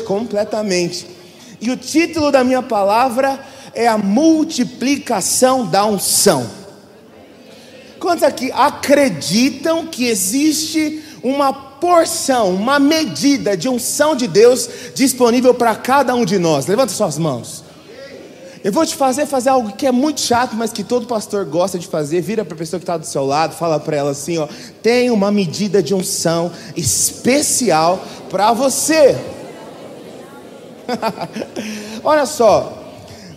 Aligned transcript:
completamente. 0.00 1.06
E 1.60 1.70
o 1.70 1.76
título 1.76 2.30
da 2.30 2.44
minha 2.44 2.62
palavra 2.62 3.40
é 3.74 3.86
a 3.86 3.98
multiplicação 3.98 5.66
da 5.66 5.84
unção. 5.84 6.48
Quantos 7.98 8.22
aqui 8.22 8.50
acreditam 8.52 9.86
que 9.86 10.06
existe 10.06 11.02
uma 11.22 11.52
porção, 11.52 12.54
uma 12.54 12.78
medida 12.78 13.56
de 13.56 13.68
unção 13.68 14.14
de 14.14 14.26
Deus 14.26 14.68
disponível 14.94 15.54
para 15.54 15.74
cada 15.74 16.14
um 16.14 16.24
de 16.24 16.38
nós? 16.38 16.66
Levanta 16.66 16.92
suas 16.92 17.18
mãos. 17.18 17.64
Eu 18.62 18.72
vou 18.72 18.84
te 18.84 18.96
fazer 18.96 19.26
fazer 19.26 19.50
algo 19.50 19.72
que 19.76 19.86
é 19.86 19.92
muito 19.92 20.20
chato, 20.20 20.56
mas 20.56 20.72
que 20.72 20.82
todo 20.82 21.06
pastor 21.06 21.44
gosta 21.44 21.78
de 21.78 21.86
fazer. 21.86 22.20
Vira 22.20 22.44
para 22.44 22.54
a 22.54 22.58
pessoa 22.58 22.80
que 22.80 22.84
está 22.84 22.96
do 22.96 23.06
seu 23.06 23.24
lado, 23.24 23.54
fala 23.54 23.78
para 23.78 23.96
ela 23.96 24.10
assim: 24.10 24.38
ó, 24.38 24.48
tem 24.82 25.10
uma 25.10 25.30
medida 25.30 25.82
de 25.82 25.94
unção 25.94 26.50
especial 26.76 28.04
para 28.28 28.52
você. 28.52 29.16
Olha 32.02 32.26
só, 32.26 32.86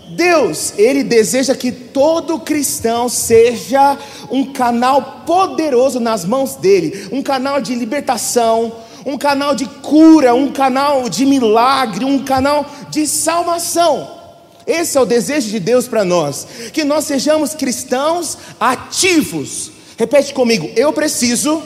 Deus, 0.10 0.74
Ele 0.78 1.04
deseja 1.04 1.56
que 1.56 1.72
todo 1.72 2.40
cristão 2.40 3.08
seja 3.08 3.98
um 4.30 4.52
canal 4.52 5.24
poderoso 5.26 6.00
nas 6.00 6.26
mãos 6.26 6.56
dele, 6.56 7.08
um 7.12 7.22
canal 7.22 7.62
de 7.62 7.76
libertação, 7.76 8.74
um 9.06 9.18
canal 9.18 9.56
de 9.56 9.66
cura, 9.66 10.34
um 10.34 10.52
canal 10.52 11.10
de 11.10 11.26
milagre, 11.26 12.06
um 12.06 12.24
canal 12.24 12.66
de 12.90 13.08
salvação. 13.08 14.20
Esse 14.66 14.98
é 14.98 15.02
o 15.02 15.06
desejo 15.06 15.50
de 15.50 15.60
Deus 15.60 15.88
para 15.88 16.06
nós, 16.06 16.46
que 16.72 16.84
nós 16.84 17.06
sejamos 17.06 17.54
cristãos 17.54 18.38
ativos. 18.60 19.72
Repete 19.98 20.34
comigo, 20.34 20.70
eu 20.76 20.94
preciso 20.94 21.62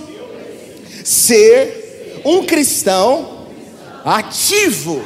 ser 1.03 2.21
um 2.23 2.45
cristão 2.45 3.47
ativo. 4.05 5.03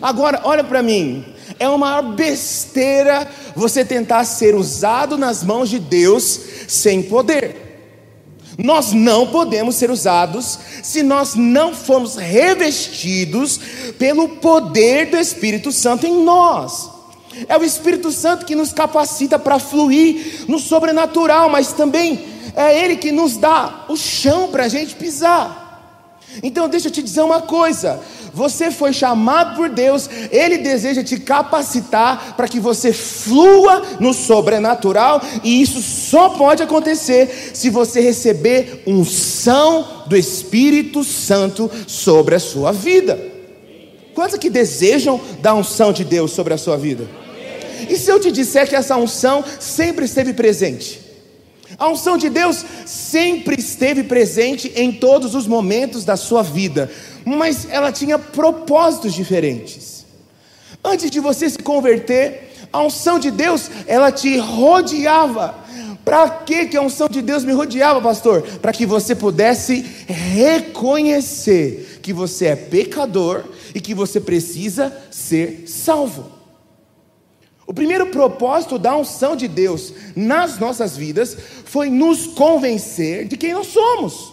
Agora, 0.00 0.40
olha 0.44 0.64
para 0.64 0.82
mim, 0.82 1.24
é 1.58 1.68
uma 1.68 2.00
besteira 2.02 3.28
você 3.54 3.84
tentar 3.84 4.24
ser 4.24 4.54
usado 4.54 5.16
nas 5.16 5.42
mãos 5.42 5.68
de 5.68 5.78
Deus 5.78 6.40
sem 6.68 7.02
poder. 7.02 7.68
Nós 8.58 8.92
não 8.92 9.28
podemos 9.28 9.76
ser 9.76 9.88
usados 9.88 10.58
se 10.82 11.02
nós 11.02 11.36
não 11.36 11.72
formos 11.72 12.16
revestidos 12.16 13.60
pelo 13.98 14.28
poder 14.28 15.10
do 15.10 15.16
Espírito 15.16 15.70
Santo 15.70 16.06
em 16.06 16.24
nós. 16.24 16.90
É 17.48 17.56
o 17.56 17.62
Espírito 17.62 18.10
Santo 18.10 18.44
que 18.44 18.56
nos 18.56 18.72
capacita 18.72 19.38
para 19.38 19.60
fluir 19.60 20.44
no 20.48 20.58
sobrenatural, 20.58 21.48
mas 21.48 21.72
também 21.72 22.24
é 22.56 22.84
Ele 22.84 22.96
que 22.96 23.12
nos 23.12 23.36
dá 23.36 23.84
o 23.88 23.96
chão 23.96 24.48
para 24.48 24.64
a 24.64 24.68
gente 24.68 24.96
pisar. 24.96 25.67
Então, 26.42 26.68
deixa 26.68 26.88
eu 26.88 26.92
te 26.92 27.02
dizer 27.02 27.22
uma 27.22 27.42
coisa: 27.42 28.00
você 28.32 28.70
foi 28.70 28.92
chamado 28.92 29.56
por 29.56 29.68
Deus, 29.68 30.08
Ele 30.30 30.58
deseja 30.58 31.02
te 31.02 31.18
capacitar 31.18 32.34
para 32.36 32.48
que 32.48 32.60
você 32.60 32.92
flua 32.92 33.82
no 33.98 34.12
sobrenatural, 34.12 35.20
e 35.42 35.60
isso 35.60 35.80
só 35.80 36.30
pode 36.30 36.62
acontecer 36.62 37.50
se 37.54 37.70
você 37.70 38.00
receber 38.00 38.82
unção 38.86 40.04
do 40.06 40.16
Espírito 40.16 41.02
Santo 41.02 41.70
sobre 41.86 42.34
a 42.34 42.40
sua 42.40 42.72
vida. 42.72 43.18
Quantos 44.14 44.38
que 44.38 44.50
desejam 44.50 45.20
da 45.40 45.54
unção 45.54 45.92
de 45.92 46.04
Deus 46.04 46.32
sobre 46.32 46.54
a 46.54 46.58
sua 46.58 46.76
vida? 46.76 47.06
E 47.88 47.96
se 47.96 48.10
eu 48.10 48.18
te 48.18 48.30
disser 48.32 48.68
que 48.68 48.74
essa 48.74 48.96
unção 48.96 49.44
sempre 49.60 50.04
esteve 50.04 50.32
presente? 50.32 51.07
A 51.76 51.88
unção 51.88 52.16
de 52.16 52.30
Deus 52.30 52.64
sempre 52.86 53.56
esteve 53.58 54.04
presente 54.04 54.72
em 54.74 54.92
todos 54.92 55.34
os 55.34 55.46
momentos 55.46 56.04
da 56.04 56.16
sua 56.16 56.42
vida, 56.42 56.90
mas 57.24 57.66
ela 57.70 57.92
tinha 57.92 58.18
propósitos 58.18 59.12
diferentes. 59.12 60.06
Antes 60.82 61.10
de 61.10 61.20
você 61.20 61.50
se 61.50 61.58
converter, 61.58 62.48
a 62.72 62.82
unção 62.82 63.18
de 63.18 63.30
Deus, 63.30 63.70
ela 63.86 64.12
te 64.12 64.38
rodeava. 64.38 65.66
Para 66.04 66.30
que 66.30 66.74
a 66.74 66.80
unção 66.80 67.06
de 67.06 67.20
Deus 67.20 67.44
me 67.44 67.52
rodeava, 67.52 68.00
pastor? 68.00 68.40
Para 68.62 68.72
que 68.72 68.86
você 68.86 69.14
pudesse 69.14 69.84
reconhecer 70.06 71.98
que 72.00 72.14
você 72.14 72.46
é 72.46 72.56
pecador 72.56 73.44
e 73.74 73.80
que 73.80 73.94
você 73.94 74.18
precisa 74.18 74.96
ser 75.10 75.64
salvo. 75.66 76.37
O 77.68 77.74
primeiro 77.74 78.06
propósito 78.06 78.78
da 78.78 78.96
unção 78.96 79.36
de 79.36 79.46
Deus 79.46 79.92
nas 80.16 80.58
nossas 80.58 80.96
vidas 80.96 81.36
foi 81.66 81.90
nos 81.90 82.26
convencer 82.26 83.28
de 83.28 83.36
quem 83.36 83.52
nós 83.52 83.66
somos. 83.66 84.32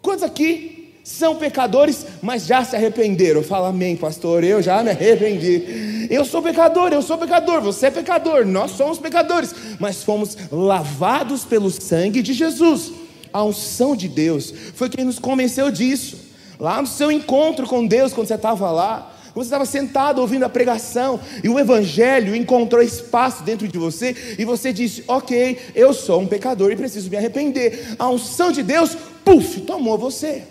Quantos 0.00 0.24
aqui 0.24 0.94
são 1.04 1.36
pecadores, 1.36 2.06
mas 2.22 2.46
já 2.46 2.64
se 2.64 2.74
arrependeram? 2.74 3.42
Fala 3.42 3.68
amém, 3.68 3.96
pastor. 3.96 4.42
Eu 4.42 4.62
já 4.62 4.82
me 4.82 4.88
arrependi. 4.88 6.08
Eu 6.08 6.24
sou 6.24 6.40
pecador, 6.40 6.90
eu 6.90 7.02
sou 7.02 7.18
pecador, 7.18 7.60
você 7.60 7.88
é 7.88 7.90
pecador, 7.90 8.46
nós 8.46 8.70
somos 8.70 8.96
pecadores, 8.96 9.54
mas 9.78 10.02
fomos 10.02 10.34
lavados 10.50 11.44
pelo 11.44 11.70
sangue 11.70 12.22
de 12.22 12.32
Jesus. 12.32 12.92
A 13.30 13.44
unção 13.44 13.94
de 13.94 14.08
Deus 14.08 14.54
foi 14.72 14.88
quem 14.88 15.04
nos 15.04 15.18
convenceu 15.18 15.70
disso. 15.70 16.16
Lá 16.58 16.80
no 16.80 16.88
seu 16.88 17.12
encontro 17.12 17.66
com 17.66 17.86
Deus, 17.86 18.14
quando 18.14 18.26
você 18.26 18.36
estava 18.36 18.70
lá, 18.70 19.17
você 19.34 19.46
estava 19.46 19.66
sentado 19.66 20.20
ouvindo 20.20 20.44
a 20.44 20.48
pregação 20.48 21.20
e 21.42 21.48
o 21.48 21.58
Evangelho 21.58 22.34
encontrou 22.34 22.82
espaço 22.82 23.42
dentro 23.42 23.68
de 23.68 23.78
você 23.78 24.36
e 24.38 24.44
você 24.44 24.72
disse: 24.72 25.04
Ok, 25.06 25.58
eu 25.74 25.92
sou 25.92 26.20
um 26.20 26.26
pecador 26.26 26.70
e 26.72 26.76
preciso 26.76 27.10
me 27.10 27.16
arrepender. 27.16 27.94
A 27.98 28.08
unção 28.08 28.50
de 28.50 28.62
Deus, 28.62 28.96
puf, 29.24 29.60
tomou 29.60 29.98
você. 29.98 30.44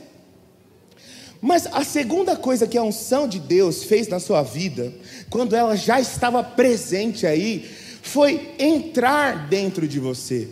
Mas 1.41 1.67
a 1.67 1.83
segunda 1.83 2.35
coisa 2.35 2.67
que 2.67 2.77
a 2.77 2.83
unção 2.83 3.27
de 3.27 3.39
Deus 3.39 3.83
fez 3.83 4.07
na 4.07 4.19
sua 4.19 4.41
vida, 4.41 4.93
quando 5.29 5.55
ela 5.55 5.75
já 5.75 5.99
estava 5.99 6.43
presente 6.43 7.27
aí, 7.27 7.69
foi 8.01 8.55
entrar 8.57 9.47
dentro 9.47 9.87
de 9.87 9.99
você. 9.99 10.47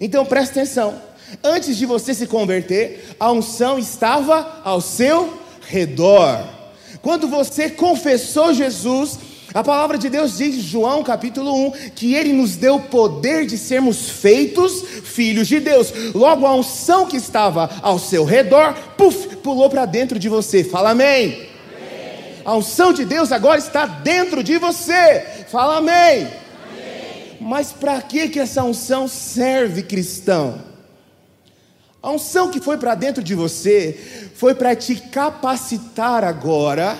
Então 0.00 0.24
presta 0.24 0.60
atenção: 0.60 1.00
antes 1.42 1.76
de 1.76 1.86
você 1.86 2.14
se 2.14 2.26
converter, 2.26 3.16
a 3.18 3.30
unção 3.30 3.78
estava 3.78 4.60
ao 4.64 4.80
seu 4.80 5.40
redor. 5.68 6.53
Quando 7.04 7.28
você 7.28 7.68
confessou 7.68 8.54
Jesus, 8.54 9.18
a 9.52 9.62
palavra 9.62 9.98
de 9.98 10.08
Deus 10.08 10.38
diz 10.38 10.56
em 10.56 10.60
João 10.60 11.04
capítulo 11.04 11.54
1 11.66 11.70
que 11.94 12.14
ele 12.14 12.32
nos 12.32 12.56
deu 12.56 12.76
o 12.76 12.80
poder 12.80 13.44
de 13.44 13.58
sermos 13.58 14.08
feitos 14.08 14.82
filhos 15.04 15.46
de 15.46 15.60
Deus. 15.60 15.92
Logo 16.14 16.46
a 16.46 16.54
unção 16.54 17.04
que 17.04 17.18
estava 17.18 17.68
ao 17.82 17.98
seu 17.98 18.24
redor, 18.24 18.72
puf, 18.96 19.36
pulou 19.36 19.68
para 19.68 19.84
dentro 19.84 20.18
de 20.18 20.30
você. 20.30 20.64
Fala 20.64 20.92
amém. 20.92 21.24
amém. 21.26 21.46
A 22.42 22.56
unção 22.56 22.90
de 22.90 23.04
Deus 23.04 23.30
agora 23.32 23.58
está 23.58 23.84
dentro 23.84 24.42
de 24.42 24.56
você. 24.56 25.44
Fala 25.52 25.76
amém. 25.76 26.26
amém. 26.26 27.36
Mas 27.38 27.70
para 27.70 28.00
que 28.00 28.30
que 28.30 28.40
essa 28.40 28.64
unção 28.64 29.06
serve, 29.06 29.82
cristão? 29.82 30.73
A 32.04 32.10
unção 32.10 32.50
que 32.50 32.60
foi 32.60 32.76
para 32.76 32.94
dentro 32.94 33.22
de 33.22 33.34
você 33.34 33.98
foi 34.34 34.54
para 34.54 34.76
te 34.76 34.94
capacitar 34.94 36.22
agora 36.22 36.98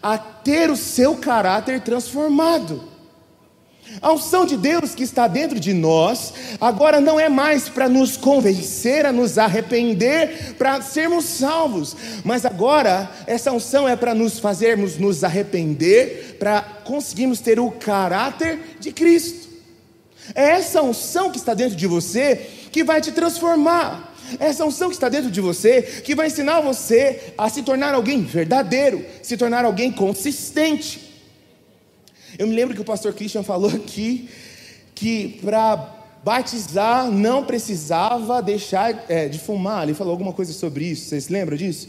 a 0.00 0.16
ter 0.16 0.70
o 0.70 0.76
seu 0.76 1.16
caráter 1.16 1.80
transformado. 1.80 2.84
A 4.00 4.12
unção 4.12 4.46
de 4.46 4.56
Deus 4.56 4.94
que 4.94 5.02
está 5.02 5.26
dentro 5.26 5.58
de 5.58 5.74
nós, 5.74 6.32
agora 6.60 7.00
não 7.00 7.18
é 7.18 7.28
mais 7.28 7.68
para 7.68 7.88
nos 7.88 8.16
convencer 8.16 9.04
a 9.04 9.12
nos 9.12 9.38
arrepender, 9.38 10.54
para 10.56 10.80
sermos 10.80 11.24
salvos, 11.24 11.96
mas 12.24 12.46
agora 12.46 13.10
essa 13.26 13.50
unção 13.50 13.88
é 13.88 13.96
para 13.96 14.14
nos 14.14 14.38
fazermos 14.38 14.98
nos 14.98 15.24
arrepender, 15.24 16.36
para 16.38 16.62
conseguirmos 16.62 17.40
ter 17.40 17.58
o 17.58 17.72
caráter 17.72 18.76
de 18.78 18.92
Cristo. 18.92 19.48
É 20.32 20.50
essa 20.50 20.80
unção 20.80 21.32
que 21.32 21.38
está 21.38 21.54
dentro 21.54 21.74
de 21.74 21.88
você 21.88 22.36
que 22.70 22.84
vai 22.84 23.00
te 23.00 23.10
transformar. 23.10 24.13
Essa 24.38 24.64
unção 24.64 24.88
que 24.88 24.94
está 24.96 25.08
dentro 25.08 25.30
de 25.30 25.40
você, 25.40 25.82
que 25.82 26.14
vai 26.14 26.26
ensinar 26.26 26.60
você 26.60 27.34
a 27.36 27.48
se 27.48 27.62
tornar 27.62 27.94
alguém 27.94 28.22
verdadeiro, 28.22 29.04
se 29.22 29.36
tornar 29.36 29.64
alguém 29.64 29.90
consistente. 29.90 31.12
Eu 32.38 32.46
me 32.46 32.54
lembro 32.54 32.74
que 32.74 32.80
o 32.80 32.84
pastor 32.84 33.12
Christian 33.12 33.42
falou 33.42 33.70
aqui 33.70 34.28
que 34.94 35.40
para 35.42 35.76
batizar 36.24 37.10
não 37.10 37.44
precisava 37.44 38.40
deixar 38.40 39.04
é, 39.08 39.28
de 39.28 39.38
fumar. 39.38 39.84
Ele 39.84 39.94
falou 39.94 40.12
alguma 40.12 40.32
coisa 40.32 40.52
sobre 40.52 40.86
isso. 40.86 41.08
Vocês 41.08 41.28
lembram 41.28 41.56
disso? 41.56 41.88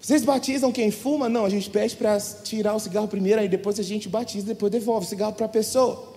Vocês 0.00 0.24
batizam 0.24 0.72
quem 0.72 0.90
fuma? 0.90 1.28
Não, 1.28 1.44
a 1.44 1.50
gente 1.50 1.68
pede 1.68 1.94
para 1.94 2.18
tirar 2.18 2.74
o 2.74 2.80
cigarro 2.80 3.06
primeiro, 3.06 3.40
aí 3.40 3.48
depois 3.48 3.78
a 3.78 3.82
gente 3.82 4.08
batiza, 4.08 4.46
depois 4.46 4.72
devolve 4.72 5.06
o 5.06 5.08
cigarro 5.08 5.34
para 5.34 5.46
a 5.46 5.48
pessoa. 5.48 6.09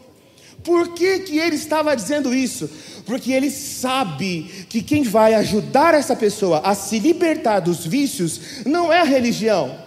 Por 0.63 0.89
que, 0.89 1.19
que 1.19 1.37
ele 1.37 1.55
estava 1.55 1.95
dizendo 1.95 2.33
isso? 2.33 2.69
Porque 3.05 3.31
ele 3.31 3.51
sabe 3.51 4.65
que 4.69 4.81
quem 4.81 5.03
vai 5.03 5.33
ajudar 5.33 5.93
essa 5.93 6.15
pessoa 6.15 6.61
a 6.63 6.73
se 6.73 6.99
libertar 6.99 7.59
dos 7.59 7.85
vícios 7.85 8.65
não 8.65 8.91
é 8.91 9.01
a 9.01 9.05
religião, 9.05 9.77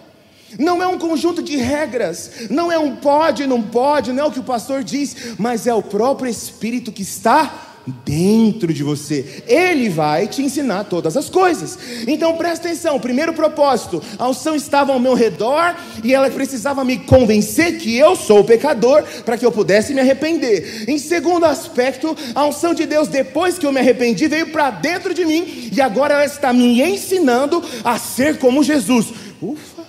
não 0.59 0.81
é 0.81 0.87
um 0.87 0.99
conjunto 0.99 1.41
de 1.41 1.57
regras, 1.57 2.47
não 2.49 2.71
é 2.71 2.77
um 2.77 2.95
pode, 2.95 3.47
não 3.47 3.61
pode, 3.61 4.13
não 4.13 4.25
é 4.25 4.27
o 4.27 4.31
que 4.31 4.39
o 4.39 4.43
pastor 4.43 4.83
diz, 4.83 5.35
mas 5.37 5.65
é 5.67 5.73
o 5.73 5.81
próprio 5.81 6.29
Espírito 6.29 6.91
que 6.91 7.01
está 7.01 7.66
dentro 8.05 8.73
de 8.73 8.83
você. 8.83 9.43
Ele 9.47 9.89
vai 9.89 10.27
te 10.27 10.41
ensinar 10.41 10.83
todas 10.85 11.15
as 11.15 11.29
coisas. 11.29 11.77
Então 12.07 12.35
presta 12.35 12.67
atenção: 12.67 12.99
primeiro 12.99 13.33
propósito, 13.33 14.01
a 14.17 14.27
unção 14.27 14.55
estava 14.55 14.91
ao 14.91 14.99
meu 14.99 15.13
redor 15.13 15.75
e 16.03 16.13
ela 16.13 16.29
precisava 16.29 16.83
me 16.83 16.97
convencer 16.97 17.77
que 17.77 17.95
eu 17.97 18.15
sou 18.15 18.43
pecador 18.43 19.03
para 19.25 19.37
que 19.37 19.45
eu 19.45 19.51
pudesse 19.51 19.93
me 19.93 20.01
arrepender. 20.01 20.85
Em 20.87 20.97
segundo 20.97 21.45
aspecto, 21.45 22.15
a 22.35 22.45
unção 22.45 22.73
de 22.73 22.85
Deus, 22.85 23.07
depois 23.07 23.57
que 23.57 23.65
eu 23.65 23.71
me 23.71 23.79
arrependi, 23.79 24.27
veio 24.27 24.51
para 24.51 24.69
dentro 24.69 25.13
de 25.13 25.25
mim 25.25 25.69
e 25.71 25.81
agora 25.81 26.15
ela 26.15 26.25
está 26.25 26.51
me 26.51 26.81
ensinando 26.81 27.63
a 27.83 27.97
ser 27.97 28.37
como 28.37 28.63
Jesus. 28.63 29.07
Ufa! 29.41 29.85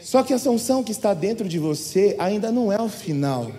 Só 0.00 0.22
que 0.22 0.32
essa 0.32 0.48
unção 0.50 0.84
que 0.84 0.92
está 0.92 1.12
dentro 1.12 1.48
de 1.48 1.58
você 1.58 2.14
ainda 2.18 2.52
não 2.52 2.72
é 2.72 2.80
o 2.80 2.88
final. 2.88 3.50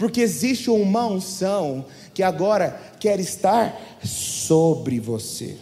Porque 0.00 0.22
existe 0.22 0.70
uma 0.70 1.06
unção 1.06 1.84
que 2.12 2.22
agora 2.22 2.80
quer 2.98 3.20
estar 3.20 3.78
sobre 4.02 4.98
você. 4.98 5.56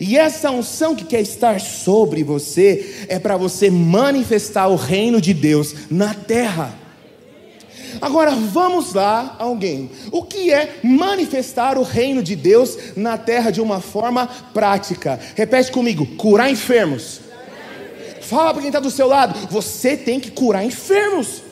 E 0.00 0.16
essa 0.16 0.50
unção 0.50 0.96
que 0.96 1.04
quer 1.04 1.20
estar 1.20 1.60
sobre 1.60 2.24
você 2.24 3.04
é 3.06 3.18
para 3.18 3.36
você 3.36 3.70
manifestar 3.70 4.66
o 4.68 4.76
reino 4.76 5.20
de 5.20 5.34
Deus 5.34 5.74
na 5.90 6.14
terra. 6.14 6.74
Agora 8.00 8.30
vamos 8.30 8.94
lá, 8.94 9.36
alguém. 9.38 9.90
O 10.10 10.22
que 10.22 10.50
é 10.50 10.78
manifestar 10.82 11.76
o 11.76 11.82
reino 11.82 12.22
de 12.22 12.34
Deus 12.34 12.78
na 12.96 13.18
terra 13.18 13.50
de 13.50 13.60
uma 13.60 13.78
forma 13.78 14.26
prática? 14.54 15.20
Repete 15.36 15.70
comigo: 15.70 16.06
curar 16.16 16.50
enfermos 16.50 17.20
Fala 18.24 18.52
para 18.52 18.62
quem 18.62 18.68
está 18.68 18.80
do 18.80 18.90
seu 18.90 19.06
lado: 19.06 19.38
você 19.48 19.96
tem 19.96 20.18
que 20.18 20.30
curar 20.30 20.64
enfermos. 20.64 21.43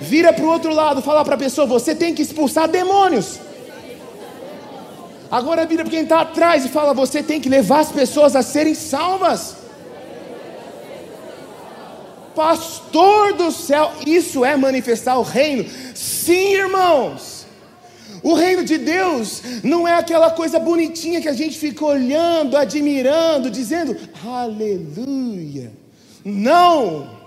Vira 0.00 0.32
para 0.32 0.44
o 0.44 0.48
outro 0.48 0.72
lado, 0.74 1.02
fala 1.02 1.24
para 1.24 1.34
a 1.34 1.38
pessoa: 1.38 1.66
você 1.66 1.94
tem 1.94 2.14
que 2.14 2.22
expulsar 2.22 2.68
demônios. 2.68 3.38
Agora 5.30 5.66
vira 5.66 5.82
para 5.82 5.90
quem 5.90 6.02
está 6.02 6.20
atrás 6.20 6.64
e 6.64 6.68
fala: 6.68 6.94
você 6.94 7.22
tem 7.22 7.40
que 7.40 7.48
levar 7.48 7.80
as 7.80 7.92
pessoas 7.92 8.36
a 8.36 8.42
serem 8.42 8.74
salvas. 8.74 9.56
Pastor 12.34 13.32
do 13.34 13.52
céu, 13.52 13.92
isso 14.04 14.44
é 14.44 14.56
manifestar 14.56 15.16
o 15.18 15.22
reino? 15.22 15.64
Sim, 15.94 16.54
irmãos. 16.54 17.46
O 18.22 18.34
reino 18.34 18.64
de 18.64 18.78
Deus 18.78 19.42
não 19.62 19.86
é 19.86 19.94
aquela 19.94 20.30
coisa 20.30 20.58
bonitinha 20.58 21.20
que 21.20 21.28
a 21.28 21.32
gente 21.34 21.58
fica 21.58 21.84
olhando, 21.84 22.56
admirando, 22.56 23.50
dizendo 23.50 23.96
aleluia. 24.24 25.70
Não! 26.24 27.23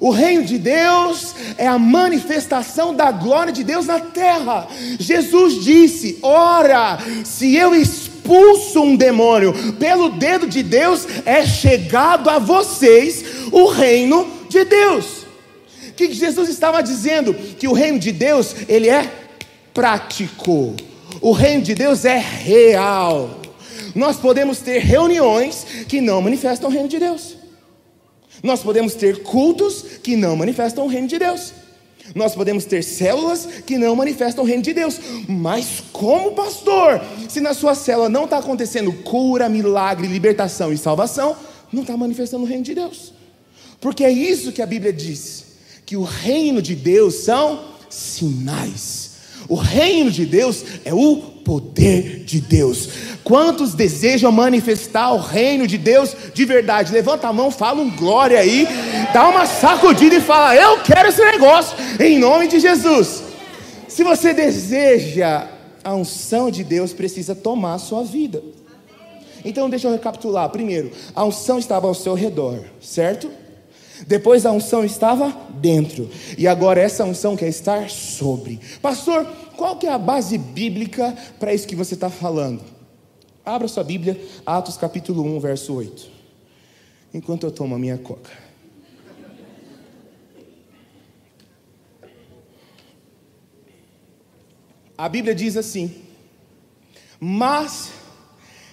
O 0.00 0.10
reino 0.10 0.44
de 0.44 0.58
Deus 0.58 1.34
é 1.56 1.66
a 1.66 1.78
manifestação 1.78 2.94
da 2.94 3.10
glória 3.10 3.52
de 3.52 3.64
Deus 3.64 3.86
na 3.86 4.00
terra. 4.00 4.68
Jesus 4.98 5.64
disse: 5.64 6.18
Ora, 6.22 6.98
se 7.24 7.54
eu 7.54 7.74
expulso 7.74 8.82
um 8.82 8.96
demônio 8.96 9.54
pelo 9.78 10.10
dedo 10.10 10.46
de 10.46 10.62
Deus, 10.62 11.06
é 11.24 11.46
chegado 11.46 12.28
a 12.28 12.38
vocês 12.38 13.24
o 13.50 13.66
reino 13.66 14.28
de 14.48 14.64
Deus. 14.64 15.24
O 15.88 15.92
que 15.92 16.12
Jesus 16.12 16.48
estava 16.48 16.82
dizendo? 16.82 17.32
Que 17.32 17.66
o 17.66 17.72
reino 17.72 17.98
de 17.98 18.12
Deus, 18.12 18.54
ele 18.68 18.88
é 18.88 19.10
prático. 19.72 20.74
O 21.20 21.32
reino 21.32 21.62
de 21.62 21.74
Deus 21.74 22.04
é 22.04 22.18
real. 22.18 23.40
Nós 23.94 24.18
podemos 24.18 24.58
ter 24.58 24.78
reuniões 24.78 25.66
que 25.88 26.02
não 26.02 26.20
manifestam 26.20 26.68
o 26.68 26.72
reino 26.72 26.88
de 26.88 26.98
Deus. 26.98 27.35
Nós 28.42 28.62
podemos 28.62 28.94
ter 28.94 29.22
cultos 29.22 29.82
que 30.02 30.16
não 30.16 30.36
manifestam 30.36 30.84
o 30.84 30.88
reino 30.88 31.08
de 31.08 31.18
Deus. 31.18 31.52
Nós 32.14 32.34
podemos 32.34 32.64
ter 32.64 32.82
células 32.82 33.46
que 33.66 33.76
não 33.76 33.96
manifestam 33.96 34.44
o 34.44 34.46
reino 34.46 34.62
de 34.62 34.72
Deus. 34.72 34.98
Mas 35.28 35.82
como 35.92 36.32
pastor, 36.32 37.02
se 37.28 37.40
na 37.40 37.52
sua 37.54 37.74
célula 37.74 38.08
não 38.08 38.24
está 38.24 38.38
acontecendo 38.38 38.92
cura, 38.92 39.48
milagre, 39.48 40.06
libertação 40.06 40.72
e 40.72 40.78
salvação, 40.78 41.36
não 41.72 41.82
está 41.82 41.96
manifestando 41.96 42.44
o 42.44 42.46
reino 42.46 42.62
de 42.62 42.74
Deus. 42.74 43.12
Porque 43.80 44.04
é 44.04 44.10
isso 44.10 44.52
que 44.52 44.62
a 44.62 44.66
Bíblia 44.66 44.92
diz: 44.92 45.44
que 45.84 45.96
o 45.96 46.02
reino 46.02 46.62
de 46.62 46.74
Deus 46.74 47.14
são 47.14 47.64
sinais. 47.88 49.16
O 49.48 49.54
reino 49.54 50.10
de 50.10 50.26
Deus 50.26 50.64
é 50.84 50.92
o 50.92 51.35
poder 51.46 52.24
de 52.24 52.40
Deus. 52.40 52.88
Quantos 53.22 53.72
desejam 53.72 54.32
manifestar 54.32 55.12
o 55.12 55.18
reino 55.18 55.64
de 55.64 55.78
Deus 55.78 56.16
de 56.34 56.44
verdade? 56.44 56.92
Levanta 56.92 57.28
a 57.28 57.32
mão, 57.32 57.52
fala 57.52 57.80
um 57.80 57.88
glória 57.88 58.36
aí, 58.36 58.66
dá 59.14 59.28
uma 59.28 59.46
sacudida 59.46 60.16
e 60.16 60.20
fala: 60.20 60.56
Eu 60.56 60.80
quero 60.80 61.08
esse 61.08 61.24
negócio, 61.24 61.76
em 62.00 62.18
nome 62.18 62.48
de 62.48 62.58
Jesus. 62.58 63.22
Se 63.86 64.02
você 64.02 64.34
deseja 64.34 65.46
a 65.84 65.94
unção 65.94 66.50
de 66.50 66.64
Deus, 66.64 66.92
precisa 66.92 67.32
tomar 67.32 67.74
a 67.74 67.78
sua 67.78 68.02
vida. 68.02 68.42
Então, 69.44 69.70
deixa 69.70 69.86
eu 69.86 69.92
recapitular. 69.92 70.48
Primeiro, 70.48 70.90
a 71.14 71.24
unção 71.24 71.60
estava 71.60 71.86
ao 71.86 71.94
seu 71.94 72.14
redor, 72.14 72.64
certo? 72.80 73.30
Depois 74.06 74.44
a 74.44 74.52
unção 74.52 74.84
estava 74.84 75.30
dentro. 75.54 76.10
E 76.36 76.46
agora 76.46 76.80
essa 76.80 77.04
unção 77.04 77.36
quer 77.36 77.48
estar 77.48 77.88
sobre. 77.88 78.60
Pastor, 78.82 79.24
qual 79.56 79.76
que 79.76 79.86
é 79.86 79.92
a 79.92 79.98
base 79.98 80.36
bíblica 80.36 81.16
para 81.38 81.54
isso 81.54 81.66
que 81.66 81.76
você 81.76 81.94
está 81.94 82.10
falando? 82.10 82.62
Abra 83.44 83.68
sua 83.68 83.84
Bíblia, 83.84 84.20
Atos 84.44 84.76
capítulo 84.76 85.22
1, 85.36 85.40
verso 85.40 85.72
8. 85.72 86.10
Enquanto 87.14 87.44
eu 87.44 87.50
tomo 87.50 87.74
a 87.74 87.78
minha 87.78 87.96
coca. 87.96 88.30
A 94.98 95.08
Bíblia 95.08 95.34
diz 95.34 95.56
assim: 95.56 95.94
Mas 97.20 97.92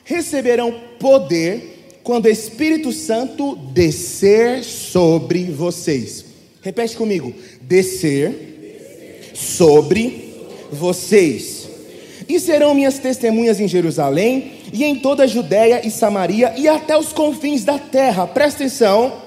receberão 0.04 0.72
poder 1.00 1.73
quando 2.04 2.26
o 2.26 2.30
Espírito 2.30 2.92
Santo 2.92 3.56
descer 3.56 4.64
sobre 4.64 5.46
vocês. 5.46 6.26
Repete 6.62 6.96
comigo: 6.96 7.34
descer 7.62 9.32
sobre 9.34 10.34
vocês. 10.72 11.70
E 12.28 12.40
serão 12.40 12.74
minhas 12.74 13.00
testemunhas 13.00 13.60
em 13.60 13.68
Jerusalém 13.68 14.54
e 14.72 14.84
em 14.84 14.96
toda 14.96 15.24
a 15.24 15.28
Judéia 15.28 15.86
e 15.86 15.92
Samaria 15.92 16.54
e 16.58 16.68
até 16.68 16.98
os 16.98 17.12
confins 17.12 17.64
da 17.64 17.78
terra. 17.78 18.26
Presta 18.28 18.64
atenção. 18.64 19.22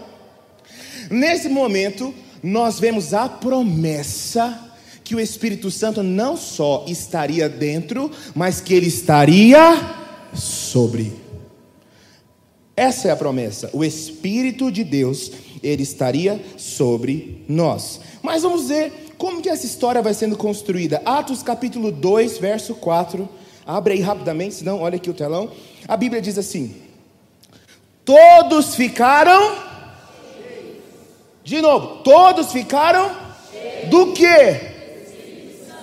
Nesse 1.11 1.49
momento, 1.49 2.15
nós 2.43 2.81
vemos 2.81 3.13
a 3.13 3.29
promessa 3.29 4.67
que 5.05 5.15
o 5.15 5.21
Espírito 5.21 5.71
Santo 5.71 6.03
não 6.03 6.37
só 6.37 6.85
estaria 6.89 7.49
dentro, 7.49 8.11
mas 8.35 8.61
que 8.61 8.75
ele 8.75 8.87
estaria 8.89 9.79
sobre. 10.35 11.26
Essa 12.77 13.09
é 13.09 13.11
a 13.11 13.17
promessa. 13.17 13.71
O 13.73 13.83
Espírito 13.83 14.71
de 14.71 14.85
Deus, 14.85 15.33
ele 15.63 15.83
estaria 15.83 16.39
sobre 16.59 17.43
nós. 17.49 18.01
Mas 18.23 18.43
vamos 18.43 18.69
ver 18.69 19.15
como 19.17 19.41
que 19.41 19.49
essa 19.49 19.65
história 19.65 20.03
vai 20.03 20.13
sendo 20.13 20.37
construída. 20.37 21.01
Atos 21.07 21.43
capítulo 21.43 21.91
2, 21.91 22.37
verso 22.37 22.75
4. 22.75 23.27
Abre 23.67 23.95
aí 23.95 24.01
rapidamente, 24.01 24.57
senão 24.57 24.81
olha 24.81 24.97
aqui 24.97 25.09
o 25.09 25.15
telão. 25.15 25.51
A 25.89 25.97
Bíblia 25.97 26.21
diz 26.21 26.37
assim: 26.37 26.77
Todos 28.05 28.75
ficaram 28.75 29.57
De 31.43 31.61
novo, 31.63 32.03
todos 32.03 32.53
ficaram 32.53 33.11
do 33.89 34.13
que? 34.13 34.76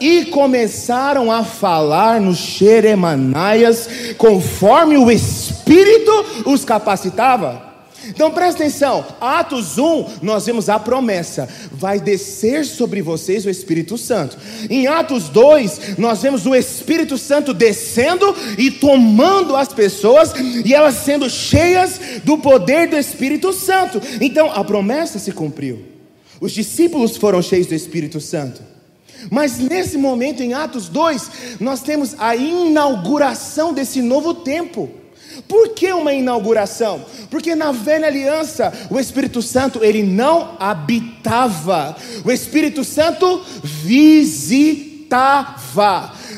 E 0.03 0.25
começaram 0.25 1.31
a 1.31 1.45
falar 1.45 2.19
nos 2.19 2.37
xeremanaias, 2.37 3.87
conforme 4.17 4.97
o 4.97 5.09
Espírito 5.09 6.11
os 6.45 6.65
capacitava. 6.65 7.71
Então 8.09 8.29
presta 8.31 8.61
atenção, 8.61 9.05
Atos 9.21 9.77
1, 9.77 10.17
nós 10.21 10.45
vemos 10.45 10.67
a 10.67 10.77
promessa: 10.77 11.47
vai 11.71 12.01
descer 12.01 12.65
sobre 12.65 13.01
vocês 13.01 13.45
o 13.45 13.49
Espírito 13.49 13.97
Santo. 13.97 14.37
Em 14.69 14.87
Atos 14.87 15.29
2, 15.29 15.97
nós 15.97 16.21
vemos 16.21 16.45
o 16.45 16.53
Espírito 16.53 17.17
Santo 17.17 17.53
descendo 17.53 18.35
e 18.57 18.69
tomando 18.69 19.55
as 19.55 19.69
pessoas 19.69 20.33
e 20.65 20.73
elas 20.73 20.95
sendo 20.95 21.29
cheias 21.29 21.97
do 22.25 22.37
poder 22.37 22.89
do 22.89 22.97
Espírito 22.97 23.53
Santo. 23.53 24.01
Então 24.19 24.51
a 24.51 24.65
promessa 24.65 25.17
se 25.17 25.31
cumpriu. 25.31 25.81
Os 26.41 26.51
discípulos 26.51 27.15
foram 27.15 27.41
cheios 27.41 27.67
do 27.67 27.73
Espírito 27.73 28.19
Santo. 28.19 28.72
Mas 29.29 29.57
nesse 29.59 29.97
momento, 29.97 30.41
em 30.41 30.53
Atos 30.53 30.89
2, 30.89 31.57
nós 31.59 31.81
temos 31.81 32.15
a 32.17 32.35
inauguração 32.35 33.73
desse 33.73 34.01
novo 34.01 34.33
tempo. 34.33 34.89
Por 35.47 35.69
que 35.69 35.91
uma 35.91 36.13
inauguração? 36.13 37.05
Porque 37.29 37.55
na 37.55 37.71
velha 37.71 38.07
aliança 38.07 38.73
o 38.89 38.99
Espírito 38.99 39.41
Santo 39.41 39.83
ele 39.83 40.03
não 40.03 40.55
habitava, 40.59 41.95
o 42.23 42.31
Espírito 42.31 42.83
Santo 42.83 43.41
visitava. 43.63 44.93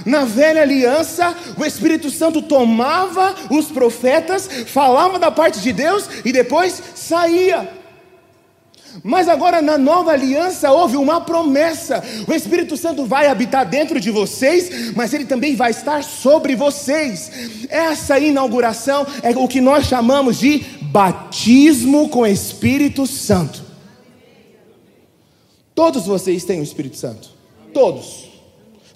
Na 0.06 0.24
velha 0.24 0.62
aliança, 0.62 1.36
o 1.58 1.66
Espírito 1.66 2.12
Santo 2.12 2.42
tomava 2.42 3.34
os 3.50 3.66
profetas, 3.68 4.48
falava 4.68 5.18
da 5.18 5.32
parte 5.32 5.60
de 5.60 5.74
Deus 5.74 6.08
e 6.24 6.32
depois 6.32 6.82
saía. 6.94 7.85
Mas 9.04 9.28
agora 9.28 9.62
na 9.62 9.78
nova 9.78 10.12
aliança 10.12 10.72
houve 10.72 10.98
uma 10.98 11.22
promessa: 11.22 12.04
o 12.28 12.34
Espírito 12.34 12.78
Santo 12.78 13.06
vai 13.06 13.28
habitar 13.28 13.68
dentro 13.68 14.00
de 14.00 14.12
vocês, 14.12 14.94
mas 14.96 15.14
ele 15.14 15.26
também 15.26 15.56
vai 15.56 15.72
estar 15.72 16.04
sobre 16.04 16.56
vocês. 16.56 17.68
Essa 17.70 18.20
inauguração 18.20 19.06
é 19.22 19.32
o 19.32 19.48
que 19.48 19.62
nós 19.62 19.86
chamamos 19.86 20.40
de 20.40 20.60
batismo 20.82 22.10
com 22.10 22.26
Espírito 22.26 23.06
Santo. 23.06 23.64
Todos 25.74 26.06
vocês 26.06 26.46
têm 26.46 26.62
o 26.62 26.64
Espírito 26.64 26.96
Santo. 26.96 27.30
Todos. 27.74 28.30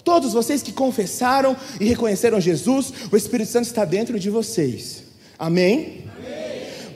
Todos 0.02 0.32
vocês 0.32 0.62
que 0.62 0.72
confessaram 0.72 1.54
e 1.78 1.84
reconheceram 1.84 2.40
Jesus, 2.40 2.92
o 3.12 3.16
Espírito 3.16 3.50
Santo 3.50 3.66
está 3.66 3.84
dentro 3.84 4.18
de 4.18 4.30
vocês. 4.30 5.04
Amém? 5.38 5.99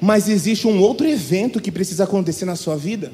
Mas 0.00 0.28
existe 0.28 0.66
um 0.66 0.80
outro 0.80 1.06
evento 1.06 1.60
que 1.60 1.72
precisa 1.72 2.04
acontecer 2.04 2.44
na 2.44 2.56
sua 2.56 2.76
vida. 2.76 3.12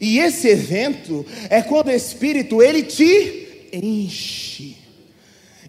E 0.00 0.18
esse 0.18 0.48
evento 0.48 1.24
é 1.48 1.62
quando 1.62 1.88
o 1.88 1.92
Espírito 1.92 2.62
ele 2.62 2.82
te 2.82 3.68
enche. 3.72 4.76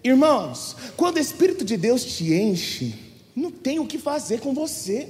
Irmãos, 0.04 0.76
quando 0.96 1.18
o 1.18 1.20
Espírito 1.20 1.64
de 1.64 1.78
Deus 1.78 2.04
te 2.04 2.34
enche, 2.34 2.94
não 3.36 3.52
tem 3.52 3.80
o 3.80 3.86
que 3.86 3.98
fazer 3.98 4.40
com 4.40 4.54
você. 4.54 5.10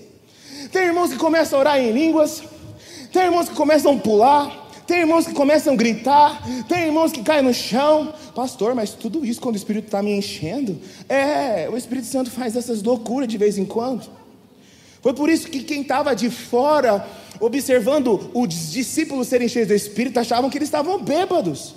Tem 0.71 0.85
irmãos 0.85 1.11
que 1.11 1.17
começam 1.17 1.57
a 1.57 1.61
orar 1.61 1.79
em 1.79 1.91
línguas, 1.91 2.41
tem 3.11 3.23
irmãos 3.23 3.47
que 3.47 3.55
começam 3.55 3.95
a 3.95 3.99
pular, 3.99 4.67
tem 4.87 4.99
irmãos 4.99 5.27
que 5.27 5.33
começam 5.33 5.73
a 5.73 5.75
gritar, 5.75 6.41
tem 6.67 6.85
irmãos 6.85 7.11
que 7.11 7.21
caem 7.21 7.43
no 7.43 7.53
chão. 7.53 8.13
Pastor, 8.33 8.73
mas 8.73 8.91
tudo 8.91 9.25
isso 9.25 9.41
quando 9.41 9.55
o 9.55 9.57
Espírito 9.57 9.85
está 9.85 10.01
me 10.01 10.11
enchendo? 10.17 10.79
É, 11.09 11.69
o 11.69 11.77
Espírito 11.77 12.07
Santo 12.07 12.31
faz 12.31 12.55
essas 12.55 12.81
loucuras 12.81 13.27
de 13.27 13.37
vez 13.37 13.57
em 13.57 13.65
quando. 13.65 14.09
Foi 15.07 15.13
por 15.13 15.29
isso 15.29 15.47
que 15.47 15.63
quem 15.63 15.83
estava 15.83 16.13
de 16.13 16.29
fora, 16.29 17.07
observando 17.39 18.29
os 18.33 18.73
discípulos 18.73 19.29
serem 19.29 19.47
cheios 19.47 19.69
do 19.69 19.73
Espírito, 19.73 20.19
achavam 20.19 20.49
que 20.49 20.57
eles 20.57 20.67
estavam 20.67 21.01
bêbados. 21.01 21.75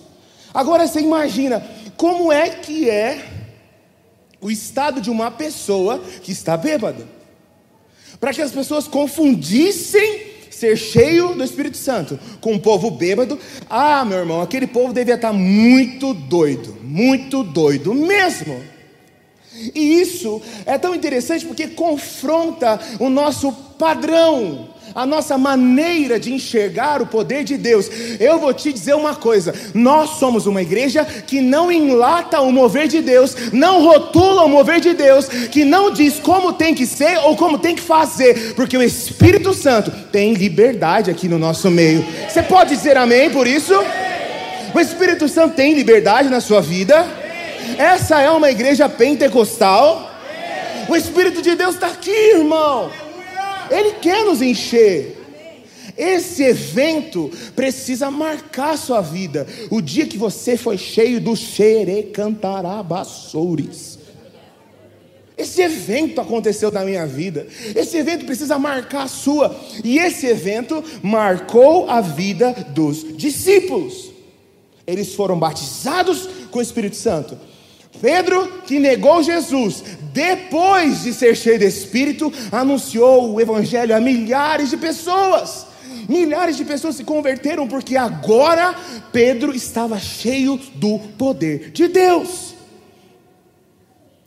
Agora 0.53 0.85
você 0.85 0.99
imagina, 0.99 1.65
como 1.97 2.33
é 2.33 2.51
que 2.51 2.91
é 2.91 3.25
o 4.41 4.51
estado 4.51 5.01
de 5.01 5.09
uma 5.09 5.31
pessoa 5.31 6.03
que 6.25 6.33
está 6.33 6.57
bêbada? 6.57 7.07
Para 8.19 8.35
que 8.35 8.43
as 8.43 8.51
pessoas 8.51 8.89
confundissem 8.89 10.23
ser 10.51 10.77
cheio 10.77 11.33
do 11.33 11.45
Espírito 11.45 11.77
Santo 11.77 12.19
com 12.41 12.55
um 12.55 12.59
povo 12.59 12.91
bêbado. 12.91 13.39
Ah, 13.69 14.05
meu 14.05 14.19
irmão, 14.19 14.41
aquele 14.41 14.67
povo 14.67 14.93
devia 14.93 15.15
estar 15.15 15.33
muito 15.33 16.13
doido, 16.13 16.77
muito 16.83 17.45
doido 17.45 17.95
mesmo. 17.95 18.61
E 19.75 20.01
isso 20.01 20.41
é 20.65 20.79
tão 20.79 20.95
interessante 20.95 21.45
porque 21.45 21.69
confronta 21.69 22.81
o 22.99 23.09
nosso 23.09 23.53
padrão, 23.79 24.69
a 24.95 25.07
nossa 25.07 25.39
maneira 25.39 26.19
de 26.19 26.33
enxergar 26.33 27.01
o 27.01 27.07
poder 27.07 27.45
de 27.45 27.57
Deus. 27.57 27.91
Eu 28.19 28.39
vou 28.39 28.53
te 28.53 28.73
dizer 28.73 28.95
uma 28.95 29.15
coisa: 29.15 29.55
nós 29.75 30.19
somos 30.19 30.47
uma 30.47 30.63
igreja 30.63 31.05
que 31.05 31.41
não 31.41 31.71
enlata 31.71 32.41
o 32.41 32.53
mover 32.53 32.89
de 32.89 33.01
Deus, 33.01 33.35
não 33.53 33.83
rotula 33.85 34.45
o 34.45 34.49
mover 34.49 34.81
de 34.81 34.93
Deus, 34.93 35.27
que 35.27 35.65
não 35.65 35.91
diz 35.91 36.19
como 36.19 36.53
tem 36.53 36.75
que 36.75 36.87
ser 36.87 37.19
ou 37.19 37.37
como 37.37 37.59
tem 37.59 37.75
que 37.75 37.83
fazer, 37.83 38.55
porque 38.55 38.77
o 38.77 38.83
Espírito 38.83 39.55
Santo 39.55 39.91
tem 40.13 40.35
liberdade 40.35 41.11
aqui 41.11 41.29
no 41.29 41.39
nosso 41.39 41.71
meio. 41.71 42.05
Você 42.29 42.43
pode 42.43 42.75
dizer 42.75 42.97
amém 42.97 43.31
por 43.31 43.47
isso? 43.47 43.75
O 44.75 44.79
Espírito 44.79 45.29
Santo 45.29 45.57
tem 45.57 45.75
liberdade 45.75 46.29
na 46.29 46.41
sua 46.41 46.61
vida. 46.61 47.20
Essa 47.79 48.21
é 48.21 48.31
uma 48.31 48.51
igreja 48.51 48.89
pentecostal. 48.89 50.11
O 50.89 50.97
Espírito 50.97 51.43
de 51.43 51.55
Deus 51.55 51.75
está 51.75 51.89
aqui, 51.89 52.11
irmão. 52.11 52.91
Ele 53.71 53.93
quer 53.93 54.25
nos 54.25 54.41
encher. 54.43 55.17
Esse 55.97 56.43
evento 56.45 57.31
precisa 57.55 58.11
marcar 58.11 58.77
sua 58.79 59.01
vida. 59.01 59.47
O 59.71 59.81
dia 59.81 60.07
que 60.07 60.19
você 60.19 60.57
foi 60.57 60.77
cheio 60.79 61.21
do 61.21 61.37
xerecantarabassores. 61.37 64.01
Esse 65.37 65.63
evento 65.63 66.21
aconteceu 66.21 66.71
na 66.71 66.85
minha 66.85 67.05
vida. 67.07 67.47
Esse 67.75 67.97
evento 67.97 68.27
precisa 68.27 68.59
marcar 68.59 69.05
a 69.05 69.09
sua. 69.09 69.59
E 69.83 69.99
esse 69.99 70.27
evento 70.27 70.85
marcou 71.03 71.89
a 71.89 72.01
vida 72.01 72.53
dos 72.71 73.17
discípulos. 73.17 74.11
Eles 74.87 75.15
foram 75.15 75.39
batizados 75.39 76.29
com 76.51 76.59
o 76.59 76.63
Espírito 76.63 76.97
Santo. 76.97 77.39
Pedro, 78.01 78.63
que 78.63 78.79
negou 78.79 79.23
Jesus, 79.23 79.83
depois 80.13 81.03
de 81.03 81.13
ser 81.13 81.37
cheio 81.37 81.59
de 81.59 81.67
Espírito, 81.67 82.33
anunciou 82.51 83.35
o 83.35 83.41
Evangelho 83.41 83.95
a 83.95 84.01
milhares 84.01 84.71
de 84.71 84.77
pessoas. 84.77 85.67
Milhares 86.09 86.57
de 86.57 86.65
pessoas 86.65 86.97
se 86.97 87.05
converteram 87.05 87.69
porque 87.69 87.97
agora 87.97 88.75
Pedro 89.13 89.55
estava 89.55 89.99
cheio 89.99 90.57
do 90.75 90.99
poder 91.17 91.71
de 91.71 91.89
Deus. 91.89 92.55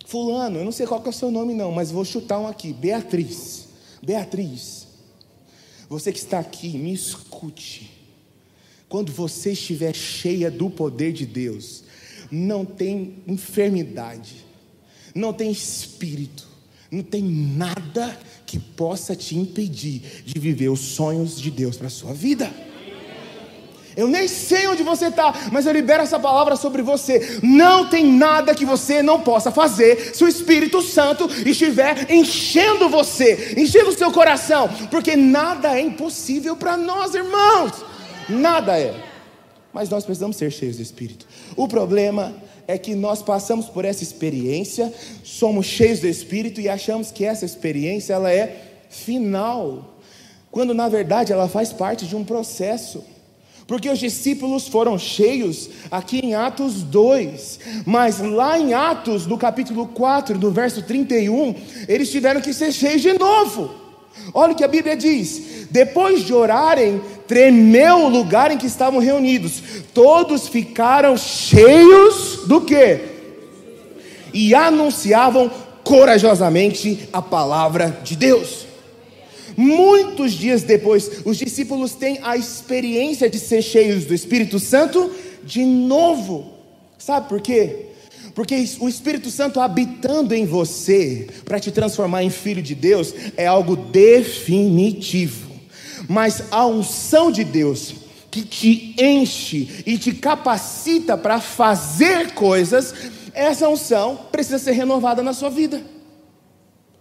Fulano, 0.05 0.60
eu 0.60 0.65
não 0.65 0.72
sei 0.72 0.86
qual 0.86 1.01
é 1.03 1.10
o 1.10 1.13
seu 1.13 1.32
nome, 1.32 1.53
não, 1.53 1.72
mas 1.72 1.89
vou 1.89 2.05
chutar 2.05 2.39
um 2.39 2.48
aqui: 2.48 2.72
Beatriz. 2.72 3.67
Beatriz, 4.01 4.88
você 5.89 6.12
que 6.12 6.20
está 6.20 6.39
aqui, 6.39 6.77
me 6.77 6.93
escute. 6.93 7.91
Quando 8.88 9.12
você 9.12 9.53
estiver 9.53 9.96
cheia 9.96 10.51
do 10.51 10.70
poder 10.70 11.13
de 11.13 11.25
Deus, 11.25 11.84
não 12.34 12.66
tem 12.66 13.22
enfermidade, 13.28 14.44
não 15.13 15.32
tem 15.32 15.52
espírito, 15.52 16.48
não 16.90 17.04
tem 17.04 17.22
nada 17.22 18.18
que 18.44 18.58
possa 18.58 19.16
te 19.16 19.38
impedir 19.38 20.24
de 20.25 20.40
viver 20.40 20.70
os 20.70 20.80
sonhos 20.80 21.40
de 21.40 21.52
Deus 21.52 21.78
para 21.78 21.88
a 21.88 21.92
sua 21.92 22.12
vida. 22.12 22.52
Eu 23.96 24.08
nem 24.08 24.28
sei 24.28 24.66
onde 24.66 24.82
você 24.82 25.10
está, 25.10 25.32
mas 25.52 25.68
eu 25.68 25.74
libero 25.74 26.02
essa 26.02 26.20
palavra 26.20 26.56
sobre 26.56 26.82
você. 26.82 27.40
Não 27.44 27.88
tem 27.88 28.04
nada 28.04 28.56
que 28.56 28.66
você 28.66 29.04
não 29.04 29.22
possa 29.22 29.52
fazer 29.52 30.16
se 30.16 30.24
o 30.24 30.28
Espírito 30.28 30.82
Santo 30.82 31.30
estiver 31.48 32.12
enchendo 32.12 32.90
você, 32.90 33.54
enchendo 33.56 33.92
o 33.92 33.96
seu 33.96 34.12
coração, 34.12 34.68
porque 34.90 35.16
nada 35.16 35.78
é 35.78 35.82
impossível 35.82 36.56
para 36.56 36.75
nós, 36.75 37.13
irmãos. 37.13 37.74
Nada 38.28 38.80
é 38.80 39.12
mas 39.74 39.89
nós 39.89 40.06
precisamos 40.06 40.38
ser 40.38 40.51
cheios 40.51 40.77
do 40.77 40.84
Espírito. 40.84 41.25
O 41.56 41.68
problema 41.68 42.34
é 42.68 42.77
que 42.77 42.96
nós 42.96 43.22
passamos 43.22 43.65
por 43.65 43.84
essa 43.84 44.03
experiência, 44.03 44.94
somos 45.24 45.65
cheios 45.65 46.00
do 46.00 46.08
Espírito 46.08 46.62
e 46.62 46.70
achamos 46.70 47.12
que 47.12 47.25
essa 47.25 47.46
experiência 47.46 48.13
ela 48.13 48.32
é 48.32 48.84
final, 48.89 49.98
quando 50.51 50.74
na 50.74 50.88
verdade 50.88 51.34
ela 51.34 51.50
faz 51.50 51.74
parte 51.74 52.06
de 52.06 52.15
um 52.15 52.24
processo. 52.24 53.03
Porque 53.65 53.89
os 53.89 53.98
discípulos 53.98 54.68
foram 54.68 55.00
cheios 55.00 55.70
aqui 55.89 56.20
em 56.20 56.36
Atos 56.36 56.84
2, 56.84 57.60
mas 57.86 58.20
lá 58.20 58.60
em 58.60 58.74
Atos, 58.74 59.25
no 59.25 59.38
capítulo 59.38 59.88
4, 59.88 60.38
no 60.38 60.51
verso 60.51 60.84
31, 60.84 61.56
eles 61.88 62.12
tiveram 62.12 62.42
que 62.42 62.53
ser 62.53 62.74
cheios 62.74 63.01
de 63.01 63.18
novo. 63.18 63.74
Olha 64.34 64.53
o 64.53 64.56
que 64.56 64.63
a 64.63 64.68
Bíblia 64.68 64.96
diz: 64.96 65.68
depois 65.72 66.24
de 66.24 66.34
orarem, 66.34 67.01
tremeu 67.34 68.06
o 68.06 68.10
lugar 68.10 68.52
em 68.52 68.60
que 68.60 68.68
estavam 68.68 69.00
reunidos, 69.00 69.63
todos 69.92 70.48
ficaram 70.48 71.18
cheios 71.18 72.42
do 72.46 72.62
que? 72.62 73.00
E 74.32 74.54
anunciavam 74.54 75.50
corajosamente 75.84 77.10
a 77.12 77.24
palavra 77.24 78.02
de 78.04 78.16
Deus. 78.16 78.68
Muitos 79.58 80.34
dias 80.34 80.62
depois, 80.62 81.24
os 81.25 81.36
discípulos 81.36 81.96
têm 81.96 82.20
a 82.22 82.38
experiência 82.38 83.28
de 83.28 83.40
ser 83.40 83.63
cheios 83.63 84.06
do 84.06 84.13
Espírito 84.13 84.60
Santo 84.60 85.12
de 85.44 85.66
novo. 85.66 86.54
Sabe 87.00 87.30
por 87.30 87.42
quê? 87.42 87.88
Porque 88.36 88.63
o 88.80 88.88
Espírito 88.88 89.32
Santo 89.32 89.60
habitando 89.60 90.36
em 90.36 90.46
você 90.46 91.25
para 91.44 91.60
te 91.60 91.72
transformar 91.72 92.24
em 92.24 92.30
filho 92.30 92.62
de 92.62 92.75
Deus 92.75 93.12
é 93.36 93.48
algo 93.48 93.75
definitivo. 93.75 95.53
Mas 96.08 96.44
a 96.52 96.66
unção 96.66 97.32
de 97.32 97.44
Deus 97.44 97.96
que 98.30 98.42
te 98.42 98.96
enche 98.98 99.84
e 99.86 99.98
te 99.98 100.12
capacita 100.12 101.16
para 101.16 101.40
fazer 101.40 102.34
coisas, 102.34 102.94
essa 103.32 103.70
unção 103.70 104.20
precisa 104.32 104.58
ser 104.58 104.72
renovada 104.72 105.22
na 105.22 105.34
sua 105.34 105.50
vida. 105.50 105.84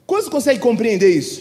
Quantos 0.06 0.28
conseguem 0.28 0.60
compreender 0.60 1.08
isso? 1.08 1.40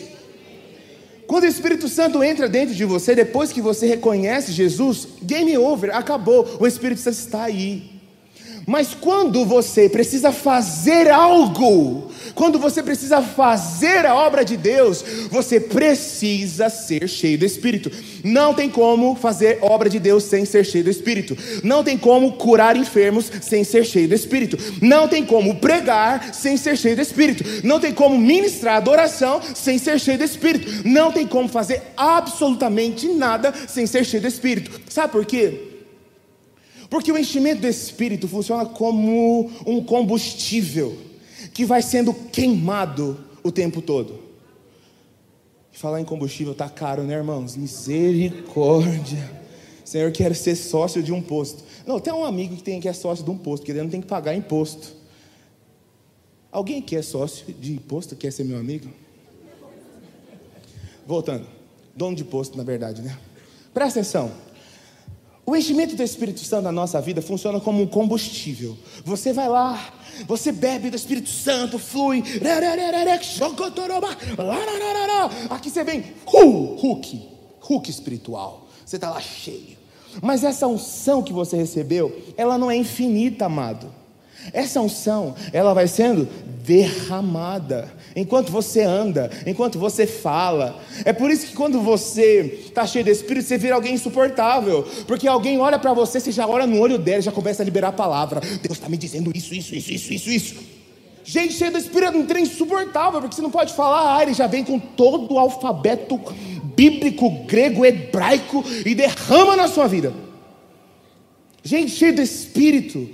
Quando 1.27 1.43
o 1.43 1.47
Espírito 1.47 1.89
Santo 1.89 2.23
entra 2.23 2.47
dentro 2.47 2.73
de 2.73 2.85
você, 2.85 3.13
depois 3.13 3.51
que 3.51 3.61
você 3.61 3.85
reconhece 3.85 4.51
Jesus, 4.51 5.07
game 5.21 5.57
over, 5.57 5.93
acabou. 5.95 6.57
O 6.59 6.65
Espírito 6.65 7.01
Santo 7.01 7.15
está 7.15 7.43
aí. 7.43 7.90
Mas 8.67 8.93
quando 8.93 9.45
você 9.45 9.89
precisa 9.89 10.31
fazer 10.31 11.09
algo, 11.09 12.11
quando 12.35 12.59
você 12.59 12.81
precisa 12.81 13.21
fazer 13.21 14.05
a 14.05 14.15
obra 14.15 14.43
de 14.45 14.55
Deus, 14.55 15.03
você 15.29 15.59
precisa 15.59 16.69
ser 16.69 17.07
cheio 17.07 17.37
do 17.37 17.45
Espírito. 17.45 17.91
Não 18.23 18.53
tem 18.53 18.69
como 18.69 19.15
fazer 19.15 19.59
obra 19.61 19.89
de 19.89 19.99
Deus 19.99 20.23
sem 20.23 20.45
ser 20.45 20.65
cheio 20.65 20.83
do 20.83 20.89
Espírito. 20.89 21.37
Não 21.63 21.83
tem 21.83 21.97
como 21.97 22.33
curar 22.33 22.75
enfermos 22.77 23.31
sem 23.41 23.63
ser 23.63 23.85
cheio 23.85 24.07
do 24.07 24.15
Espírito. 24.15 24.57
Não 24.81 25.07
tem 25.07 25.25
como 25.25 25.55
pregar 25.55 26.33
sem 26.33 26.57
ser 26.57 26.77
cheio 26.77 26.95
do 26.95 27.01
Espírito. 27.01 27.43
Não 27.65 27.79
tem 27.79 27.93
como 27.93 28.17
ministrar 28.17 28.77
adoração 28.77 29.41
sem 29.55 29.77
ser 29.77 29.99
cheio 29.99 30.17
do 30.17 30.23
Espírito. 30.23 30.87
Não 30.87 31.11
tem 31.11 31.27
como 31.27 31.47
fazer 31.47 31.81
absolutamente 31.97 33.07
nada 33.07 33.53
sem 33.67 33.85
ser 33.85 34.05
cheio 34.05 34.21
do 34.21 34.27
Espírito. 34.27 34.81
Sabe 34.89 35.11
por 35.11 35.25
quê? 35.25 35.70
Porque 36.91 37.09
o 37.09 37.17
enchimento 37.17 37.61
do 37.61 37.67
Espírito 37.69 38.27
funciona 38.27 38.65
como 38.65 39.49
um 39.65 39.81
combustível 39.81 40.97
que 41.53 41.63
vai 41.63 41.81
sendo 41.81 42.13
queimado 42.13 43.17
o 43.41 43.49
tempo 43.49 43.81
todo. 43.81 44.19
Falar 45.71 46.01
em 46.01 46.05
combustível 46.05 46.51
está 46.51 46.67
caro, 46.67 47.03
né, 47.03 47.13
irmãos? 47.13 47.55
Misericórdia. 47.55 49.31
Senhor, 49.85 50.11
quero 50.11 50.35
ser 50.35 50.53
sócio 50.57 51.01
de 51.01 51.13
um 51.13 51.21
posto. 51.21 51.63
Não, 51.87 51.97
tem 51.97 52.11
um 52.11 52.25
amigo 52.25 52.57
que, 52.57 52.61
tem, 52.61 52.81
que 52.81 52.89
é 52.89 52.93
sócio 52.93 53.23
de 53.23 53.31
um 53.31 53.37
posto, 53.37 53.65
que 53.65 53.71
ele 53.71 53.81
não 53.81 53.89
tem 53.89 54.01
que 54.01 54.07
pagar 54.07 54.35
imposto. 54.35 54.93
Alguém 56.51 56.81
que 56.81 56.97
é 56.97 57.01
sócio 57.01 57.53
de 57.53 57.71
imposto 57.71 58.17
quer 58.17 58.33
ser 58.33 58.43
meu 58.43 58.57
amigo? 58.57 58.89
Voltando. 61.07 61.47
Dono 61.95 62.17
de 62.17 62.25
posto, 62.25 62.57
na 62.57 62.65
verdade, 62.65 63.01
né? 63.01 63.17
Presta 63.73 64.01
atenção. 64.01 64.50
O 65.45 65.55
enchimento 65.55 65.95
do 65.95 66.03
Espírito 66.03 66.39
Santo 66.41 66.63
na 66.63 66.71
nossa 66.71 67.01
vida 67.01 67.21
funciona 67.21 67.59
como 67.59 67.81
um 67.81 67.87
combustível. 67.87 68.77
Você 69.03 69.33
vai 69.33 69.49
lá, 69.49 69.93
você 70.27 70.51
bebe 70.51 70.89
do 70.89 70.95
Espírito 70.95 71.29
Santo, 71.29 71.79
flui. 71.79 72.23
Aqui 75.49 75.69
você 75.69 75.83
vem, 75.83 76.03
uh, 76.27 76.75
Hulk, 76.75 77.29
Hulk 77.59 77.89
espiritual. 77.89 78.67
Você 78.85 78.97
está 78.97 79.09
lá 79.09 79.21
cheio. 79.21 79.77
Mas 80.21 80.43
essa 80.43 80.67
unção 80.67 81.23
que 81.23 81.31
você 81.31 81.55
recebeu, 81.55 82.15
ela 82.35 82.57
não 82.57 82.69
é 82.69 82.75
infinita, 82.75 83.45
amado. 83.45 83.91
Essa 84.51 84.81
unção, 84.81 85.35
ela 85.53 85.73
vai 85.73 85.87
sendo 85.87 86.27
derramada 86.63 87.91
enquanto 88.15 88.51
você 88.51 88.81
anda, 88.81 89.29
enquanto 89.45 89.79
você 89.79 90.05
fala. 90.05 90.79
É 91.05 91.13
por 91.13 91.31
isso 91.31 91.47
que 91.47 91.53
quando 91.53 91.79
você 91.81 92.59
está 92.65 92.85
cheio 92.85 93.05
de 93.05 93.11
Espírito, 93.11 93.47
você 93.47 93.57
vira 93.57 93.75
alguém 93.75 93.93
insuportável, 93.93 94.85
porque 95.07 95.27
alguém 95.27 95.59
olha 95.59 95.79
para 95.79 95.93
você, 95.93 96.19
você 96.19 96.31
já 96.31 96.47
olha 96.47 96.67
no 96.67 96.79
olho 96.79 96.97
dela 96.97 97.21
já 97.21 97.31
começa 97.31 97.61
a 97.61 97.65
liberar 97.65 97.89
a 97.89 97.93
palavra. 97.93 98.39
Deus 98.39 98.77
está 98.77 98.89
me 98.89 98.97
dizendo 98.97 99.31
isso, 99.35 99.53
isso, 99.53 99.75
isso, 99.75 99.91
isso, 99.93 100.13
isso, 100.13 100.29
isso. 100.29 100.55
Gente 101.23 101.53
cheia 101.53 101.71
do 101.71 101.77
Espírito 101.77 102.13
é 102.13 102.17
um 102.17 102.25
trem 102.25 102.43
insuportável, 102.43 103.21
porque 103.21 103.35
você 103.35 103.41
não 103.41 103.51
pode 103.51 103.73
falar, 103.73 104.17
ah, 104.17 104.23
ele 104.23 104.33
já 104.33 104.47
vem 104.47 104.63
com 104.63 104.79
todo 104.79 105.33
o 105.33 105.39
alfabeto 105.39 106.19
bíblico, 106.75 107.29
grego, 107.45 107.85
hebraico 107.85 108.63
e 108.85 108.95
derrama 108.95 109.55
na 109.55 109.67
sua 109.67 109.87
vida. 109.87 110.13
Gente 111.63 111.91
cheia 111.91 112.11
do 112.11 112.21
Espírito 112.21 113.09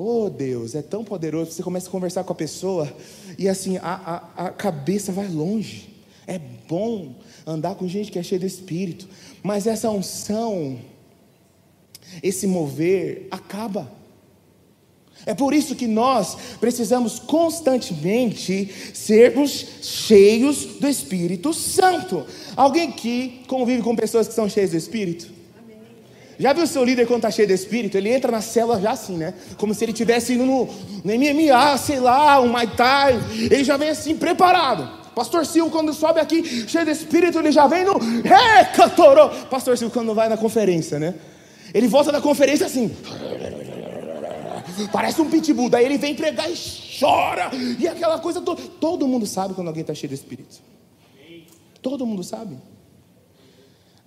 Oh 0.00 0.30
Deus, 0.30 0.76
é 0.76 0.82
tão 0.82 1.02
poderoso. 1.02 1.50
Você 1.50 1.60
começa 1.60 1.88
a 1.88 1.90
conversar 1.90 2.22
com 2.22 2.32
a 2.32 2.36
pessoa 2.36 2.88
e 3.36 3.48
assim 3.48 3.78
a, 3.78 4.30
a, 4.36 4.46
a 4.46 4.50
cabeça 4.50 5.10
vai 5.10 5.26
longe. 5.26 5.92
É 6.24 6.38
bom 6.38 7.16
andar 7.44 7.74
com 7.74 7.88
gente 7.88 8.12
que 8.12 8.16
é 8.16 8.22
cheia 8.22 8.38
de 8.38 8.46
espírito, 8.46 9.08
mas 9.42 9.66
essa 9.66 9.90
unção, 9.90 10.78
esse 12.22 12.46
mover, 12.46 13.26
acaba. 13.28 13.90
É 15.26 15.34
por 15.34 15.52
isso 15.52 15.74
que 15.74 15.88
nós 15.88 16.36
precisamos 16.60 17.18
constantemente 17.18 18.72
sermos 18.94 19.66
cheios 19.82 20.64
do 20.78 20.86
Espírito 20.86 21.52
Santo. 21.52 22.24
Alguém 22.54 22.92
que 22.92 23.42
convive 23.48 23.82
com 23.82 23.96
pessoas 23.96 24.28
que 24.28 24.34
são 24.34 24.48
cheias 24.48 24.70
do 24.70 24.76
Espírito? 24.76 25.37
Já 26.38 26.52
viu 26.52 26.64
o 26.64 26.66
seu 26.66 26.84
líder 26.84 27.06
quando 27.06 27.18
está 27.18 27.30
cheio 27.30 27.48
de 27.48 27.54
espírito? 27.54 27.96
Ele 27.96 28.10
entra 28.10 28.30
na 28.30 28.40
célula 28.40 28.80
já 28.80 28.92
assim, 28.92 29.16
né? 29.16 29.34
Como 29.56 29.74
se 29.74 29.84
ele 29.84 29.90
estivesse 29.92 30.34
indo 30.34 30.46
no, 30.46 30.66
no 30.66 31.12
MMA, 31.12 31.76
sei 31.78 31.98
lá, 31.98 32.40
um 32.40 32.48
Muay 32.48 32.68
Thai. 32.68 33.18
Ele 33.50 33.64
já 33.64 33.76
vem 33.76 33.88
assim, 33.88 34.16
preparado. 34.16 34.88
Pastor 35.16 35.44
Silvio, 35.44 35.72
quando 35.72 35.92
sobe 35.92 36.20
aqui, 36.20 36.68
cheio 36.68 36.84
de 36.84 36.92
espírito, 36.92 37.40
ele 37.40 37.50
já 37.50 37.66
vem 37.66 37.84
no. 37.84 37.94
Cantorou! 38.76 39.30
Pastor 39.50 39.76
Silvio, 39.76 39.92
quando 39.92 40.14
vai 40.14 40.28
na 40.28 40.36
conferência, 40.36 40.96
né? 41.00 41.14
Ele 41.74 41.88
volta 41.88 42.12
da 42.12 42.20
conferência 42.20 42.66
assim. 42.66 42.94
Parece 44.92 45.20
um 45.20 45.28
pitbull. 45.28 45.68
Daí 45.68 45.84
ele 45.84 45.98
vem 45.98 46.14
pregar 46.14 46.48
e 46.48 46.54
chora. 47.00 47.50
E 47.78 47.88
aquela 47.88 48.20
coisa 48.20 48.40
toda. 48.40 48.62
Todo 48.80 49.08
mundo 49.08 49.26
sabe 49.26 49.54
quando 49.54 49.66
alguém 49.66 49.80
está 49.80 49.92
cheio 49.92 50.08
de 50.08 50.14
espírito. 50.14 50.56
Todo 51.82 52.06
mundo 52.06 52.22
sabe. 52.22 52.56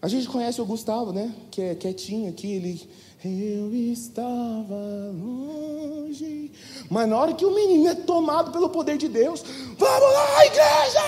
A 0.02 0.08
gente 0.08 0.28
conhece 0.28 0.60
o 0.60 0.66
Gustavo, 0.66 1.14
né? 1.14 1.32
Que 1.52 1.62
é 1.62 1.76
quietinho 1.76 2.28
aqui, 2.30 2.54
ele. 2.54 2.90
Eu 3.24 3.72
estava 3.72 5.14
longe. 5.14 6.52
Mas 6.90 7.08
na 7.08 7.18
hora 7.18 7.34
que 7.34 7.46
o 7.46 7.54
menino 7.54 7.88
é 7.88 7.94
tomado 7.94 8.52
pelo 8.52 8.70
poder 8.70 8.98
de 8.98 9.08
Deus, 9.08 9.44
vamos 9.78 10.14
lá, 10.14 10.44
igreja! 10.46 11.00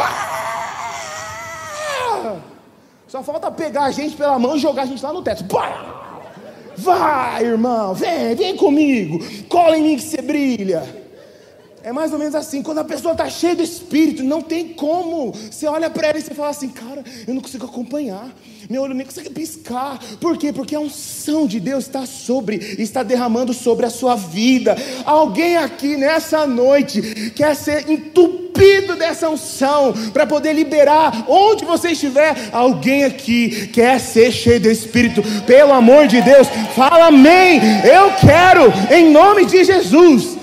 Ah! 0.00 0.78
Só 3.06 3.22
falta 3.22 3.50
pegar 3.50 3.84
a 3.84 3.90
gente 3.90 4.16
pela 4.16 4.38
mão 4.38 4.56
e 4.56 4.58
jogar 4.58 4.84
a 4.84 4.86
gente 4.86 5.02
lá 5.02 5.12
no 5.12 5.20
teto. 5.20 5.44
Vai, 6.78 7.44
irmão, 7.44 7.92
vem, 7.92 8.34
vem 8.34 8.56
comigo. 8.56 9.18
Cola 9.48 9.76
em 9.76 9.82
mim 9.82 9.96
que 9.96 10.02
você 10.02 10.22
brilha. 10.22 10.97
É 11.82 11.92
mais 11.92 12.12
ou 12.12 12.18
menos 12.18 12.34
assim, 12.34 12.62
quando 12.62 12.78
a 12.78 12.84
pessoa 12.84 13.12
está 13.12 13.28
cheia 13.28 13.54
do 13.54 13.62
espírito, 13.62 14.22
não 14.22 14.42
tem 14.42 14.68
como. 14.68 15.32
Você 15.32 15.66
olha 15.66 15.88
para 15.88 16.08
ela 16.08 16.18
e 16.18 16.22
você 16.22 16.34
fala 16.34 16.50
assim, 16.50 16.68
cara, 16.68 17.04
eu 17.26 17.34
não 17.34 17.40
consigo 17.40 17.66
acompanhar. 17.66 18.28
Meu 18.68 18.82
olho 18.82 18.94
nem 18.94 19.06
consegue 19.06 19.30
piscar. 19.30 19.98
Por 20.20 20.36
quê? 20.36 20.52
Porque 20.52 20.74
a 20.74 20.80
unção 20.80 21.46
de 21.46 21.58
Deus 21.58 21.84
está 21.84 22.04
sobre, 22.04 22.56
está 22.78 23.02
derramando 23.02 23.54
sobre 23.54 23.86
a 23.86 23.90
sua 23.90 24.14
vida. 24.14 24.76
Alguém 25.04 25.56
aqui 25.56 25.96
nessa 25.96 26.46
noite 26.46 27.32
quer 27.34 27.54
ser 27.54 27.88
entupido 27.90 28.96
dessa 28.96 29.28
unção 29.30 29.94
para 30.12 30.26
poder 30.26 30.52
liberar 30.52 31.24
onde 31.28 31.64
você 31.64 31.92
estiver. 31.92 32.50
Alguém 32.52 33.04
aqui 33.04 33.68
quer 33.68 33.98
ser 34.00 34.30
cheio 34.32 34.60
do 34.60 34.70
Espírito. 34.70 35.22
Pelo 35.46 35.72
amor 35.72 36.06
de 36.06 36.20
Deus, 36.20 36.48
fala 36.74 37.06
amém. 37.06 37.60
Eu 37.84 38.12
quero, 38.20 38.72
em 38.92 39.10
nome 39.10 39.46
de 39.46 39.64
Jesus. 39.64 40.37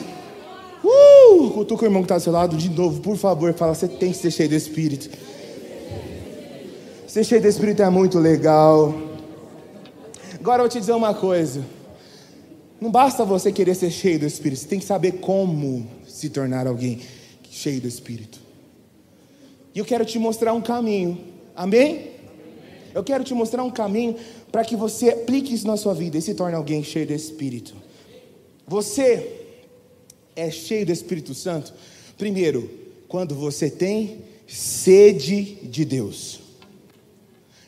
Uh! 0.85 1.49
Cutuca 1.51 1.83
o 1.83 1.87
irmão 1.87 2.03
que 2.03 2.05
está 2.05 2.17
do 2.17 2.21
seu 2.21 2.31
lado 2.31 2.55
de 2.55 2.69
novo, 2.69 3.01
por 3.01 3.17
favor. 3.17 3.53
Fala, 3.53 3.73
você 3.73 3.87
tem 3.87 4.11
que 4.11 4.17
ser 4.17 4.31
cheio 4.31 4.49
do 4.49 4.55
Espírito. 4.55 5.09
Ser 7.07 7.23
cheio 7.23 7.41
do 7.41 7.47
Espírito 7.47 7.81
é 7.81 7.89
muito 7.89 8.19
legal. 8.19 8.93
Agora 10.39 10.59
eu 10.59 10.65
vou 10.65 10.69
te 10.69 10.79
dizer 10.79 10.93
uma 10.93 11.13
coisa. 11.13 11.65
Não 12.79 12.91
basta 12.91 13.25
você 13.25 13.51
querer 13.51 13.73
ser 13.73 13.89
cheio 13.89 14.19
do 14.19 14.25
Espírito, 14.25 14.59
você 14.59 14.67
tem 14.67 14.79
que 14.79 14.85
saber 14.85 15.13
como 15.13 15.87
se 16.07 16.29
tornar 16.29 16.67
alguém 16.67 17.01
cheio 17.49 17.81
do 17.81 17.87
Espírito. 17.87 18.39
E 19.73 19.79
eu 19.79 19.85
quero 19.85 20.05
te 20.05 20.19
mostrar 20.19 20.53
um 20.53 20.61
caminho. 20.61 21.17
Amém? 21.55 22.11
Eu 22.93 23.03
quero 23.03 23.23
te 23.23 23.33
mostrar 23.33 23.63
um 23.63 23.71
caminho 23.71 24.15
para 24.51 24.63
que 24.63 24.75
você 24.75 25.09
aplique 25.09 25.53
isso 25.53 25.65
na 25.65 25.77
sua 25.77 25.93
vida 25.93 26.17
e 26.17 26.21
se 26.21 26.35
torne 26.35 26.55
alguém 26.55 26.83
cheio 26.83 27.07
do 27.07 27.13
Espírito. 27.13 27.73
Você 28.67 29.44
é 30.35 30.51
cheio 30.51 30.85
do 30.85 30.91
Espírito 30.91 31.33
Santo? 31.33 31.73
Primeiro, 32.17 32.69
quando 33.07 33.35
você 33.35 33.69
tem 33.69 34.19
sede 34.47 35.57
de 35.63 35.85
Deus. 35.85 36.39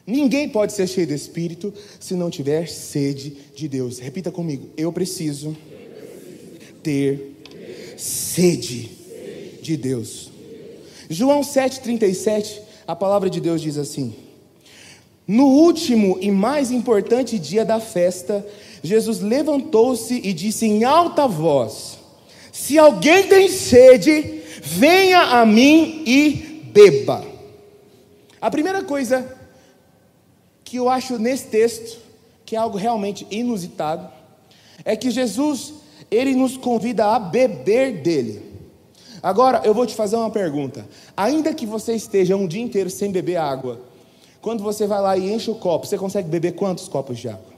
Ninguém 0.06 0.48
pode 0.48 0.72
ser 0.74 0.88
cheio 0.88 1.08
do 1.08 1.14
Espírito 1.14 1.74
se 2.00 2.14
não 2.14 2.30
tiver 2.30 2.68
sede 2.70 3.36
de 3.56 3.68
Deus. 3.68 4.00
Repita 4.00 4.32
comigo: 4.32 4.70
eu 4.78 4.92
preciso 4.92 5.56
ter 6.82 7.36
sede 7.98 8.90
de 9.62 9.76
Deus. 9.76 10.32
João 11.10 11.42
7,37, 11.42 12.62
a 12.88 12.96
palavra 12.96 13.30
de 13.30 13.42
Deus 13.42 13.62
diz 13.62 13.78
assim: 13.78 14.16
No 15.28 15.48
último 15.48 16.18
e 16.22 16.32
mais 16.32 16.72
importante 16.72 17.38
dia 17.38 17.66
da 17.66 17.82
festa, 17.82 18.46
Jesus 18.82 19.20
levantou-se 19.20 20.14
e 20.14 20.32
disse 20.32 20.66
em 20.66 20.86
alta 20.86 21.28
voz: 21.28 21.97
se 22.58 22.76
alguém 22.76 23.28
tem 23.28 23.48
sede, 23.50 24.42
venha 24.64 25.22
a 25.40 25.46
mim 25.46 26.02
e 26.08 26.32
beba. 26.74 27.24
A 28.42 28.50
primeira 28.50 28.84
coisa 28.84 29.38
que 30.64 30.78
eu 30.78 30.90
acho 30.90 31.20
nesse 31.20 31.46
texto, 31.50 32.00
que 32.44 32.56
é 32.56 32.60
algo 32.60 32.76
realmente 32.76 33.28
inusitado, 33.30 34.10
é 34.84 34.96
que 34.96 35.12
Jesus, 35.12 35.76
ele 36.10 36.34
nos 36.34 36.58
convida 36.58 37.06
a 37.06 37.20
beber 37.20 38.02
dele. 38.02 38.44
Agora, 39.22 39.62
eu 39.64 39.74
vou 39.74 39.86
te 39.86 39.94
fazer 39.94 40.16
uma 40.16 40.32
pergunta. 40.32 40.90
Ainda 41.16 41.54
que 41.54 41.66
você 41.66 41.94
esteja 41.94 42.36
um 42.36 42.48
dia 42.48 42.64
inteiro 42.64 42.90
sem 42.90 43.12
beber 43.12 43.36
água, 43.36 43.82
quando 44.42 44.64
você 44.64 44.88
vai 44.88 45.00
lá 45.00 45.16
e 45.16 45.32
enche 45.32 45.52
o 45.52 45.56
copo, 45.56 45.86
você 45.86 45.98
consegue 45.98 46.28
beber 46.28 46.56
quantos 46.56 46.88
copos 46.88 47.20
de 47.20 47.30
água? 47.30 47.54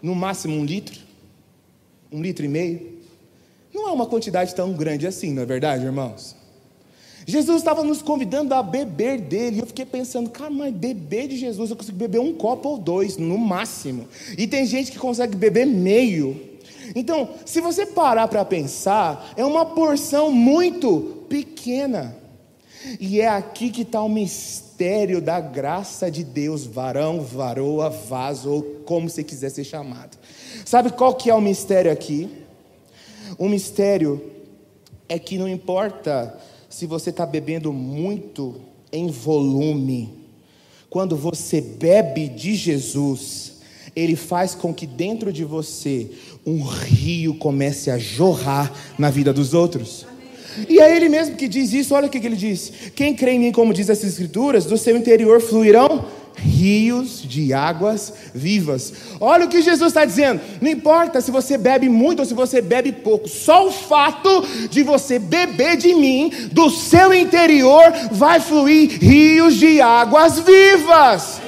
No 0.00 0.14
máximo 0.14 0.56
um 0.56 0.64
litro? 0.64 1.11
Um 2.12 2.20
litro 2.20 2.44
e 2.44 2.48
meio? 2.48 2.98
Não 3.72 3.88
é 3.88 3.92
uma 3.92 4.06
quantidade 4.06 4.54
tão 4.54 4.72
grande 4.72 5.06
assim, 5.06 5.32
não 5.32 5.42
é 5.42 5.46
verdade, 5.46 5.84
irmãos? 5.84 6.36
Jesus 7.26 7.58
estava 7.58 7.82
nos 7.82 8.02
convidando 8.02 8.54
a 8.54 8.62
beber 8.62 9.18
dele. 9.20 9.60
Eu 9.60 9.66
fiquei 9.66 9.86
pensando, 9.86 10.28
cara, 10.30 10.50
mas 10.50 10.74
beber 10.74 11.28
de 11.28 11.36
Jesus, 11.36 11.70
eu 11.70 11.76
consigo 11.76 11.96
beber 11.96 12.18
um 12.18 12.34
copo 12.34 12.68
ou 12.68 12.78
dois, 12.78 13.16
no 13.16 13.38
máximo. 13.38 14.08
E 14.36 14.46
tem 14.46 14.66
gente 14.66 14.90
que 14.90 14.98
consegue 14.98 15.36
beber 15.36 15.66
meio. 15.66 16.40
Então, 16.94 17.30
se 17.46 17.60
você 17.60 17.86
parar 17.86 18.28
para 18.28 18.44
pensar, 18.44 19.32
é 19.36 19.44
uma 19.44 19.64
porção 19.64 20.30
muito 20.32 21.24
pequena. 21.28 22.21
E 22.98 23.20
é 23.20 23.28
aqui 23.28 23.70
que 23.70 23.82
está 23.82 24.02
o 24.02 24.08
mistério 24.08 25.20
da 25.20 25.40
graça 25.40 26.10
de 26.10 26.24
Deus, 26.24 26.64
varão, 26.64 27.20
varoa, 27.20 27.88
vaso, 27.88 28.50
ou 28.50 28.62
como 28.84 29.08
você 29.08 29.22
quiser 29.22 29.50
ser 29.50 29.64
chamado. 29.64 30.18
Sabe 30.64 30.90
qual 30.90 31.14
que 31.14 31.30
é 31.30 31.34
o 31.34 31.40
mistério 31.40 31.90
aqui? 31.90 32.28
O 33.38 33.48
mistério 33.48 34.30
é 35.08 35.18
que 35.18 35.38
não 35.38 35.48
importa 35.48 36.38
se 36.68 36.86
você 36.86 37.10
está 37.10 37.26
bebendo 37.26 37.72
muito 37.72 38.60
em 38.90 39.08
volume, 39.08 40.22
quando 40.88 41.16
você 41.16 41.60
bebe 41.60 42.28
de 42.28 42.54
Jesus, 42.54 43.60
Ele 43.94 44.16
faz 44.16 44.54
com 44.54 44.72
que 44.74 44.86
dentro 44.86 45.32
de 45.32 45.44
você 45.44 46.10
um 46.44 46.62
rio 46.62 47.34
comece 47.36 47.90
a 47.90 47.98
jorrar 47.98 48.72
na 48.98 49.10
vida 49.10 49.32
dos 49.32 49.54
outros. 49.54 50.06
E 50.68 50.80
é 50.80 50.94
Ele 50.94 51.08
mesmo 51.08 51.36
que 51.36 51.48
diz 51.48 51.72
isso, 51.72 51.94
olha 51.94 52.06
o 52.06 52.10
que, 52.10 52.18
Ele 52.18 52.36
diz: 52.36 52.72
Quem 52.94 53.14
crê 53.14 53.32
em 53.32 53.38
mim, 53.38 53.52
como 53.52 53.74
diz 53.74 53.88
as 53.90 54.02
Escrituras, 54.02 54.64
do 54.64 54.76
seu 54.76 54.96
interior 54.96 55.40
fluirão 55.40 56.04
rios 56.36 57.22
de 57.22 57.52
águas 57.52 58.12
vivas. 58.34 58.92
Olha 59.20 59.44
o 59.44 59.48
que 59.48 59.62
Jesus 59.62 59.88
está 59.88 60.04
dizendo. 60.04 60.40
Não 60.60 60.70
importa 60.70 61.20
se 61.20 61.30
você 61.30 61.58
bebe 61.58 61.88
muito 61.88 62.20
ou 62.20 62.24
se 62.24 62.34
você 62.34 62.60
bebe 62.60 62.92
pouco, 62.92 63.28
só 63.28 63.68
o 63.68 63.70
fato 63.70 64.44
de 64.70 64.82
você 64.82 65.18
beber 65.18 65.76
de 65.76 65.94
mim, 65.94 66.32
do 66.50 66.70
seu 66.70 67.12
interior 67.12 67.92
vai 68.10 68.40
fluir 68.40 68.98
rios 69.00 69.56
de 69.56 69.80
águas 69.80 70.40
vivas. 70.40 71.41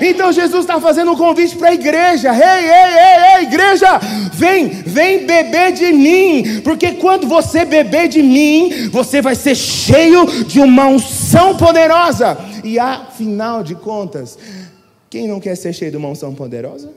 Então 0.00 0.32
Jesus 0.32 0.62
está 0.62 0.80
fazendo 0.80 1.12
um 1.12 1.16
convite 1.16 1.56
para 1.56 1.70
a 1.70 1.74
igreja: 1.74 2.30
ei, 2.32 2.64
ei, 2.64 2.92
ei, 2.92 3.36
ei, 3.36 3.42
igreja, 3.44 3.98
vem, 4.32 4.68
vem 4.68 5.26
beber 5.26 5.72
de 5.72 5.92
mim, 5.92 6.60
porque 6.62 6.92
quando 6.92 7.26
você 7.26 7.64
beber 7.64 8.08
de 8.08 8.22
mim, 8.22 8.88
você 8.90 9.20
vai 9.20 9.34
ser 9.34 9.54
cheio 9.54 10.44
de 10.44 10.60
uma 10.60 10.86
unção 10.86 11.56
poderosa. 11.56 12.38
E 12.62 12.78
afinal 12.78 13.62
de 13.62 13.74
contas, 13.74 14.38
quem 15.08 15.26
não 15.26 15.40
quer 15.40 15.56
ser 15.56 15.72
cheio 15.72 15.90
de 15.90 15.96
uma 15.96 16.08
unção 16.08 16.34
poderosa? 16.34 16.92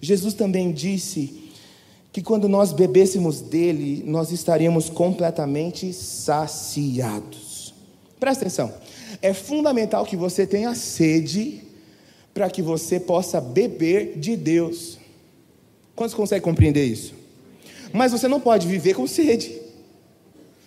Jesus 0.00 0.34
também 0.34 0.72
disse 0.72 1.50
que 2.12 2.22
quando 2.22 2.48
nós 2.48 2.72
bebêssemos 2.72 3.40
dele, 3.40 4.02
nós 4.06 4.32
estaríamos 4.32 4.90
completamente 4.90 5.92
saciados. 5.92 7.72
Presta 8.18 8.44
atenção. 8.44 8.72
É 9.22 9.34
fundamental 9.34 10.04
que 10.04 10.16
você 10.16 10.46
tenha 10.46 10.74
sede 10.74 11.62
para 12.32 12.48
que 12.48 12.62
você 12.62 12.98
possa 12.98 13.40
beber 13.40 14.18
de 14.18 14.36
Deus. 14.36 14.98
Quantos 15.94 16.14
conseguem 16.14 16.42
compreender 16.42 16.84
isso? 16.84 17.14
Mas 17.92 18.12
você 18.12 18.28
não 18.28 18.40
pode 18.40 18.66
viver 18.66 18.94
com 18.94 19.06
sede. 19.06 19.60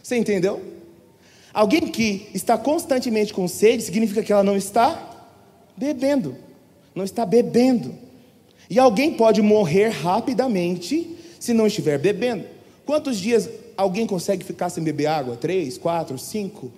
Você 0.01 0.17
entendeu? 0.17 0.61
Alguém 1.53 1.87
que 1.87 2.29
está 2.33 2.57
constantemente 2.57 3.33
com 3.33 3.47
sede 3.47 3.83
significa 3.83 4.21
que 4.21 4.33
ela 4.33 4.43
não 4.43 4.57
está 4.57 5.29
bebendo. 5.77 6.35
Não 6.93 7.03
está 7.03 7.25
bebendo. 7.25 7.95
E 8.69 8.77
alguém 8.77 9.13
pode 9.13 9.41
morrer 9.41 9.89
rapidamente 9.89 11.15
se 11.39 11.53
não 11.53 11.67
estiver 11.67 11.97
bebendo. 11.97 12.45
Quantos 12.85 13.17
dias 13.17 13.49
alguém 13.77 14.05
consegue 14.05 14.43
ficar 14.43 14.69
sem 14.69 14.83
beber 14.83 15.07
água? 15.07 15.37
Três, 15.37 15.77
quatro, 15.77 16.17
cinco? 16.17 16.71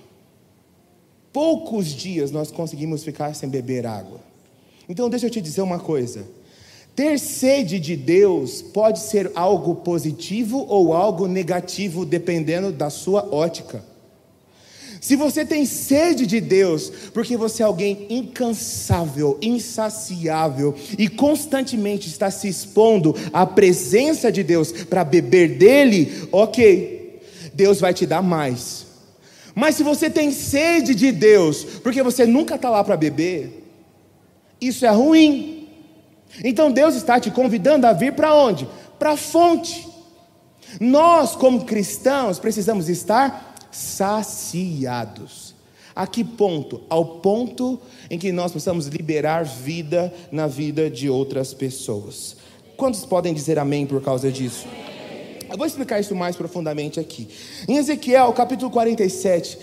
Poucos 1.35 1.87
dias 1.87 2.31
nós 2.31 2.49
conseguimos 2.49 3.03
ficar 3.03 3.35
sem 3.35 3.49
beber 3.49 3.85
água. 3.85 4.21
Então, 4.87 5.09
deixa 5.09 5.25
eu 5.25 5.29
te 5.29 5.41
dizer 5.41 5.59
uma 5.59 5.77
coisa. 5.77 6.25
Ter 6.95 7.19
sede 7.19 7.77
de 7.77 7.97
Deus 7.97 8.61
pode 8.61 8.99
ser 8.99 9.29
algo 9.35 9.75
positivo 9.75 10.65
ou 10.69 10.93
algo 10.93 11.27
negativo, 11.27 12.05
dependendo 12.05 12.71
da 12.71 12.89
sua 12.89 13.27
ótica. 13.35 13.83
Se 15.01 15.17
você 15.17 15.45
tem 15.45 15.65
sede 15.65 16.25
de 16.25 16.39
Deus, 16.39 16.89
porque 17.13 17.35
você 17.35 17.61
é 17.61 17.65
alguém 17.65 18.07
incansável, 18.09 19.37
insaciável 19.41 20.73
e 20.97 21.09
constantemente 21.09 22.07
está 22.07 22.31
se 22.31 22.47
expondo 22.47 23.13
à 23.33 23.45
presença 23.45 24.31
de 24.31 24.41
Deus 24.41 24.71
para 24.71 25.03
beber 25.03 25.57
dele, 25.57 26.29
ok, 26.31 27.19
Deus 27.53 27.81
vai 27.81 27.93
te 27.93 28.05
dar 28.05 28.21
mais. 28.21 28.84
Mas 29.55 29.75
se 29.75 29.83
você 29.83 30.09
tem 30.09 30.31
sede 30.31 30.93
de 30.93 31.13
Deus, 31.13 31.63
porque 31.81 32.03
você 32.03 32.25
nunca 32.25 32.55
está 32.55 32.69
lá 32.69 32.83
para 32.83 32.97
beber, 32.97 33.63
isso 34.59 34.85
é 34.85 34.89
ruim. 34.89 35.69
Então 36.43 36.69
Deus 36.69 36.93
está 36.95 37.19
te 37.19 37.31
convidando 37.31 37.87
a 37.87 37.93
vir 37.93 38.13
para 38.13 38.35
onde? 38.35 38.67
Para 38.99 39.11
a 39.11 39.17
fonte. 39.17 39.87
Nós, 40.79 41.35
como 41.35 41.63
cristãos, 41.63 42.37
precisamos 42.37 42.89
estar 42.89 43.55
saciados. 43.71 45.55
A 45.95 46.05
que 46.05 46.25
ponto? 46.25 46.81
Ao 46.89 47.05
ponto 47.05 47.79
em 48.09 48.19
que 48.19 48.33
nós 48.33 48.51
possamos 48.51 48.87
liberar 48.87 49.45
vida 49.45 50.13
na 50.29 50.47
vida 50.47 50.89
de 50.89 51.09
outras 51.09 51.53
pessoas. 51.53 52.35
Quantos 52.75 53.05
podem 53.05 53.33
dizer 53.33 53.57
amém 53.57 53.85
por 53.85 54.01
causa 54.01 54.29
disso? 54.29 54.67
Eu 55.49 55.57
vou 55.57 55.65
explicar 55.67 55.99
isso 55.99 56.15
mais 56.15 56.35
profundamente 56.35 56.99
aqui. 56.99 57.27
Em 57.67 57.77
Ezequiel, 57.77 58.31
capítulo 58.33 58.71
47, 58.71 59.57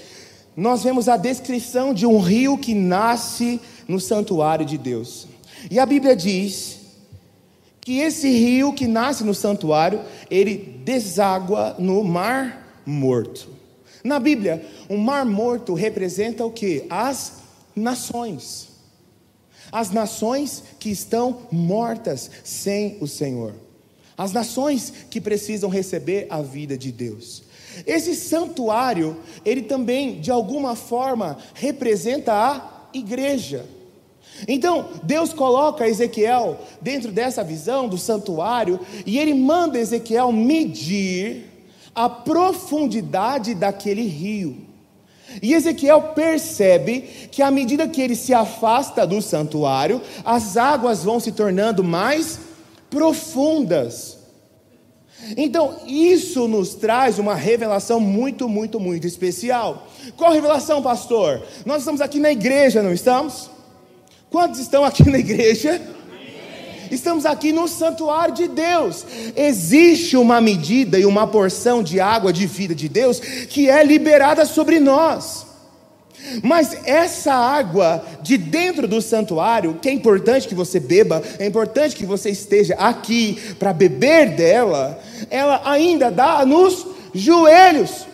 nós 0.56 0.82
vemos 0.82 1.08
a 1.08 1.16
descrição 1.16 1.92
de 1.92 2.06
um 2.06 2.18
rio 2.18 2.56
que 2.58 2.74
nasce 2.74 3.60
no 3.88 3.98
santuário 3.98 4.64
de 4.64 4.78
Deus. 4.78 5.26
E 5.70 5.78
a 5.78 5.86
Bíblia 5.86 6.14
diz 6.14 6.78
que 7.80 7.98
esse 7.98 8.28
rio 8.28 8.72
que 8.72 8.86
nasce 8.86 9.24
no 9.24 9.34
santuário, 9.34 10.00
ele 10.30 10.56
deságua 10.84 11.74
no 11.78 12.04
mar 12.04 12.80
morto. 12.86 13.48
Na 14.04 14.18
Bíblia, 14.18 14.64
o 14.88 14.96
mar 14.96 15.24
morto 15.24 15.74
representa 15.74 16.44
o 16.44 16.50
que? 16.50 16.84
As 16.88 17.34
nações. 17.74 18.68
As 19.70 19.90
nações 19.90 20.62
que 20.78 20.90
estão 20.90 21.40
mortas 21.50 22.30
sem 22.44 22.98
o 23.00 23.06
Senhor 23.06 23.54
as 24.16 24.32
nações 24.32 24.92
que 25.10 25.20
precisam 25.20 25.70
receber 25.70 26.26
a 26.30 26.42
vida 26.42 26.76
de 26.76 26.92
Deus. 26.92 27.42
Esse 27.86 28.14
santuário, 28.14 29.16
ele 29.44 29.62
também, 29.62 30.20
de 30.20 30.30
alguma 30.30 30.76
forma, 30.76 31.38
representa 31.54 32.32
a 32.32 32.88
igreja. 32.92 33.64
Então, 34.46 34.88
Deus 35.02 35.32
coloca 35.32 35.88
Ezequiel 35.88 36.58
dentro 36.80 37.12
dessa 37.12 37.44
visão 37.44 37.88
do 37.88 37.98
santuário 37.98 38.80
e 39.06 39.18
ele 39.18 39.34
manda 39.34 39.78
Ezequiel 39.78 40.32
medir 40.32 41.44
a 41.94 42.08
profundidade 42.08 43.54
daquele 43.54 44.02
rio. 44.02 44.56
E 45.40 45.54
Ezequiel 45.54 46.12
percebe 46.14 47.28
que 47.30 47.42
à 47.42 47.50
medida 47.50 47.88
que 47.88 48.02
ele 48.02 48.16
se 48.16 48.34
afasta 48.34 49.06
do 49.06 49.22
santuário, 49.22 50.00
as 50.24 50.56
águas 50.56 51.04
vão 51.04 51.18
se 51.18 51.32
tornando 51.32 51.82
mais 51.82 52.38
profundas. 52.92 54.18
Então, 55.36 55.80
isso 55.86 56.46
nos 56.46 56.74
traz 56.74 57.18
uma 57.18 57.34
revelação 57.34 57.98
muito, 57.98 58.48
muito, 58.48 58.78
muito 58.78 59.06
especial. 59.06 59.88
Qual 60.16 60.30
revelação, 60.30 60.82
pastor? 60.82 61.42
Nós 61.64 61.78
estamos 61.78 62.00
aqui 62.00 62.20
na 62.20 62.30
igreja, 62.30 62.82
não 62.82 62.92
estamos? 62.92 63.50
Quantos 64.30 64.60
estão 64.60 64.84
aqui 64.84 65.08
na 65.08 65.18
igreja? 65.18 65.80
Estamos 66.90 67.24
aqui 67.24 67.52
no 67.52 67.66
santuário 67.66 68.34
de 68.34 68.48
Deus. 68.48 69.06
Existe 69.34 70.16
uma 70.16 70.40
medida 70.40 70.98
e 70.98 71.06
uma 71.06 71.26
porção 71.26 71.82
de 71.82 71.98
água 71.98 72.32
de 72.32 72.46
vida 72.46 72.74
de 72.74 72.88
Deus 72.88 73.18
que 73.18 73.70
é 73.70 73.82
liberada 73.82 74.44
sobre 74.44 74.78
nós. 74.78 75.46
Mas 76.42 76.76
essa 76.84 77.34
água 77.34 78.04
de 78.22 78.36
dentro 78.36 78.86
do 78.86 79.02
santuário, 79.02 79.78
que 79.80 79.88
é 79.88 79.92
importante 79.92 80.48
que 80.48 80.54
você 80.54 80.78
beba, 80.78 81.22
é 81.38 81.46
importante 81.46 81.96
que 81.96 82.06
você 82.06 82.30
esteja 82.30 82.74
aqui 82.74 83.40
para 83.58 83.72
beber 83.72 84.30
dela, 84.30 84.98
ela 85.30 85.60
ainda 85.64 86.10
dá 86.10 86.44
nos 86.46 86.86
joelhos. 87.14 88.06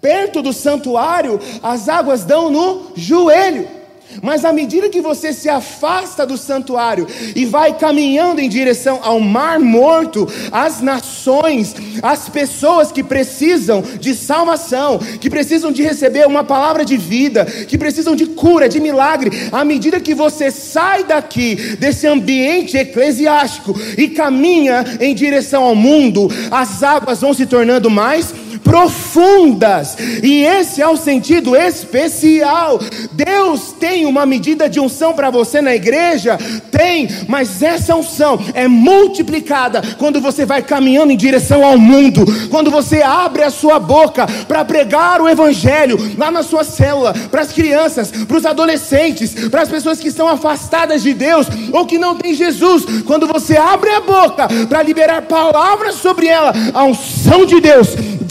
Perto 0.00 0.42
do 0.42 0.52
santuário, 0.52 1.40
as 1.62 1.88
águas 1.88 2.24
dão 2.24 2.50
no 2.50 2.92
joelho. 2.94 3.79
Mas 4.22 4.44
à 4.44 4.52
medida 4.52 4.88
que 4.88 5.00
você 5.00 5.32
se 5.32 5.48
afasta 5.48 6.26
do 6.26 6.36
santuário 6.36 7.06
e 7.34 7.44
vai 7.44 7.76
caminhando 7.76 8.40
em 8.40 8.48
direção 8.48 9.00
ao 9.02 9.20
Mar 9.20 9.58
Morto, 9.58 10.28
as 10.50 10.80
nações, 10.80 11.74
as 12.02 12.28
pessoas 12.28 12.90
que 12.92 13.02
precisam 13.02 13.82
de 13.82 14.14
salvação, 14.14 14.98
que 14.98 15.30
precisam 15.30 15.72
de 15.72 15.82
receber 15.82 16.26
uma 16.26 16.44
palavra 16.44 16.84
de 16.84 16.96
vida, 16.96 17.44
que 17.44 17.78
precisam 17.78 18.14
de 18.14 18.26
cura, 18.26 18.68
de 18.68 18.80
milagre, 18.80 19.48
à 19.52 19.64
medida 19.64 20.00
que 20.00 20.14
você 20.14 20.50
sai 20.50 21.04
daqui, 21.04 21.76
desse 21.76 22.06
ambiente 22.06 22.76
eclesiástico 22.76 23.78
e 23.96 24.08
caminha 24.08 24.84
em 25.00 25.14
direção 25.14 25.64
ao 25.64 25.74
mundo, 25.74 26.28
as 26.50 26.82
águas 26.82 27.20
vão 27.20 27.32
se 27.32 27.46
tornando 27.46 27.90
mais 27.90 28.34
profundas, 28.62 29.96
e 30.22 30.44
esse 30.44 30.80
é 30.80 30.88
o 30.88 30.96
sentido 30.96 31.56
especial. 31.56 32.78
Deus 33.12 33.72
tem 33.72 34.06
uma 34.06 34.24
medida 34.24 34.68
de 34.68 34.80
unção 34.80 35.12
para 35.12 35.30
você 35.30 35.60
na 35.60 35.74
igreja? 35.74 36.38
Tem, 36.70 37.08
mas 37.28 37.62
essa 37.62 37.94
unção 37.94 38.38
é 38.54 38.68
multiplicada 38.68 39.82
quando 39.98 40.20
você 40.20 40.44
vai 40.44 40.62
caminhando 40.62 41.12
em 41.12 41.16
direção 41.16 41.64
ao 41.64 41.78
mundo, 41.78 42.24
quando 42.50 42.70
você 42.70 43.02
abre 43.02 43.42
a 43.42 43.50
sua 43.50 43.78
boca 43.78 44.26
para 44.46 44.64
pregar 44.64 45.20
o 45.20 45.28
Evangelho 45.28 45.98
lá 46.16 46.30
na 46.30 46.42
sua 46.42 46.64
célula, 46.64 47.14
para 47.30 47.42
as 47.42 47.52
crianças, 47.52 48.10
para 48.10 48.36
os 48.36 48.46
adolescentes, 48.46 49.34
para 49.48 49.62
as 49.62 49.68
pessoas 49.68 49.98
que 49.98 50.08
estão 50.08 50.28
afastadas 50.28 51.02
de 51.02 51.14
Deus 51.14 51.46
ou 51.72 51.86
que 51.86 51.98
não 51.98 52.16
têm 52.16 52.34
Jesus, 52.34 52.84
quando 53.04 53.26
você 53.26 53.56
abre 53.56 53.90
a 53.90 54.00
boca 54.00 54.48
para 54.68 54.82
liberar 54.82 55.22
palavras 55.22 55.96
sobre 55.96 56.26
ela, 56.26 56.52
a 56.72 56.84
unção 56.84 57.44
de 57.44 57.60
Deus 57.60 57.88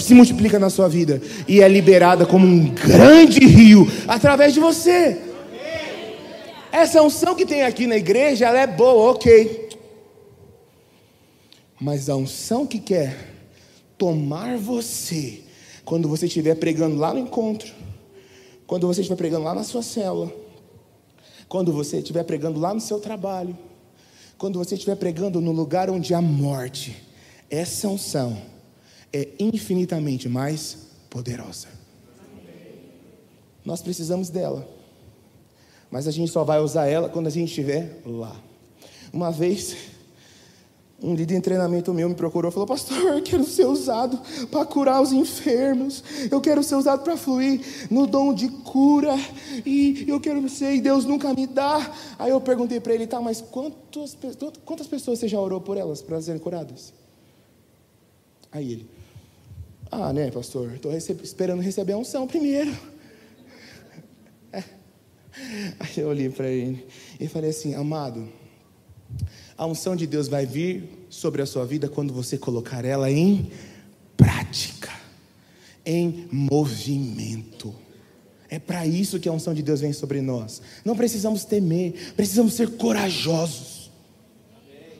se 0.10 0.16
multiplica 0.20 0.60
na 0.60 0.70
sua 0.70 0.90
vida 0.90 1.22
e 1.48 1.62
é 1.62 1.68
liberada 1.68 2.26
como 2.26 2.46
um 2.46 2.70
grande 2.74 3.40
rio 3.40 3.88
através 4.08 4.54
de 4.54 4.60
você. 4.60 5.18
Essa 6.72 7.02
unção 7.02 7.36
que 7.36 7.46
tem 7.46 7.64
aqui 7.64 7.88
na 7.88 7.96
igreja, 7.96 8.46
ela 8.46 8.60
é 8.60 8.68
boa, 8.68 9.12
ok. 9.12 9.70
Mas 11.80 12.10
a 12.10 12.16
unção 12.18 12.68
que 12.68 12.80
quer 12.80 13.16
tomar 13.98 14.58
você, 14.58 15.42
quando 15.86 16.10
você 16.10 16.26
estiver 16.26 16.56
pregando 16.56 16.98
lá 16.98 17.14
no 17.14 17.22
encontro, 17.22 17.72
quando 18.68 18.86
você 18.86 19.00
estiver 19.00 19.16
pregando 19.16 19.46
lá 19.46 19.56
na 19.56 19.64
sua 19.64 19.82
célula, 19.82 20.32
quando 21.48 21.72
você 21.72 21.98
estiver 21.98 22.24
pregando 22.24 22.60
lá 22.60 22.74
no 22.74 22.82
seu 22.82 23.00
trabalho, 23.00 23.58
quando 24.38 24.60
você 24.60 24.76
estiver 24.76 24.96
pregando 24.96 25.40
no 25.40 25.54
lugar 25.54 25.90
onde 25.90 26.14
há 26.14 26.22
morte, 26.22 26.96
essa 27.50 27.88
unção 27.88 28.59
é 29.12 29.30
infinitamente 29.40 30.30
mais 30.30 30.90
poderosa. 31.10 31.68
Nós 33.66 33.82
precisamos 33.82 34.30
dela, 34.30 34.68
mas 35.92 36.08
a 36.08 36.12
gente 36.12 36.32
só 36.32 36.44
vai 36.44 36.60
usar 36.60 36.88
ela 36.88 37.10
quando 37.10 37.28
a 37.28 37.32
gente 37.32 37.50
estiver 37.50 38.02
lá. 38.06 38.36
Uma 39.12 39.32
vez, 39.32 39.76
um 41.02 41.16
líder 41.16 41.36
em 41.36 41.42
treinamento 41.42 41.94
meu 41.94 42.08
me 42.10 42.16
procurou 42.16 42.50
e 42.50 42.54
falou: 42.54 42.68
Pastor, 42.68 42.98
eu 42.98 43.22
quero 43.22 43.44
ser 43.44 43.66
usado 43.66 44.20
para 44.48 44.66
curar 44.66 45.02
os 45.02 45.12
enfermos, 45.12 46.04
eu 46.30 46.40
quero 46.40 46.62
ser 46.64 46.76
usado 46.76 47.04
para 47.04 47.18
fluir 47.18 47.62
no 47.90 48.06
dom 48.06 48.34
de 48.34 48.50
cura, 48.50 49.16
e 49.66 50.06
eu 50.08 50.20
quero 50.20 50.48
ser, 50.50 50.76
e 50.76 50.82
Deus 50.82 51.06
nunca 51.06 51.34
me 51.34 51.48
dá. 51.48 51.92
Aí 52.18 52.32
eu 52.32 52.40
perguntei 52.42 52.80
para 52.80 52.94
ele: 52.94 53.08
Tá, 53.08 53.20
mas 53.20 53.42
quantas, 53.42 54.18
quantas 54.66 54.88
pessoas 54.88 55.20
você 55.20 55.28
já 55.28 55.40
orou 55.40 55.60
por 55.60 55.78
elas 55.78 56.02
para 56.02 56.22
serem 56.22 56.40
curadas? 56.40 56.94
Aí 58.52 58.74
ele: 58.74 58.99
ah, 59.92 60.14
né, 60.14 60.30
pastor? 60.30 60.74
Estou 60.76 60.92
receb 60.92 61.24
esperando 61.24 61.62
receber 61.62 61.94
a 61.94 61.98
unção 61.98 62.28
primeiro. 62.28 62.76
É. 64.52 64.64
Aí 65.80 65.94
eu 65.98 66.08
olhei 66.08 66.28
para 66.28 66.50
ele 66.50 66.88
e 67.20 67.28
falei 67.28 67.52
assim: 67.52 67.76
amado, 67.76 68.28
a 69.56 69.66
unção 69.68 69.96
de 69.96 70.08
Deus 70.08 70.28
vai 70.28 70.44
vir 70.44 71.06
sobre 71.08 71.42
a 71.42 71.46
sua 71.46 71.66
vida 71.66 71.88
quando 71.88 72.12
você 72.12 72.36
colocar 72.36 72.84
ela 72.84 73.12
em 73.12 73.52
prática, 74.18 74.90
em 75.86 76.28
movimento. 76.32 77.76
É 78.50 78.58
para 78.58 78.88
isso 78.88 79.20
que 79.20 79.30
a 79.30 79.32
unção 79.32 79.54
de 79.54 79.62
Deus 79.62 79.82
vem 79.82 79.94
sobre 79.94 80.20
nós. 80.20 80.64
Não 80.84 80.96
precisamos 80.96 81.46
temer, 81.46 82.14
precisamos 82.16 82.56
ser 82.56 82.72
corajosos. 82.72 83.92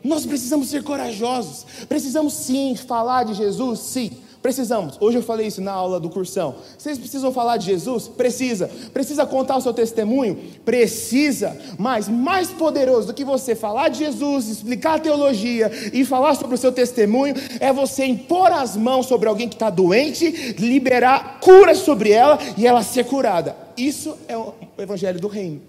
Nós 0.04 0.26
precisamos 0.26 0.70
ser 0.70 0.84
corajosos. 0.84 1.66
Precisamos 1.88 2.34
sim 2.34 2.76
falar 2.76 3.24
de 3.24 3.34
Jesus, 3.34 3.80
sim. 3.80 4.12
Precisamos. 4.42 4.96
Hoje 5.02 5.18
eu 5.18 5.22
falei 5.22 5.48
isso 5.48 5.62
na 5.62 5.74
aula 5.74 6.00
do 6.00 6.10
cursão. 6.10 6.56
Vocês 6.78 6.98
precisam 6.98 7.32
falar 7.32 7.58
de 7.58 7.66
Jesus? 7.66 8.08
Precisa. 8.08 8.72
Precisa 8.94 9.26
contar 9.26 9.58
o 9.58 9.62
seu 9.62 9.74
testemunho? 9.74 10.38
Precisa. 10.64 11.58
Mas 11.78 12.08
mais 12.08 12.50
poderoso 12.50 13.08
do 13.08 13.14
que 13.14 13.26
você 13.26 13.54
falar 13.54 13.90
de 13.90 14.00
Jesus, 14.00 14.48
explicar 14.48 14.96
a 14.96 15.00
teologia 15.00 15.70
e 15.92 16.06
falar 16.06 16.36
sobre 16.36 16.56
o 16.56 16.58
seu 16.58 16.72
testemunho 16.72 17.36
é 17.60 17.74
você 17.74 18.06
impor 18.06 18.50
as 18.54 18.78
mãos 18.78 19.08
sobre 19.08 19.28
alguém 19.28 19.50
que 19.50 19.56
está 19.56 19.70
doente, 19.70 20.56
liberar 20.58 21.40
cura 21.42 21.76
sobre 21.76 22.12
ela 22.12 22.40
e 22.58 22.66
ela 22.66 22.82
ser 22.82 23.06
curada. 23.06 23.58
Isso 23.76 24.18
é 24.26 24.38
o 24.38 24.54
evangelho 24.78 25.20
do 25.20 25.28
reino. 25.28 25.62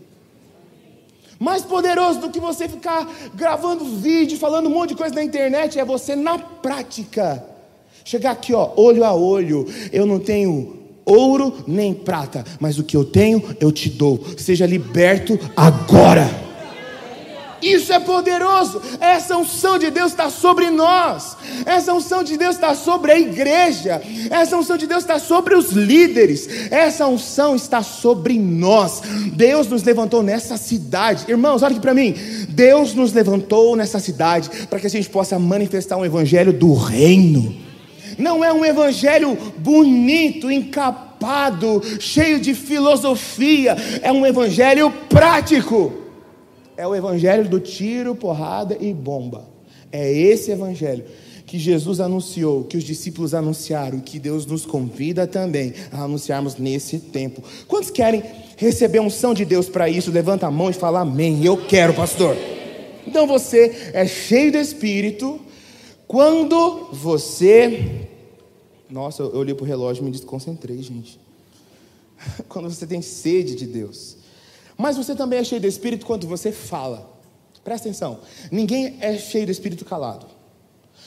Mais 1.41 1.65
poderoso 1.65 2.21
do 2.21 2.31
que 2.31 2.39
você 2.39 2.69
ficar 2.69 3.11
gravando 3.35 3.85
vídeo, 3.85 4.39
falando 4.39 4.69
um 4.69 4.73
monte 4.73 4.91
de 4.91 4.97
coisa 4.97 5.15
na 5.15 5.25
internet, 5.25 5.77
é 5.77 5.85
você 5.85 6.15
na 6.15 6.39
prática 6.39 7.50
Chegar 8.05 8.33
aqui, 8.33 8.53
ó, 8.53 8.71
olho 8.77 9.05
a 9.05 9.15
olho. 9.15 9.67
Eu 9.93 10.07
não 10.07 10.19
tenho 10.19 10.81
ouro 11.05 11.65
nem 11.67 11.93
prata, 11.93 12.45
mas 12.59 12.79
o 12.79 12.85
que 12.85 12.97
eu 12.97 13.05
tenho 13.05 13.43
eu 13.61 13.73
te 13.73 13.89
dou. 13.89 14.25
Seja 14.37 14.67
liberto 14.67 15.39
agora. 15.57 16.51
Isso 17.63 17.93
é 17.93 18.01
poderoso. 18.01 18.81
Essa 19.01 19.37
unção 19.37 19.79
de 19.79 19.91
Deus 19.91 20.13
está 20.13 20.31
sobre 20.31 20.71
nós. 20.71 21.37
Essa 21.67 21.93
unção 21.93 22.23
de 22.23 22.37
Deus 22.37 22.55
está 22.55 22.75
sobre 22.75 23.13
a 23.13 23.19
igreja. 23.19 24.01
Essa 24.31 24.57
unção 24.57 24.77
de 24.77 24.87
Deus 24.87 25.03
está 25.03 25.19
sobre 25.19 25.55
os 25.55 25.71
líderes. 25.73 26.49
Essa 26.71 27.07
unção 27.07 27.55
está 27.55 27.83
sobre 27.83 28.39
nós. 28.39 29.03
Deus 29.35 29.67
nos 29.67 29.83
levantou 29.83 30.23
nessa 30.23 30.57
cidade. 30.57 31.27
Irmãos, 31.29 31.63
olha 31.63 31.73
aqui 31.73 31.81
para 31.81 31.95
mim. 31.95 32.15
Deus 32.49 32.95
nos 32.95 33.13
levantou 33.13 33.77
nessa 33.77 34.01
cidade 34.01 34.49
para 34.67 34.81
que 34.81 34.87
a 34.87 34.91
gente 34.91 35.11
possa 35.11 35.39
manifestar 35.39 35.97
um 35.97 36.05
evangelho 36.05 36.53
do 36.53 36.73
reino 36.73 37.70
não 38.21 38.45
é 38.45 38.53
um 38.53 38.65
evangelho 38.65 39.37
bonito, 39.57 40.51
encapado, 40.51 41.83
cheio 41.99 42.39
de 42.41 42.55
filosofia, 42.55 43.77
é 44.03 44.13
um 44.13 44.27
evangelho 44.27 44.91
prático. 45.09 45.93
É 46.77 46.87
o 46.87 46.95
evangelho 46.95 47.49
do 47.49 47.61
tiro, 47.61 48.15
porrada 48.15 48.77
e 48.81 48.95
bomba. 48.95 49.49
É 49.93 50.11
esse 50.13 50.51
evangelho 50.51 51.05
que 51.51 51.59
Jesus 51.59 51.99
anunciou, 51.99 52.63
que 52.63 52.77
os 52.77 52.85
discípulos 52.85 53.35
anunciaram, 53.35 53.99
que 53.99 54.21
Deus 54.21 54.47
nos 54.47 54.65
convida 54.65 55.27
também 55.27 55.75
a 55.91 56.05
anunciarmos 56.05 56.57
nesse 56.57 57.01
tempo. 57.01 57.43
Quantos 57.67 57.91
querem 57.91 58.23
receber 58.57 59.01
unção 59.01 59.35
de 59.35 59.45
Deus 59.45 59.69
para 59.69 59.89
isso? 59.89 60.13
Levanta 60.13 60.47
a 60.47 60.51
mão 60.51 60.71
e 60.71 60.73
fala 60.73 61.01
amém. 61.01 61.45
Eu 61.45 61.57
quero, 61.57 61.93
pastor. 61.93 62.37
Então 63.05 63.27
você 63.27 63.91
é 63.93 64.07
cheio 64.07 64.53
do 64.53 64.59
Espírito 64.59 65.41
quando 66.07 66.89
você 66.93 68.09
nossa, 68.91 69.23
eu 69.23 69.37
olhei 69.37 69.55
para 69.55 69.65
o 69.65 69.67
relógio 69.67 70.03
e 70.03 70.05
me 70.05 70.11
desconcentrei, 70.11 70.83
gente. 70.83 71.19
Quando 72.49 72.69
você 72.69 72.87
tem 72.87 73.01
sede 73.01 73.55
de 73.55 73.67
Deus. 73.67 74.17
Mas 74.77 74.97
você 74.97 75.15
também 75.15 75.39
é 75.39 75.45
cheio 75.45 75.61
do 75.61 75.67
Espírito 75.67 76.07
quando 76.07 76.27
você 76.27 76.51
fala. 76.51 77.07
Presta 77.63 77.87
atenção. 77.87 78.21
Ninguém 78.51 78.97
é 79.01 79.19
cheio 79.19 79.45
do 79.45 79.53
Espírito 79.53 79.85
calado. 79.85 80.27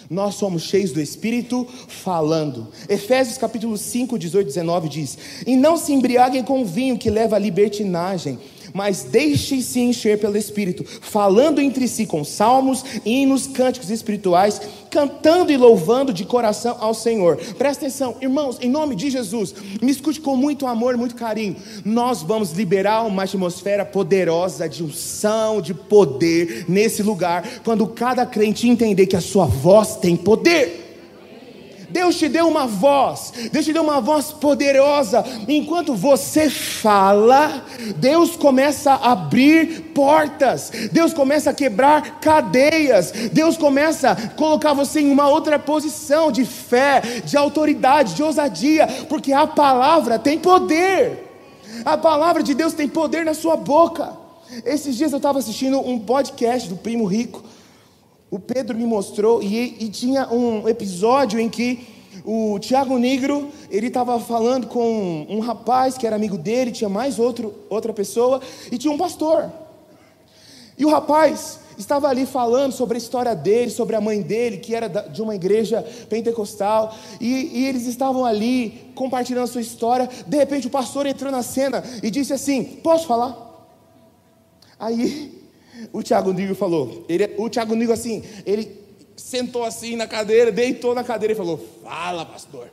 Nós 0.08 0.36
somos 0.36 0.62
cheios 0.62 0.92
do 0.92 1.02
Espírito 1.02 1.66
falando. 1.88 2.68
Efésios 2.88 3.38
capítulo 3.38 3.76
5, 3.76 4.20
18, 4.20 4.46
19 4.46 4.90
diz: 4.90 5.18
E 5.48 5.56
não 5.56 5.76
se 5.76 5.92
embriaguem 5.92 6.44
com 6.44 6.64
vinho 6.64 7.00
que 7.00 7.10
leva 7.10 7.36
à 7.36 7.40
libertinagem 7.40 8.38
mas 8.74 9.04
deixem-se 9.04 9.80
encher 9.80 10.20
pelo 10.20 10.38
Espírito, 10.38 10.84
falando 10.84 11.62
entre 11.62 11.88
si 11.88 12.06
com 12.06 12.24
salmos, 12.24 12.84
hinos, 13.06 13.48
cânticos 13.48 13.90
espirituais, 13.90 14.62
cantando 14.90 15.52
e 15.52 15.58
louvando 15.58 16.14
de 16.14 16.26
coração 16.26 16.78
ao 16.80 16.94
Senhor. 16.94 17.38
Presta 17.58 17.86
atenção, 17.86 18.16
irmãos, 18.22 18.58
em 18.62 18.70
nome 18.70 18.96
de 18.96 19.10
Jesus, 19.10 19.54
me 19.82 19.92
escute 19.92 20.20
com 20.20 20.36
muito 20.36 20.68
amor, 20.68 20.98
muito 20.98 21.16
carinho. 21.16 21.56
Nós 21.84 22.22
vamos 22.22 22.52
liberar 22.52 23.04
uma 23.04 23.24
atmosfera 23.24 23.86
poderosa 23.86 24.68
de 24.68 24.84
unção, 24.84 25.62
de 25.62 25.74
poder 25.74 26.66
nesse 26.68 27.02
lugar, 27.02 27.44
quando 27.64 27.88
cada 27.88 28.26
crente 28.26 28.68
entender 28.68 29.08
que 29.08 29.16
a 29.16 29.22
sua 29.22 29.46
voz 29.46 29.96
tem 29.96 30.16
poder. 30.16 30.83
Deus 31.94 32.18
te 32.18 32.28
deu 32.28 32.48
uma 32.48 32.66
voz, 32.66 33.32
Deus 33.52 33.66
te 33.66 33.72
deu 33.72 33.84
uma 33.84 34.02
voz 34.02 34.32
poderosa. 34.32 35.24
Enquanto 35.48 35.94
você 35.94 36.50
fala, 36.50 37.64
Deus 37.98 38.36
começa 38.36 38.94
a 38.94 39.12
abrir 39.12 39.92
portas, 39.94 40.72
Deus 40.92 41.14
começa 41.14 41.52
a 41.52 41.54
quebrar 41.54 42.20
cadeias, 42.20 43.12
Deus 43.32 43.56
começa 43.56 44.10
a 44.10 44.30
colocar 44.30 44.74
você 44.74 45.02
em 45.02 45.12
uma 45.12 45.30
outra 45.30 45.60
posição 45.60 46.32
de 46.32 46.46
fé, 46.46 47.00
de 47.24 47.38
autoridade, 47.38 48.16
de 48.16 48.24
ousadia, 48.24 48.88
porque 49.08 49.32
a 49.32 49.46
palavra 49.46 50.18
tem 50.18 50.40
poder. 50.40 51.32
A 51.86 51.96
palavra 51.96 52.42
de 52.42 52.56
Deus 52.56 52.74
tem 52.74 52.88
poder 52.88 53.24
na 53.24 53.36
sua 53.36 53.56
boca. 53.56 54.18
Esses 54.66 54.96
dias 54.96 55.12
eu 55.12 55.18
estava 55.18 55.38
assistindo 55.38 55.80
um 55.80 56.00
podcast 56.00 56.68
do 56.68 56.76
Primo 56.76 57.06
Rico. 57.06 57.44
O 58.34 58.40
Pedro 58.40 58.76
me 58.76 58.84
mostrou 58.84 59.44
e, 59.44 59.78
e 59.80 59.90
tinha 59.90 60.28
um 60.28 60.68
episódio 60.68 61.40
em 61.40 61.48
que 61.48 61.88
o 62.26 62.58
Tiago 62.58 62.98
Negro 62.98 63.52
ele 63.70 63.86
estava 63.86 64.20
falando 64.20 64.66
com 64.66 65.28
um 65.30 65.40
rapaz 65.40 66.00
que 66.00 66.08
era 66.08 66.16
amigo 66.16 66.36
dele, 66.36 66.72
tinha 66.72 66.90
mais 66.90 67.20
outro, 67.20 67.54
outra 67.70 67.94
pessoa 67.94 68.42
e 68.72 68.78
tinha 68.80 68.92
um 68.92 68.98
pastor. 68.98 69.52
E 70.76 70.84
o 70.84 70.90
rapaz 70.90 71.60
estava 71.78 72.08
ali 72.08 72.26
falando 72.26 72.72
sobre 72.72 72.98
a 72.98 72.98
história 72.98 73.36
dele, 73.36 73.70
sobre 73.70 73.96
a 73.96 74.02
mãe 74.02 74.20
dele, 74.20 74.58
que 74.58 74.74
era 74.74 74.88
de 74.88 75.22
uma 75.22 75.36
igreja 75.36 75.86
pentecostal, 76.10 76.96
e, 77.22 77.60
e, 77.60 77.66
eles 77.68 77.86
estavam 77.86 78.26
ali 78.26 78.92
compartilhando 78.96 79.44
a 79.44 79.48
sua 79.48 79.62
história. 79.62 80.10
De 80.26 80.38
repente, 80.38 80.66
o 80.66 80.72
pastor 80.72 81.06
entrou 81.06 81.32
na 81.32 81.44
cena 81.44 81.84
e 82.02 82.10
disse 82.10 82.34
assim: 82.34 82.64
Posso 82.64 83.06
falar? 83.06 83.70
Aí 84.80 85.43
o 85.92 86.02
Tiago 86.04 86.34
Nigo 86.34 86.56
falou, 86.56 87.06
ele, 87.08 87.34
o 87.38 87.50
Tiago 87.50 87.76
Nigo 87.76 87.92
assim, 87.92 88.24
ele 88.46 88.84
sentou 89.16 89.64
assim 89.64 89.96
na 89.96 90.08
cadeira, 90.08 90.52
deitou 90.52 90.94
na 90.94 91.04
cadeira 91.04 91.34
e 91.34 91.36
falou: 91.36 91.60
Fala, 91.84 92.26
pastor. 92.26 92.70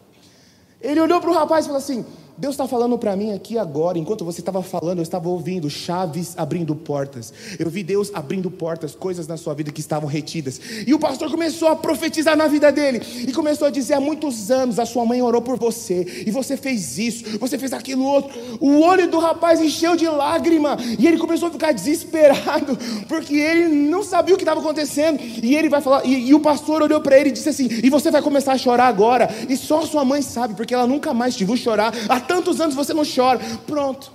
Ele 0.80 1.00
olhou 1.00 1.20
para 1.20 1.30
o 1.30 1.34
rapaz 1.34 1.64
e 1.64 1.68
falou 1.68 1.78
assim: 1.78 2.04
Deus 2.40 2.54
está 2.54 2.66
falando 2.66 2.96
para 2.96 3.14
mim 3.14 3.34
aqui 3.34 3.58
agora, 3.58 3.98
enquanto 3.98 4.24
você 4.24 4.40
estava 4.40 4.62
falando, 4.62 5.00
eu 5.00 5.02
estava 5.02 5.28
ouvindo 5.28 5.68
chaves 5.68 6.32
abrindo 6.38 6.74
portas. 6.74 7.34
Eu 7.58 7.68
vi 7.68 7.82
Deus 7.82 8.10
abrindo 8.14 8.50
portas, 8.50 8.94
coisas 8.94 9.26
na 9.26 9.36
sua 9.36 9.52
vida 9.52 9.70
que 9.70 9.80
estavam 9.80 10.08
retidas. 10.08 10.58
E 10.86 10.94
o 10.94 10.98
pastor 10.98 11.30
começou 11.30 11.68
a 11.68 11.76
profetizar 11.76 12.34
na 12.34 12.46
vida 12.46 12.72
dele 12.72 13.02
e 13.28 13.30
começou 13.34 13.68
a 13.68 13.70
dizer: 13.70 13.92
há 13.92 14.00
muitos 14.00 14.50
anos 14.50 14.78
a 14.78 14.86
sua 14.86 15.04
mãe 15.04 15.20
orou 15.20 15.42
por 15.42 15.58
você 15.58 16.24
e 16.26 16.30
você 16.30 16.56
fez 16.56 16.96
isso, 16.96 17.38
você 17.38 17.58
fez 17.58 17.74
aquilo 17.74 18.04
outro. 18.04 18.32
O 18.58 18.80
olho 18.80 19.06
do 19.10 19.18
rapaz 19.18 19.60
encheu 19.60 19.94
de 19.94 20.08
lágrima 20.08 20.78
e 20.98 21.06
ele 21.06 21.18
começou 21.18 21.48
a 21.48 21.52
ficar 21.52 21.72
desesperado 21.72 22.78
porque 23.06 23.36
ele 23.36 23.68
não 23.68 24.02
sabia 24.02 24.34
o 24.34 24.38
que 24.38 24.44
estava 24.44 24.60
acontecendo. 24.60 25.20
E 25.20 25.54
ele 25.54 25.68
vai 25.68 25.82
falar, 25.82 26.06
e, 26.06 26.28
e 26.28 26.34
o 26.34 26.40
pastor 26.40 26.80
olhou 26.80 27.02
para 27.02 27.18
ele 27.18 27.28
e 27.28 27.32
disse 27.32 27.50
assim: 27.50 27.68
e 27.84 27.90
você 27.90 28.10
vai 28.10 28.22
começar 28.22 28.52
a 28.52 28.58
chorar 28.58 28.86
agora. 28.86 29.28
E 29.46 29.58
só 29.58 29.82
sua 29.82 30.06
mãe 30.06 30.22
sabe, 30.22 30.54
porque 30.54 30.72
ela 30.72 30.86
nunca 30.86 31.12
mais 31.12 31.36
te 31.36 31.44
viu 31.44 31.54
chorar 31.54 31.92
tantos 32.30 32.60
anos 32.60 32.76
você 32.76 32.94
não 32.94 33.02
chora. 33.04 33.40
Pronto. 33.66 34.12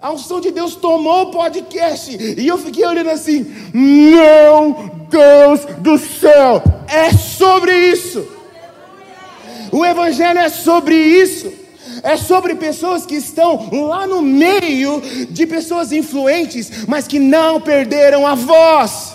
A 0.00 0.12
unção 0.12 0.40
de 0.40 0.52
Deus 0.52 0.76
tomou 0.76 1.22
o 1.22 1.30
podcast. 1.32 2.16
E 2.38 2.46
eu 2.46 2.56
fiquei 2.56 2.86
olhando 2.86 3.10
assim: 3.10 3.44
Meu 3.74 4.90
Deus 5.10 5.64
do 5.80 5.98
céu, 5.98 6.62
é 6.86 7.10
sobre 7.12 7.72
isso. 7.90 8.24
O 9.72 9.84
Evangelho 9.84 10.38
é 10.38 10.48
sobre 10.48 10.94
isso. 10.94 11.52
É 12.04 12.16
sobre 12.16 12.54
pessoas 12.54 13.04
que 13.04 13.16
estão 13.16 13.68
lá 13.88 14.06
no 14.06 14.22
meio 14.22 15.00
de 15.28 15.46
pessoas 15.46 15.92
influentes, 15.92 16.86
mas 16.86 17.06
que 17.06 17.18
não 17.18 17.60
perderam 17.60 18.26
a 18.26 18.34
voz, 18.34 19.14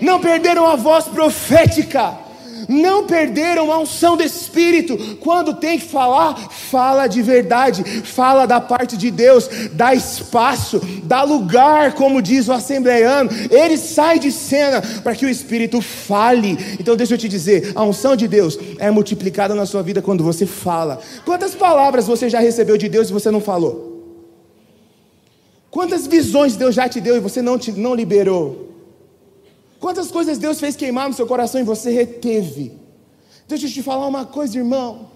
não 0.00 0.20
perderam 0.20 0.66
a 0.66 0.76
voz 0.76 1.06
profética 1.06 2.29
não 2.70 3.04
perderam 3.04 3.72
a 3.72 3.78
unção 3.78 4.16
do 4.16 4.22
Espírito. 4.22 5.16
Quando 5.16 5.54
tem 5.54 5.78
que 5.78 5.84
falar, 5.84 6.36
fala 6.50 7.08
de 7.08 7.20
verdade, 7.20 7.82
fala 8.04 8.46
da 8.46 8.60
parte 8.60 8.96
de 8.96 9.10
Deus, 9.10 9.48
dá 9.72 9.92
espaço, 9.92 10.80
dá 11.02 11.22
lugar, 11.24 11.94
como 11.94 12.22
diz 12.22 12.46
o 12.48 12.52
assembleiano. 12.52 13.28
Ele 13.50 13.76
sai 13.76 14.20
de 14.20 14.30
cena 14.30 14.80
para 15.02 15.14
que 15.16 15.26
o 15.26 15.28
Espírito 15.28 15.80
fale. 15.80 16.56
Então, 16.78 16.96
deixa 16.96 17.14
eu 17.14 17.18
te 17.18 17.28
dizer: 17.28 17.72
a 17.74 17.82
unção 17.82 18.14
de 18.14 18.28
Deus 18.28 18.56
é 18.78 18.90
multiplicada 18.90 19.54
na 19.54 19.66
sua 19.66 19.82
vida 19.82 20.00
quando 20.00 20.22
você 20.22 20.46
fala. 20.46 21.00
Quantas 21.24 21.54
palavras 21.54 22.06
você 22.06 22.30
já 22.30 22.38
recebeu 22.38 22.78
de 22.78 22.88
Deus 22.88 23.10
e 23.10 23.12
você 23.12 23.30
não 23.30 23.40
falou? 23.40 23.90
Quantas 25.70 26.06
visões 26.06 26.56
Deus 26.56 26.74
já 26.74 26.88
te 26.88 27.00
deu 27.00 27.16
e 27.16 27.20
você 27.20 27.42
não, 27.42 27.58
te, 27.58 27.72
não 27.72 27.94
liberou? 27.94 28.69
Quantas 29.80 30.10
coisas 30.10 30.36
Deus 30.36 30.60
fez 30.60 30.76
queimar 30.76 31.08
no 31.08 31.14
seu 31.14 31.26
coração 31.26 31.58
e 31.58 31.64
você 31.64 31.90
reteve? 31.90 32.72
Deixa 33.48 33.66
eu 33.66 33.70
te 33.70 33.82
falar 33.82 34.06
uma 34.06 34.26
coisa, 34.26 34.58
irmão. 34.58 35.08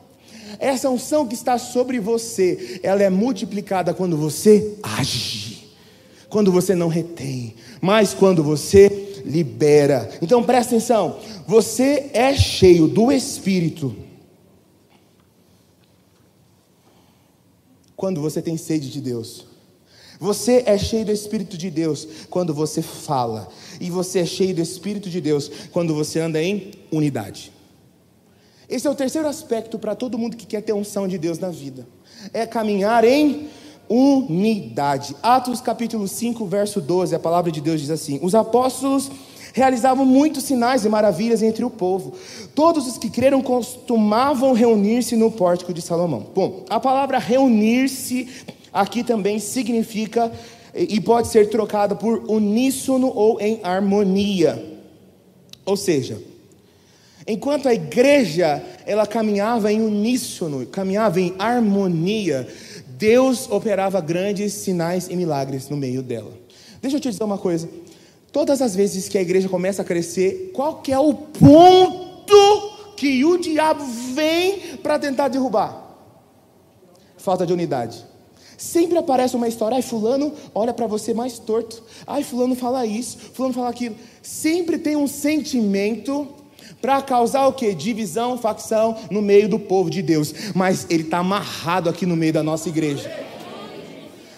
Essa 0.59 0.89
unção 0.89 1.27
que 1.27 1.35
está 1.35 1.59
sobre 1.59 2.01
você, 2.01 2.81
ela 2.83 3.03
é 3.03 3.11
multiplicada 3.11 3.93
quando 3.93 4.17
você 4.17 4.77
age, 4.83 5.69
quando 6.31 6.51
você 6.51 6.75
não 6.75 6.89
retém, 6.89 7.55
mas 7.81 8.15
quando 8.15 8.43
você 8.43 9.23
libera. 9.27 10.09
Então 10.23 10.43
presta 10.43 10.75
atenção: 10.75 11.19
você 11.47 12.11
é 12.15 12.35
cheio 12.35 12.89
do 12.89 13.13
Espírito 13.13 13.95
quando 17.95 18.21
você 18.21 18.41
tem 18.41 18.57
sede 18.57 18.91
de 18.91 19.01
Deus. 19.01 19.47
Você 20.21 20.63
é 20.67 20.79
cheio 20.79 21.05
do 21.05 21.13
Espírito 21.13 21.57
de 21.57 21.71
Deus 21.71 22.07
quando 22.31 22.55
você 22.55 22.81
fala, 22.83 23.49
e 23.81 23.91
você 23.91 24.21
é 24.21 24.27
cheio 24.27 24.55
do 24.55 24.61
Espírito 24.61 25.11
de 25.11 25.21
Deus 25.21 25.51
quando 25.73 25.95
você 25.95 26.21
anda 26.21 26.43
em 26.43 26.73
unidade. 26.91 27.53
Esse 28.69 28.87
é 28.87 28.91
o 28.91 28.95
terceiro 28.95 29.29
aspecto 29.29 29.79
para 29.79 29.95
todo 29.95 30.19
mundo 30.19 30.37
que 30.37 30.47
quer 30.47 30.63
ter 30.63 30.73
unção 30.73 31.07
de 31.07 31.19
Deus 31.19 31.39
na 31.39 31.51
vida: 31.51 31.87
é 32.33 32.47
caminhar 32.47 33.05
em 33.05 33.49
unidade. 33.89 35.15
Atos 35.23 35.61
capítulo 35.61 36.09
5, 36.09 36.47
verso 36.47 36.81
12, 36.81 37.15
a 37.15 37.19
palavra 37.19 37.53
de 37.53 37.61
Deus 37.61 37.81
diz 37.81 37.91
assim: 37.91 38.19
Os 38.23 38.35
apóstolos 38.35 39.11
realizavam 39.53 40.05
muitos 40.05 40.45
sinais 40.45 40.85
e 40.85 40.89
maravilhas 40.89 41.43
entre 41.43 41.65
o 41.65 41.71
povo. 41.71 42.15
Todos 42.55 42.87
os 42.87 42.99
que 42.99 43.09
creram 43.11 43.41
costumavam 43.41 44.53
reunir-se 44.53 45.15
no 45.15 45.31
pórtico 45.31 45.73
de 45.73 45.81
Salomão. 45.81 46.27
Bom, 46.35 46.65
a 46.69 46.81
palavra 46.81 47.19
reunir-se 47.19 48.29
aqui 48.75 49.05
também 49.05 49.39
significa 49.39 50.33
e 50.75 51.01
pode 51.01 51.29
ser 51.29 51.49
trocada 51.49 51.95
por 51.95 52.29
uníssono 52.29 53.07
ou 53.15 53.41
em 53.41 53.61
harmonia. 53.63 54.81
Ou 55.65 55.77
seja, 55.77 56.21
enquanto 57.27 57.69
a 57.69 57.75
igreja 57.75 58.61
ela 58.85 59.07
caminhava 59.07 59.73
em 59.73 59.81
uníssono, 59.81 60.67
caminhava 60.67 61.21
em 61.21 61.33
harmonia, 61.39 62.49
Deus 62.99 63.49
operava 63.49 64.01
grandes 64.01 64.53
sinais 64.53 65.09
e 65.09 65.15
milagres 65.15 65.69
no 65.69 65.77
meio 65.77 66.03
dela. 66.03 66.33
Deixa 66.83 66.97
eu 66.97 67.01
te 67.01 67.09
dizer 67.09 67.23
uma 67.23 67.39
coisa. 67.39 67.69
Todas 68.33 68.61
as 68.61 68.75
vezes 68.75 69.09
que 69.09 69.17
a 69.17 69.23
igreja 69.23 69.49
começa 69.49 69.83
a 69.83 69.85
crescer, 69.85 70.51
qual 70.53 70.83
que 70.83 70.93
é 70.93 70.99
o 70.99 71.15
ponto 71.15 72.95
que 72.97 73.25
o 73.25 73.39
diabo 73.39 73.85
vem 74.13 74.77
para 74.83 74.99
tentar 74.99 75.29
derrubar? 75.29 75.97
Falta 77.17 77.47
de 77.47 77.53
unidade. 77.53 78.05
Sempre 78.57 78.99
aparece 78.99 79.37
uma 79.37 79.49
história, 79.49 79.77
ai 79.77 79.83
fulano 79.83 80.33
olha 80.55 80.73
para 80.73 80.87
você 80.87 81.13
mais 81.13 81.39
torto, 81.39 81.83
ai 82.07 82.23
fulano 82.23 82.55
fala 82.55 82.87
isso, 82.87 83.19
fulano 83.33 83.55
fala 83.55 83.71
aquilo. 83.71 83.97
Sempre 84.23 84.79
tem 84.79 84.97
um 84.97 85.07
sentimento 85.07 86.29
para 86.81 87.01
causar 87.01 87.47
o 87.47 87.53
que? 87.53 87.75
Divisão, 87.75 88.37
facção 88.37 88.97
no 89.11 89.23
meio 89.23 89.49
do 89.49 89.59
povo 89.59 89.89
de 89.89 90.03
Deus. 90.03 90.35
Mas 90.55 90.87
ele 90.91 91.03
está 91.03 91.19
amarrado 91.19 91.89
aqui 91.89 92.05
no 92.05 92.15
meio 92.15 92.33
da 92.33 92.43
nossa 92.43 92.69
igreja. 92.69 93.11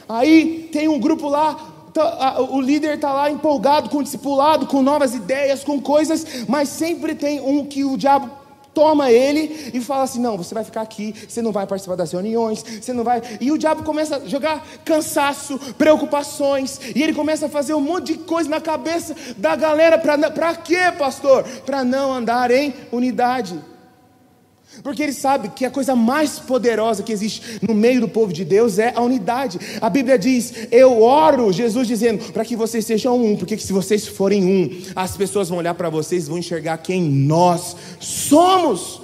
Aí 0.09 0.69
tem 0.71 0.87
um 0.87 1.01
grupo 1.01 1.29
lá, 1.29 1.55
tá, 1.93 2.41
o 2.41 2.61
líder 2.61 2.95
está 2.95 3.13
lá 3.13 3.31
empolgado 3.31 3.91
com 3.91 3.99
o 3.99 4.03
discipulado, 4.03 4.67
com 4.67 4.81
novas 4.81 5.15
ideias, 5.15 5.65
com 5.65 5.81
coisas, 5.81 6.25
mas 6.47 6.69
sempre 6.69 7.17
tem 7.17 7.41
um 7.41 7.65
que 7.65 7.85
o 7.85 7.97
diabo 7.97 8.31
toma 8.77 9.11
ele 9.11 9.71
e 9.73 9.81
fala 9.81 10.03
assim: 10.03 10.21
não, 10.21 10.37
você 10.37 10.53
vai 10.55 10.63
ficar 10.63 10.83
aqui, 10.83 11.15
você 11.27 11.41
não 11.41 11.51
vai 11.51 11.67
participar 11.67 11.97
das 11.97 12.13
reuniões, 12.13 12.63
você 12.63 12.93
não 12.93 13.03
vai. 13.03 13.23
E 13.41 13.51
o 13.51 13.57
diabo 13.57 13.83
começa 13.83 14.19
a 14.19 14.27
jogar 14.27 14.63
cansaço, 14.85 15.59
preocupações, 15.79 16.79
e 16.95 17.03
ele 17.03 17.15
começa 17.15 17.47
a 17.47 17.49
fazer 17.49 17.73
um 17.73 17.81
monte 17.81 18.13
de 18.13 18.19
coisa 18.19 18.51
na 18.51 18.61
cabeça 18.61 19.17
da 19.39 19.57
galera. 19.57 19.97
Para 19.97 20.55
quê, 20.57 20.93
pastor? 20.99 21.43
Para 21.65 21.83
não 21.83 22.13
andar 22.13 22.51
em 22.51 22.75
unidade. 22.93 23.59
Porque 24.83 25.03
ele 25.03 25.13
sabe 25.13 25.49
que 25.49 25.65
a 25.65 25.71
coisa 25.71 25.97
mais 25.97 26.39
poderosa 26.39 27.03
que 27.03 27.13
existe 27.13 27.61
no 27.67 27.75
meio 27.75 28.01
do 28.01 28.09
povo 28.09 28.33
de 28.33 28.45
Deus 28.45 28.79
é 28.79 28.93
a 28.95 29.01
unidade. 29.01 29.59
A 29.81 29.89
Bíblia 29.89 30.19
diz: 30.19 30.69
Eu 30.71 31.03
oro, 31.03 31.53
Jesus 31.53 31.89
dizendo, 31.89 32.33
para 32.33 32.45
que 32.45 32.55
vocês 32.55 32.85
sejam 32.85 33.17
um, 33.17 33.37
porque 33.37 33.57
se 33.57 33.73
vocês 33.73 34.07
forem 34.07 34.45
um, 34.45 34.83
as 34.95 35.17
pessoas 35.17 35.49
vão 35.49 35.59
olhar 35.59 35.75
para 35.75 35.89
vocês 35.89 36.27
e 36.27 36.29
vão 36.29 36.39
enxergar 36.39 36.79
quem 36.79 37.03
nós 37.03 37.77
somos. 38.01 39.01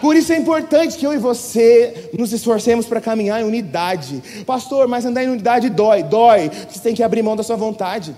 Por 0.00 0.14
isso 0.14 0.32
é 0.32 0.36
importante 0.36 0.96
que 0.96 1.04
eu 1.04 1.12
e 1.12 1.18
você 1.18 2.10
nos 2.16 2.32
esforcemos 2.32 2.86
para 2.86 3.00
caminhar 3.00 3.40
em 3.40 3.44
unidade. 3.44 4.22
Pastor, 4.46 4.86
mas 4.86 5.04
andar 5.04 5.24
em 5.24 5.28
unidade 5.28 5.68
dói, 5.68 6.02
dói. 6.02 6.50
Você 6.68 6.80
tem 6.80 6.94
que 6.94 7.02
abrir 7.02 7.22
mão 7.22 7.34
da 7.34 7.42
sua 7.42 7.56
vontade. 7.56 8.14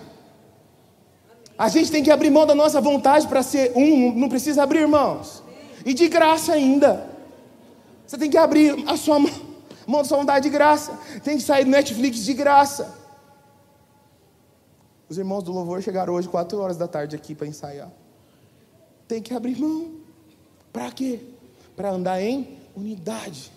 A 1.58 1.68
gente 1.68 1.90
tem 1.90 2.02
que 2.02 2.10
abrir 2.10 2.30
mão 2.30 2.46
da 2.46 2.54
nossa 2.54 2.80
vontade 2.80 3.26
para 3.26 3.42
ser 3.42 3.72
um, 3.74 4.14
não 4.14 4.28
precisa 4.28 4.62
abrir, 4.62 4.80
irmãos. 4.80 5.42
E 5.84 5.94
de 5.94 6.08
graça 6.08 6.52
ainda. 6.52 7.08
Você 8.06 8.18
tem 8.18 8.30
que 8.30 8.36
abrir 8.36 8.76
a 8.88 8.96
sua 8.96 9.18
mão, 9.18 9.30
mão 9.86 10.02
da 10.02 10.08
sua 10.08 10.18
vontade 10.18 10.42
de 10.42 10.50
graça. 10.50 10.98
Tem 11.22 11.36
que 11.36 11.42
sair 11.42 11.64
do 11.64 11.70
Netflix 11.70 12.24
de 12.24 12.34
graça. 12.34 12.98
Os 15.08 15.18
irmãos 15.18 15.42
do 15.42 15.52
louvor 15.52 15.82
chegaram 15.82 16.14
hoje, 16.14 16.28
4 16.28 16.58
horas 16.58 16.76
da 16.76 16.86
tarde, 16.86 17.16
aqui 17.16 17.34
para 17.34 17.46
ensaiar. 17.46 17.90
Tem 19.08 19.20
que 19.20 19.34
abrir 19.34 19.58
mão. 19.58 19.92
Para 20.72 20.90
quê? 20.92 21.20
Para 21.74 21.90
andar 21.90 22.20
em 22.22 22.58
unidade. 22.76 23.50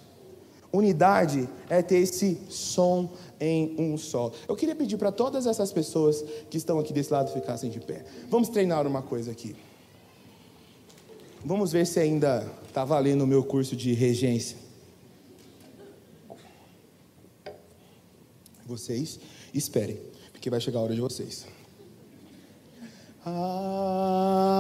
unidade 0.72 1.48
é 1.70 1.84
ter 1.84 1.98
esse 1.98 2.42
som 2.50 3.12
em 3.40 3.76
um 3.78 3.98
só. 3.98 4.32
Eu 4.48 4.56
queria 4.56 4.76
pedir 4.76 4.98
para 4.98 5.12
todas 5.12 5.46
essas 5.46 5.72
pessoas 5.72 6.24
que 6.50 6.58
estão 6.58 6.80
aqui 6.80 6.92
desse 6.92 7.14
lado 7.14 7.32
ficassem 7.32 7.70
de 7.70 7.80
pé. 7.80 8.04
Vamos 8.30 8.50
treinar 8.50 8.88
uma 8.88 9.04
coisa 9.04 9.32
aqui. 9.32 9.56
Vamos 11.46 11.74
ver 11.74 11.86
se 11.86 12.00
ainda 12.00 12.50
está 12.66 12.86
valendo 12.86 13.24
o 13.24 13.28
meu 13.28 13.44
curso 13.44 13.76
de 13.76 13.92
regência. 13.94 14.56
Vocês 18.66 19.20
esperem, 19.54 20.00
porque 20.32 20.50
vai 20.50 20.62
chegar 20.62 20.80
a 20.80 20.84
hora 20.84 20.96
de 20.96 21.02
vocês. 21.02 21.46
Ah, 23.26 24.54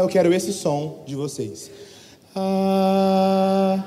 eu 0.00 0.08
quero 0.08 0.34
esse 0.34 0.52
som 0.52 1.04
de 1.06 1.14
vocês. 1.14 1.70
Ah, 2.34 3.84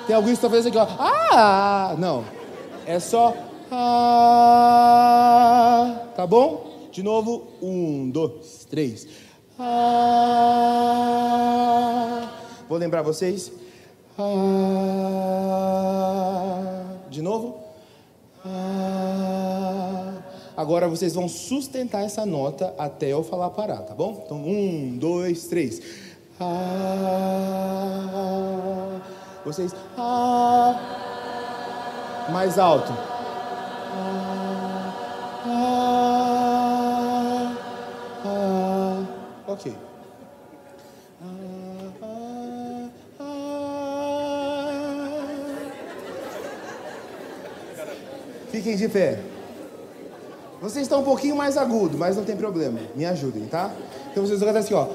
tem 0.06 0.16
alguém 0.16 0.34
que 0.34 0.38
está 0.38 0.48
fazendo 0.48 0.68
aqui, 0.68 0.78
ó. 0.78 0.86
Ah, 1.00 1.96
não. 1.98 2.24
É 2.86 3.00
só. 3.00 3.36
Ah, 3.72 4.44
tá 6.16 6.28
bom? 6.28 6.73
De 6.94 7.02
novo, 7.02 7.48
um, 7.60 8.08
dois, 8.12 8.68
três. 8.70 9.08
Ah, 9.58 9.74
vou 12.70 12.78
lembrar 12.78 13.02
vocês. 13.02 13.52
Ah, 14.16 14.24
de 17.10 17.20
novo. 17.24 17.58
Ah, 18.46 20.18
agora 20.56 20.88
vocês 20.88 21.16
vão 21.16 21.28
sustentar 21.28 22.04
essa 22.04 22.28
nota 22.28 22.76
até 22.78 23.08
eu 23.08 23.24
falar 23.24 23.50
parar, 23.50 23.80
tá 23.80 23.96
bom? 23.96 24.22
Então, 24.24 24.38
um, 24.38 24.96
dois, 24.96 25.48
três. 25.48 25.82
Ah, 26.40 27.00
vocês. 29.44 29.74
Ah, 29.98 30.80
mais 32.32 32.60
alto. 32.60 33.13
Ok. 39.54 39.72
Fiquem 48.50 48.76
de 48.76 48.90
pé. 48.90 49.20
Vocês 50.60 50.84
estão 50.84 51.02
um 51.02 51.04
pouquinho 51.04 51.36
mais 51.36 51.56
agudo, 51.56 52.00
mas 52.00 52.18
não 52.18 52.24
tem 52.24 52.36
problema. 52.36 52.80
Me 52.96 53.06
ajudem, 53.06 53.46
tá? 53.46 53.72
Então 54.10 54.26
vocês 54.26 54.40
vão 54.40 54.48
cantar 54.48 54.62
assim, 54.62 54.74
ó. 54.74 54.88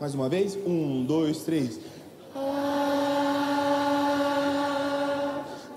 Mais 0.00 0.14
uma 0.14 0.28
vez. 0.28 0.58
Um, 0.66 1.04
dois, 1.04 1.44
três. 1.44 1.78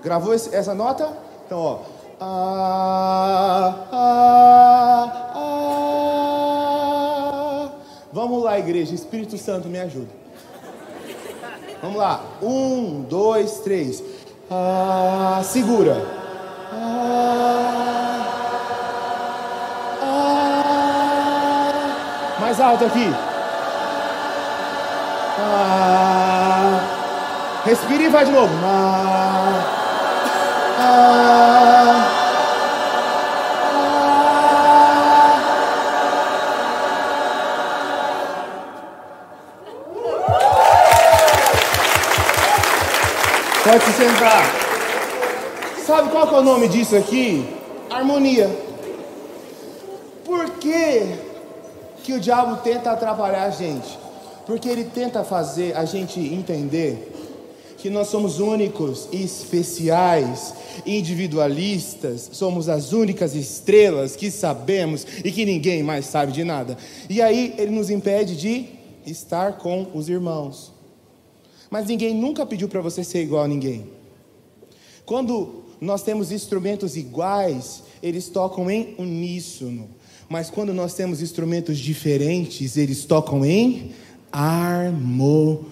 Gravou 0.02 0.34
essa 0.34 0.74
nota? 0.74 1.29
Então, 1.50 1.60
ó. 1.60 1.80
Ah, 2.20 3.74
ah, 3.90 5.32
ah. 5.34 7.68
Vamos 8.12 8.44
lá, 8.44 8.56
igreja. 8.56 8.94
Espírito 8.94 9.36
Santo, 9.36 9.66
me 9.66 9.80
ajuda. 9.80 10.06
Vamos 11.82 11.98
lá. 11.98 12.20
Um, 12.40 13.02
dois, 13.02 13.58
três. 13.64 14.00
Ah, 14.48 15.40
segura. 15.42 15.96
Ah, 16.72 18.26
ah. 20.02 21.72
Mais 22.38 22.60
alto 22.60 22.84
aqui. 22.84 23.12
Ah, 25.36 26.80
respira 27.64 28.04
e 28.04 28.08
vai 28.08 28.24
de 28.24 28.30
novo. 28.30 28.54
Ah, 28.64 29.78
Pode 43.62 43.84
se 43.84 43.92
sentar. 43.92 44.70
Sabe 45.86 46.08
qual 46.08 46.26
é 46.34 46.40
o 46.40 46.42
nome 46.42 46.66
disso 46.66 46.96
aqui? 46.96 47.44
Harmonia. 47.90 48.48
Por 50.24 50.48
que, 50.52 51.02
que 52.02 52.14
o 52.14 52.20
diabo 52.20 52.56
tenta 52.62 52.92
atrapalhar 52.92 53.44
a 53.44 53.50
gente? 53.50 53.98
Porque 54.46 54.66
ele 54.66 54.84
tenta 54.84 55.22
fazer 55.24 55.76
a 55.76 55.84
gente 55.84 56.18
entender 56.18 57.12
que 57.76 57.90
nós 57.90 58.08
somos 58.08 58.40
únicos 58.40 59.08
especiais, 59.12 60.54
individualistas, 60.86 62.30
somos 62.32 62.66
as 62.66 62.94
únicas 62.94 63.34
estrelas 63.34 64.16
que 64.16 64.30
sabemos 64.30 65.06
e 65.22 65.30
que 65.30 65.44
ninguém 65.44 65.82
mais 65.82 66.06
sabe 66.06 66.32
de 66.32 66.44
nada. 66.44 66.78
E 67.10 67.20
aí 67.20 67.54
ele 67.58 67.72
nos 67.72 67.90
impede 67.90 68.36
de 68.36 68.70
estar 69.04 69.58
com 69.58 69.86
os 69.92 70.08
irmãos. 70.08 70.79
Mas 71.70 71.86
ninguém 71.86 72.14
nunca 72.14 72.44
pediu 72.44 72.68
para 72.68 72.80
você 72.80 73.04
ser 73.04 73.22
igual 73.22 73.44
a 73.44 73.48
ninguém. 73.48 73.86
Quando 75.06 75.64
nós 75.80 76.02
temos 76.02 76.32
instrumentos 76.32 76.96
iguais, 76.96 77.84
eles 78.02 78.28
tocam 78.28 78.70
em 78.70 78.94
uníssono. 78.98 79.88
Mas 80.28 80.50
quando 80.50 80.74
nós 80.74 80.94
temos 80.94 81.22
instrumentos 81.22 81.78
diferentes, 81.78 82.76
eles 82.76 83.04
tocam 83.04 83.44
em 83.44 83.92
harmonia. 84.32 85.64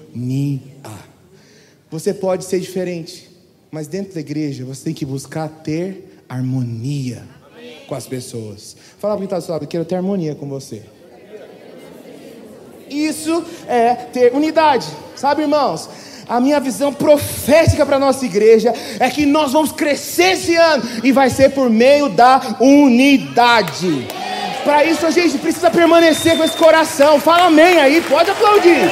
Você 1.90 2.12
pode 2.12 2.44
ser 2.44 2.60
diferente, 2.60 3.30
mas 3.70 3.86
dentro 3.86 4.14
da 4.14 4.20
igreja 4.20 4.64
você 4.64 4.84
tem 4.84 4.94
que 4.94 5.06
buscar 5.06 5.48
ter 5.48 6.22
harmonia 6.28 7.24
Amém. 7.50 7.76
com 7.86 7.94
as 7.94 8.06
pessoas. 8.06 8.76
Fala 8.98 9.14
para 9.14 9.18
quem 9.18 9.24
está 9.24 9.38
do 9.38 9.44
seu 9.44 9.52
lado, 9.52 9.66
quero 9.66 9.84
ter 9.84 9.94
harmonia 9.94 10.34
com 10.34 10.48
você. 10.48 10.82
Isso 12.90 13.44
é 13.66 13.94
ter 13.94 14.32
unidade, 14.32 14.86
sabe, 15.16 15.42
irmãos? 15.42 15.88
A 16.28 16.40
minha 16.40 16.60
visão 16.60 16.92
profética 16.92 17.86
para 17.86 17.96
a 17.96 17.98
nossa 17.98 18.24
igreja 18.24 18.74
é 19.00 19.08
que 19.08 19.24
nós 19.24 19.52
vamos 19.52 19.72
crescer 19.72 20.32
esse 20.32 20.54
ano 20.54 20.82
e 21.02 21.10
vai 21.10 21.30
ser 21.30 21.50
por 21.50 21.70
meio 21.70 22.10
da 22.10 22.56
unidade. 22.60 24.06
Para 24.62 24.84
isso 24.84 25.06
a 25.06 25.10
gente 25.10 25.38
precisa 25.38 25.70
permanecer 25.70 26.36
com 26.36 26.44
esse 26.44 26.56
coração. 26.56 27.18
Fala 27.18 27.46
amém 27.46 27.80
aí, 27.80 28.02
pode 28.02 28.30
aplaudir. 28.30 28.90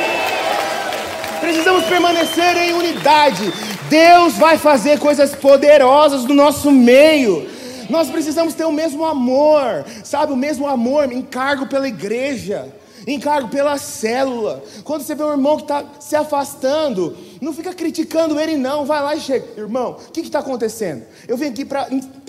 Precisamos 1.38 1.84
permanecer 1.84 2.56
em 2.56 2.72
unidade. 2.72 3.52
Deus 3.90 4.34
vai 4.34 4.56
fazer 4.56 4.98
coisas 4.98 5.34
poderosas 5.34 6.24
no 6.24 6.34
nosso 6.34 6.70
meio. 6.70 7.46
Nós 7.90 8.08
precisamos 8.08 8.54
ter 8.54 8.64
o 8.64 8.72
mesmo 8.72 9.04
amor, 9.04 9.84
sabe? 10.02 10.32
O 10.32 10.36
mesmo 10.36 10.66
amor, 10.66 11.12
encargo 11.12 11.66
pela 11.66 11.86
igreja, 11.86 12.66
encargo 13.06 13.48
pela 13.48 13.78
célula. 13.78 14.62
Quando 14.82 15.02
você 15.02 15.14
vê 15.14 15.22
um 15.22 15.30
irmão 15.30 15.56
que 15.56 15.62
está 15.62 15.84
se 16.00 16.16
afastando, 16.16 17.16
não 17.40 17.52
fica 17.52 17.72
criticando 17.72 18.38
ele, 18.40 18.56
não. 18.56 18.84
Vai 18.84 19.02
lá 19.02 19.14
e 19.14 19.20
chega, 19.20 19.46
irmão, 19.56 19.92
o 20.08 20.10
que 20.10 20.20
está 20.20 20.40
acontecendo? 20.40 21.04
Eu 21.28 21.36
vim 21.36 21.46
aqui 21.46 21.64
para 21.64 21.88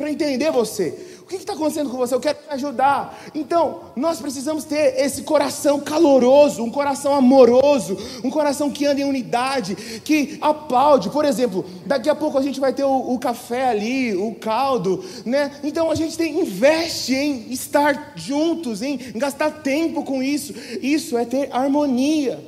entender 0.09 0.51
você. 0.51 1.16
O 1.27 1.29
que 1.29 1.35
está 1.35 1.51
acontecendo 1.51 1.89
com 1.89 1.97
você? 1.97 2.15
Eu 2.15 2.21
quero 2.21 2.37
te 2.37 2.49
ajudar. 2.51 3.21
Então, 3.35 3.81
nós 3.97 4.17
precisamos 4.17 4.63
ter 4.63 4.97
esse 4.97 5.23
coração 5.23 5.81
caloroso, 5.81 6.63
um 6.63 6.71
coração 6.71 7.13
amoroso, 7.13 7.97
um 8.23 8.29
coração 8.29 8.71
que 8.71 8.85
anda 8.85 9.01
em 9.01 9.03
unidade, 9.03 9.75
que 10.05 10.37
aplaude. 10.39 11.09
Por 11.09 11.25
exemplo, 11.25 11.65
daqui 11.85 12.09
a 12.09 12.15
pouco 12.15 12.37
a 12.37 12.41
gente 12.41 12.61
vai 12.61 12.71
ter 12.71 12.85
o, 12.85 13.13
o 13.13 13.19
café 13.19 13.67
ali, 13.67 14.15
o 14.15 14.35
caldo, 14.35 15.03
né? 15.25 15.51
Então 15.65 15.91
a 15.91 15.95
gente 15.95 16.17
tem, 16.17 16.39
investe 16.39 17.13
em 17.13 17.51
estar 17.51 18.13
juntos, 18.15 18.81
em 18.81 18.97
gastar 19.15 19.51
tempo 19.51 20.03
com 20.03 20.23
isso. 20.23 20.53
Isso 20.81 21.17
é 21.17 21.25
ter 21.25 21.49
harmonia. 21.51 22.39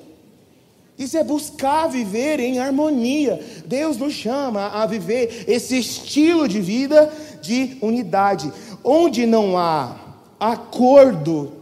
Isso 0.99 1.17
é 1.17 1.23
buscar 1.23 1.87
viver 1.87 2.41
em 2.41 2.59
harmonia. 2.59 3.39
Deus 3.65 3.95
nos 3.95 4.13
chama 4.13 4.67
a 4.67 4.85
viver 4.85 5.45
esse 5.47 5.79
estilo 5.79 6.45
de 6.45 6.59
vida 6.59 7.09
de 7.41 7.77
unidade. 7.81 8.51
Onde 8.83 9.25
não 9.25 9.57
há 9.57 9.95
acordo, 10.37 11.53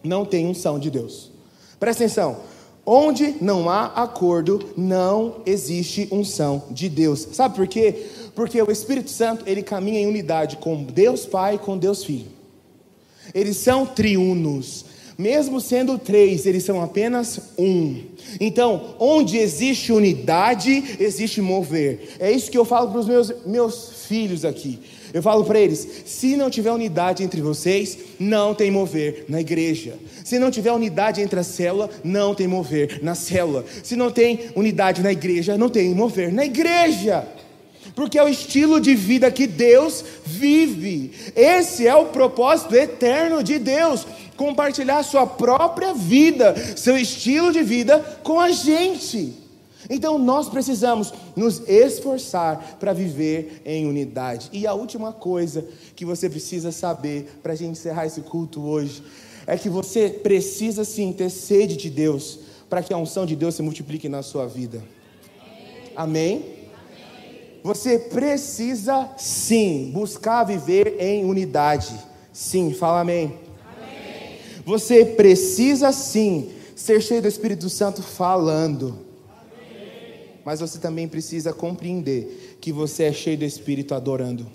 não 0.00 0.24
tem 0.24 0.46
unção 0.46 0.78
de 0.78 0.92
Deus. 0.92 1.32
Presta 1.80 2.04
atenção. 2.04 2.36
Onde 2.86 3.34
não 3.40 3.68
há 3.68 3.86
acordo, 3.86 4.70
não 4.76 5.36
existe 5.44 6.06
unção 6.12 6.62
de 6.70 6.88
Deus. 6.88 7.26
Sabe 7.32 7.56
por 7.56 7.66
quê? 7.66 8.06
Porque 8.32 8.62
o 8.62 8.70
Espírito 8.70 9.10
Santo, 9.10 9.42
ele 9.48 9.62
caminha 9.62 9.98
em 9.98 10.06
unidade 10.06 10.58
com 10.58 10.84
Deus 10.84 11.26
Pai 11.26 11.56
e 11.56 11.58
com 11.58 11.76
Deus 11.76 12.04
Filho. 12.04 12.30
Eles 13.34 13.56
são 13.56 13.86
triunos. 13.86 14.84
Mesmo 15.16 15.60
sendo 15.60 15.98
três, 15.98 16.44
eles 16.44 16.64
são 16.64 16.82
apenas 16.82 17.40
um. 17.56 18.02
Então, 18.40 18.96
onde 18.98 19.38
existe 19.38 19.92
unidade, 19.92 20.96
existe 20.98 21.40
mover. 21.40 22.16
É 22.18 22.30
isso 22.32 22.50
que 22.50 22.58
eu 22.58 22.64
falo 22.64 22.90
para 22.90 23.00
os 23.00 23.06
meus, 23.06 23.32
meus 23.46 24.06
filhos 24.08 24.44
aqui. 24.44 24.78
Eu 25.12 25.22
falo 25.22 25.44
para 25.44 25.60
eles: 25.60 25.86
se 26.04 26.36
não 26.36 26.50
tiver 26.50 26.72
unidade 26.72 27.22
entre 27.22 27.40
vocês, 27.40 27.96
não 28.18 28.52
tem 28.52 28.70
mover 28.70 29.24
na 29.28 29.40
igreja. 29.40 29.94
Se 30.24 30.40
não 30.40 30.50
tiver 30.50 30.72
unidade 30.72 31.22
entre 31.22 31.38
a 31.38 31.44
célula, 31.44 31.88
não 32.02 32.34
tem 32.34 32.48
mover 32.48 32.98
na 33.00 33.14
célula. 33.14 33.64
Se 33.84 33.94
não 33.94 34.10
tem 34.10 34.50
unidade 34.56 35.00
na 35.00 35.12
igreja, 35.12 35.56
não 35.56 35.68
tem 35.68 35.94
mover 35.94 36.32
na 36.32 36.44
igreja. 36.44 37.24
Porque 37.94 38.18
é 38.18 38.24
o 38.24 38.28
estilo 38.28 38.80
de 38.80 38.94
vida 38.94 39.30
que 39.30 39.46
Deus 39.46 40.04
vive. 40.24 41.12
Esse 41.36 41.86
é 41.86 41.94
o 41.94 42.06
propósito 42.06 42.74
eterno 42.74 43.42
de 43.42 43.58
Deus 43.58 44.06
compartilhar 44.36 45.02
sua 45.02 45.26
própria 45.26 45.94
vida, 45.94 46.54
seu 46.76 46.96
estilo 46.96 47.52
de 47.52 47.62
vida 47.62 48.00
com 48.22 48.40
a 48.40 48.50
gente. 48.50 49.34
Então 49.88 50.18
nós 50.18 50.48
precisamos 50.48 51.12
nos 51.36 51.62
esforçar 51.68 52.78
para 52.80 52.92
viver 52.92 53.60
em 53.64 53.86
unidade. 53.86 54.48
E 54.52 54.66
a 54.66 54.72
última 54.72 55.12
coisa 55.12 55.64
que 55.94 56.04
você 56.04 56.28
precisa 56.28 56.72
saber 56.72 57.38
para 57.42 57.52
a 57.52 57.56
gente 57.56 57.72
encerrar 57.72 58.06
esse 58.06 58.22
culto 58.22 58.62
hoje 58.62 59.02
é 59.46 59.56
que 59.56 59.68
você 59.68 60.08
precisa 60.08 60.84
sim 60.84 61.12
ter 61.12 61.30
sede 61.30 61.76
de 61.76 61.90
Deus 61.90 62.38
para 62.68 62.82
que 62.82 62.94
a 62.94 62.96
unção 62.96 63.26
de 63.26 63.36
Deus 63.36 63.54
se 63.54 63.62
multiplique 63.62 64.08
na 64.08 64.22
sua 64.22 64.46
vida. 64.46 64.82
Amém? 65.94 66.53
Você 67.64 67.98
precisa 67.98 69.10
sim 69.16 69.90
buscar 69.92 70.44
viver 70.44 70.96
em 71.00 71.24
unidade. 71.24 71.98
Sim, 72.32 72.72
fala 72.72 73.00
amém. 73.00 73.40
amém. 73.76 74.38
Você 74.64 75.04
precisa 75.04 75.90
sim 75.90 76.52
ser 76.76 77.00
cheio 77.00 77.22
do 77.22 77.28
Espírito 77.28 77.68
Santo 77.68 78.02
falando 78.02 79.04
mas 80.44 80.60
você 80.60 80.78
também 80.78 81.08
precisa 81.08 81.52
compreender 81.52 82.58
que 82.60 82.70
você 82.70 83.04
é 83.04 83.12
cheio 83.12 83.38
do 83.38 83.44
Espírito 83.44 83.94
adorando. 83.94 84.46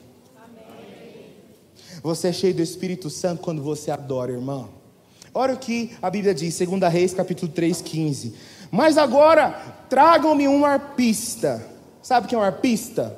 Você 2.04 2.28
é 2.28 2.34
cheio 2.34 2.54
do 2.54 2.62
Espírito 2.62 3.10
Santo 3.10 3.42
quando 3.42 3.62
você 3.62 3.90
adora, 3.92 4.32
irmão. 4.32 4.70
Olha 5.34 5.54
o 5.54 5.58
que 5.58 5.92
a 6.02 6.10
Bíblia 6.10 6.34
diz, 6.34 6.58
2 6.58 6.94
Reis, 6.94 7.14
capítulo 7.14 7.52
3, 7.52 7.82
15. 7.82 8.34
Mas 8.72 8.98
agora, 8.98 9.52
tragam-me 9.90 10.48
um 10.48 10.64
arpista. 10.64 11.66
Sabe 12.10 12.26
o 12.26 12.30
que 12.30 12.34
é 12.34 12.38
um 12.40 12.42
arpista? 12.42 13.16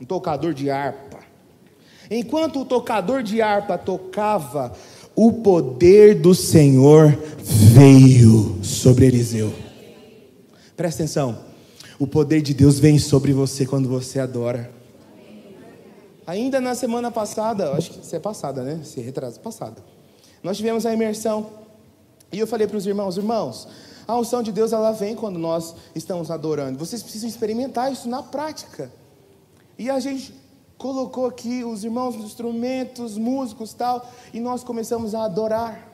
Um 0.00 0.04
tocador 0.06 0.54
de 0.54 0.70
harpa. 0.70 1.18
Enquanto 2.10 2.62
o 2.62 2.64
tocador 2.64 3.22
de 3.22 3.42
harpa 3.42 3.76
tocava, 3.76 4.72
o 5.14 5.30
poder 5.30 6.14
do 6.14 6.34
Senhor 6.34 7.14
veio 7.42 8.64
sobre 8.64 9.04
Eliseu. 9.04 9.52
Presta 10.74 11.02
atenção. 11.02 11.38
O 11.98 12.06
poder 12.06 12.40
de 12.40 12.54
Deus 12.54 12.78
vem 12.78 12.98
sobre 12.98 13.34
você 13.34 13.66
quando 13.66 13.90
você 13.90 14.18
adora. 14.18 14.70
Ainda 16.26 16.62
na 16.62 16.74
semana 16.74 17.10
passada, 17.10 17.72
acho 17.72 17.90
que 17.90 18.00
isso 18.00 18.16
é 18.16 18.20
passada, 18.20 18.62
né? 18.62 18.80
Se 18.84 19.02
retrasa, 19.02 19.38
passada. 19.38 19.82
Nós 20.42 20.56
tivemos 20.56 20.86
a 20.86 20.94
imersão. 20.94 21.50
E 22.32 22.38
eu 22.38 22.46
falei 22.46 22.66
para 22.66 22.78
os 22.78 22.86
irmãos, 22.86 23.18
irmãos, 23.18 23.68
a 24.06 24.16
unção 24.16 24.42
de 24.42 24.52
Deus 24.52 24.72
ela 24.72 24.92
vem 24.92 25.14
quando 25.14 25.38
nós 25.38 25.74
estamos 25.94 26.30
adorando. 26.30 26.78
Vocês 26.78 27.02
precisam 27.02 27.28
experimentar 27.28 27.92
isso 27.92 28.08
na 28.08 28.22
prática. 28.22 28.92
E 29.78 29.90
a 29.90 29.98
gente 29.98 30.34
colocou 30.76 31.26
aqui 31.26 31.64
os 31.64 31.84
irmãos 31.84 32.14
dos 32.14 32.26
instrumentos, 32.26 33.16
músicos, 33.16 33.72
tal, 33.72 34.06
e 34.32 34.40
nós 34.40 34.62
começamos 34.62 35.14
a 35.14 35.24
adorar. 35.24 35.92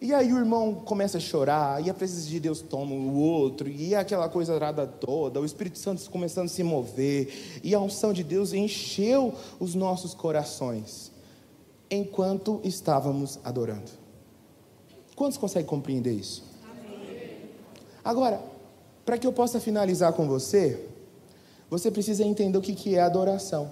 E 0.00 0.12
aí 0.12 0.32
o 0.34 0.38
irmão 0.38 0.74
começa 0.74 1.16
a 1.16 1.20
chorar, 1.20 1.82
e 1.82 1.88
a 1.88 1.94
presença 1.94 2.28
de 2.28 2.38
Deus 2.38 2.60
toma 2.60 2.94
o 2.94 3.16
outro, 3.18 3.68
e 3.68 3.94
aquela 3.94 4.28
coisa 4.28 4.54
arada 4.54 4.86
toda, 4.86 5.40
o 5.40 5.46
Espírito 5.46 5.78
Santo 5.78 6.10
começando 6.10 6.46
a 6.46 6.50
se 6.50 6.62
mover, 6.62 7.60
e 7.62 7.74
a 7.74 7.80
unção 7.80 8.12
de 8.12 8.22
Deus 8.22 8.52
encheu 8.52 9.32
os 9.58 9.74
nossos 9.74 10.12
corações, 10.12 11.10
enquanto 11.90 12.60
estávamos 12.62 13.38
adorando. 13.42 13.90
Quantos 15.16 15.38
conseguem 15.38 15.66
compreender 15.66 16.12
isso? 16.12 16.44
Agora, 18.04 18.40
para 19.04 19.16
que 19.16 19.26
eu 19.26 19.32
possa 19.32 19.58
finalizar 19.58 20.12
com 20.12 20.28
você, 20.28 20.86
você 21.70 21.90
precisa 21.90 22.22
entender 22.22 22.58
o 22.58 22.60
que 22.60 22.94
é 22.94 23.00
adoração. 23.00 23.70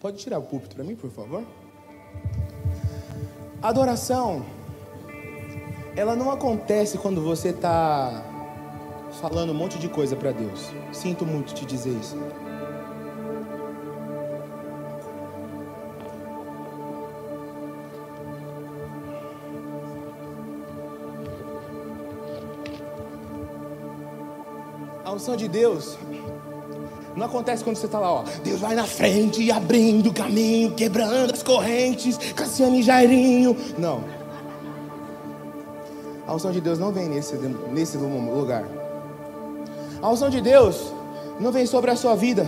Pode 0.00 0.18
tirar 0.18 0.38
o 0.38 0.42
púlpito 0.42 0.74
para 0.74 0.84
mim, 0.84 0.96
por 0.96 1.10
favor? 1.10 1.44
Adoração, 3.62 4.44
ela 5.96 6.14
não 6.14 6.30
acontece 6.30 6.98
quando 6.98 7.22
você 7.22 7.48
está 7.48 8.22
falando 9.20 9.50
um 9.50 9.54
monte 9.54 9.78
de 9.78 9.88
coisa 9.88 10.16
para 10.16 10.32
Deus. 10.32 10.70
Sinto 10.92 11.24
muito 11.24 11.54
te 11.54 11.64
dizer 11.64 11.96
isso. 11.98 12.16
Unção 25.24 25.36
de 25.36 25.48
Deus 25.48 25.96
não 27.16 27.24
acontece 27.24 27.64
quando 27.64 27.76
você 27.76 27.86
está 27.86 27.98
lá, 27.98 28.12
ó. 28.12 28.24
Deus 28.44 28.60
vai 28.60 28.74
na 28.74 28.84
frente, 28.84 29.50
abrindo 29.50 30.10
o 30.10 30.12
caminho, 30.12 30.74
quebrando 30.74 31.32
as 31.32 31.42
correntes, 31.42 32.18
Cassiano 32.34 32.76
e 32.76 32.82
Jairinho. 32.82 33.56
Não. 33.78 34.04
A 36.26 36.34
unção 36.34 36.52
de 36.52 36.60
Deus 36.60 36.78
não 36.78 36.92
vem 36.92 37.08
nesse, 37.08 37.36
nesse 37.36 37.96
lugar. 37.96 38.66
A 40.02 40.10
unção 40.10 40.28
de 40.28 40.42
Deus 40.42 40.92
não 41.40 41.50
vem 41.50 41.64
sobre 41.64 41.90
a 41.90 41.96
sua 41.96 42.14
vida. 42.14 42.46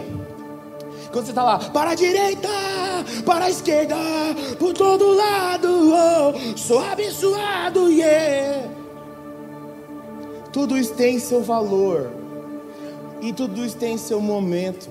Quando 1.11 1.25
você 1.25 1.31
está 1.31 1.45
lá, 1.45 1.59
para 1.59 1.93
a 1.93 1.95
direita, 1.95 2.51
para 3.25 3.47
a 3.47 3.51
esquerda, 3.51 3.97
por 4.59 4.75
todo 4.75 5.15
lado, 5.15 5.95
oh, 5.95 6.59
sou 6.59 6.81
abençoado, 6.81 7.89
yeah. 7.91 8.69
Tudo 10.53 10.77
isso 10.77 10.93
tem 10.93 11.19
seu 11.19 11.43
valor. 11.43 12.26
E 13.21 13.33
tudo 13.33 13.65
isso 13.65 13.77
tem 13.77 13.97
seu 13.97 14.21
momento. 14.21 14.89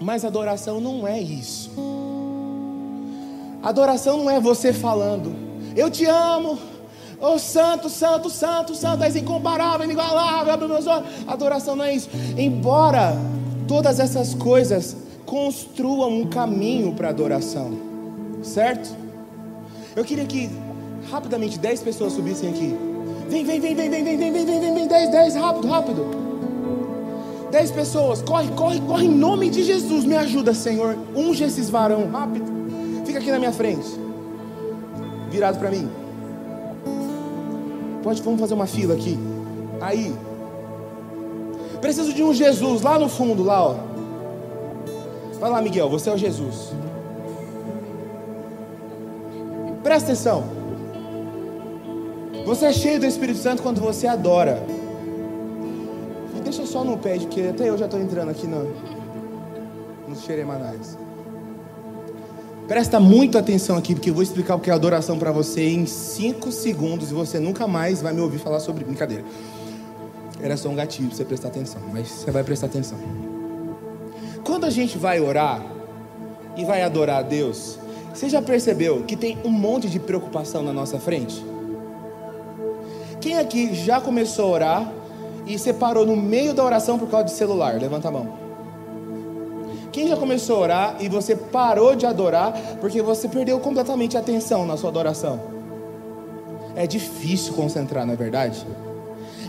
Mas 0.00 0.24
adoração 0.24 0.80
não 0.80 1.06
é 1.06 1.20
isso. 1.20 1.70
Adoração 3.62 4.18
não 4.18 4.30
é 4.30 4.38
você 4.38 4.74
falando, 4.74 5.34
eu 5.74 5.90
te 5.90 6.04
amo, 6.04 6.58
oh 7.18 7.38
santo, 7.38 7.88
santo, 7.88 8.28
santo, 8.28 8.74
santo, 8.74 9.02
és 9.02 9.16
incomparável, 9.16 9.86
inigualável, 9.86 10.52
abre 10.52 10.68
meus 10.68 10.86
olhos. 10.86 11.08
Adoração 11.26 11.74
não 11.74 11.84
é 11.84 11.94
isso. 11.94 12.10
Embora 12.36 13.16
todas 13.66 13.98
essas 13.98 14.34
coisas 14.34 14.94
construam 15.24 16.20
um 16.20 16.26
caminho 16.26 16.92
para 16.92 17.08
adoração, 17.08 17.72
certo? 18.42 18.94
Eu 19.96 20.04
queria 20.04 20.26
que 20.26 20.50
rapidamente 21.10 21.58
10 21.58 21.82
pessoas 21.82 22.12
subissem 22.12 22.50
aqui. 22.50 22.76
Vem, 23.30 23.44
vem, 23.44 23.60
vem, 23.60 23.74
vem, 23.74 23.88
vem, 23.88 24.04
vem, 24.04 24.16
vem, 24.18 24.32
vem, 24.32 24.44
vem, 24.44 24.60
vem, 24.60 24.74
vem, 24.74 24.86
10, 24.86 25.10
10, 25.10 25.34
rápido, 25.36 25.68
rápido. 25.68 26.23
Dez 27.54 27.70
pessoas, 27.70 28.20
corre, 28.20 28.48
corre, 28.48 28.80
corre 28.80 29.06
em 29.06 29.08
nome 29.08 29.48
de 29.48 29.62
Jesus. 29.62 30.04
Me 30.04 30.16
ajuda, 30.16 30.52
Senhor. 30.52 30.98
Unge 31.14 31.44
esses 31.44 31.70
varão, 31.70 32.10
rápido. 32.10 32.44
Fica 33.06 33.20
aqui 33.20 33.30
na 33.30 33.38
minha 33.38 33.52
frente. 33.52 33.86
Virado 35.30 35.60
para 35.60 35.70
mim. 35.70 35.88
Pode, 38.02 38.20
vamos 38.22 38.40
fazer 38.40 38.54
uma 38.54 38.66
fila 38.66 38.94
aqui. 38.94 39.16
Aí. 39.80 40.12
Preciso 41.80 42.12
de 42.12 42.24
um 42.24 42.34
Jesus 42.34 42.82
lá 42.82 42.98
no 42.98 43.08
fundo, 43.08 43.44
lá, 43.44 43.64
ó. 43.64 43.76
Vai 45.38 45.48
lá, 45.48 45.62
Miguel, 45.62 45.88
você 45.88 46.10
é 46.10 46.12
o 46.12 46.18
Jesus. 46.18 46.72
Presta 49.84 50.10
atenção. 50.10 50.42
Você 52.46 52.66
é 52.66 52.72
cheio 52.72 52.98
do 52.98 53.06
Espírito 53.06 53.38
Santo 53.38 53.62
quando 53.62 53.80
você 53.80 54.08
adora 54.08 54.60
deixa 56.56 56.70
só 56.70 56.84
no 56.84 56.96
pé, 56.96 57.18
porque 57.18 57.40
até 57.42 57.68
eu 57.68 57.76
já 57.76 57.86
estou 57.86 58.00
entrando 58.00 58.30
aqui 58.30 58.46
no, 58.46 58.72
nos 60.08 60.22
xeremanais. 60.22 60.96
Presta 62.68 63.00
muita 63.00 63.40
atenção 63.40 63.76
aqui, 63.76 63.94
porque 63.94 64.10
eu 64.10 64.14
vou 64.14 64.22
explicar 64.22 64.54
o 64.54 64.60
que 64.60 64.70
é 64.70 64.72
adoração 64.72 65.18
para 65.18 65.32
você 65.32 65.68
em 65.68 65.84
5 65.84 66.50
segundos 66.52 67.10
e 67.10 67.14
você 67.14 67.38
nunca 67.38 67.66
mais 67.66 68.00
vai 68.00 68.12
me 68.12 68.20
ouvir 68.20 68.38
falar 68.38 68.60
sobre 68.60 68.84
brincadeira. 68.84 69.24
Era 70.40 70.56
só 70.56 70.68
um 70.68 70.74
gatilho 70.74 71.08
para 71.08 71.16
você 71.16 71.24
prestar 71.24 71.48
atenção, 71.48 71.82
mas 71.92 72.08
você 72.08 72.30
vai 72.30 72.44
prestar 72.44 72.66
atenção. 72.66 72.98
Quando 74.44 74.64
a 74.64 74.70
gente 74.70 74.96
vai 74.96 75.20
orar, 75.20 75.62
e 76.56 76.64
vai 76.64 76.82
adorar 76.82 77.18
a 77.18 77.22
Deus, 77.22 77.78
você 78.12 78.28
já 78.28 78.40
percebeu 78.40 79.02
que 79.02 79.16
tem 79.16 79.38
um 79.44 79.50
monte 79.50 79.88
de 79.88 79.98
preocupação 79.98 80.62
na 80.62 80.72
nossa 80.72 81.00
frente? 81.00 81.44
Quem 83.20 83.38
aqui 83.38 83.74
já 83.74 84.00
começou 84.00 84.46
a 84.46 84.50
orar 84.50 84.92
e 85.46 85.58
separou 85.58 86.06
no 86.06 86.16
meio 86.16 86.54
da 86.54 86.64
oração 86.64 86.98
por 86.98 87.08
causa 87.08 87.26
de 87.26 87.32
celular? 87.32 87.80
Levanta 87.80 88.08
a 88.08 88.10
mão. 88.10 88.44
Quem 89.92 90.08
já 90.08 90.16
começou 90.16 90.56
a 90.56 90.60
orar 90.60 90.96
e 91.00 91.08
você 91.08 91.36
parou 91.36 91.94
de 91.94 92.04
adorar 92.04 92.52
porque 92.80 93.00
você 93.00 93.28
perdeu 93.28 93.60
completamente 93.60 94.16
a 94.16 94.20
atenção 94.20 94.66
na 94.66 94.76
sua 94.76 94.90
adoração? 94.90 95.40
É 96.74 96.86
difícil 96.86 97.54
concentrar, 97.54 98.04
não 98.04 98.14
é 98.14 98.16
verdade? 98.16 98.66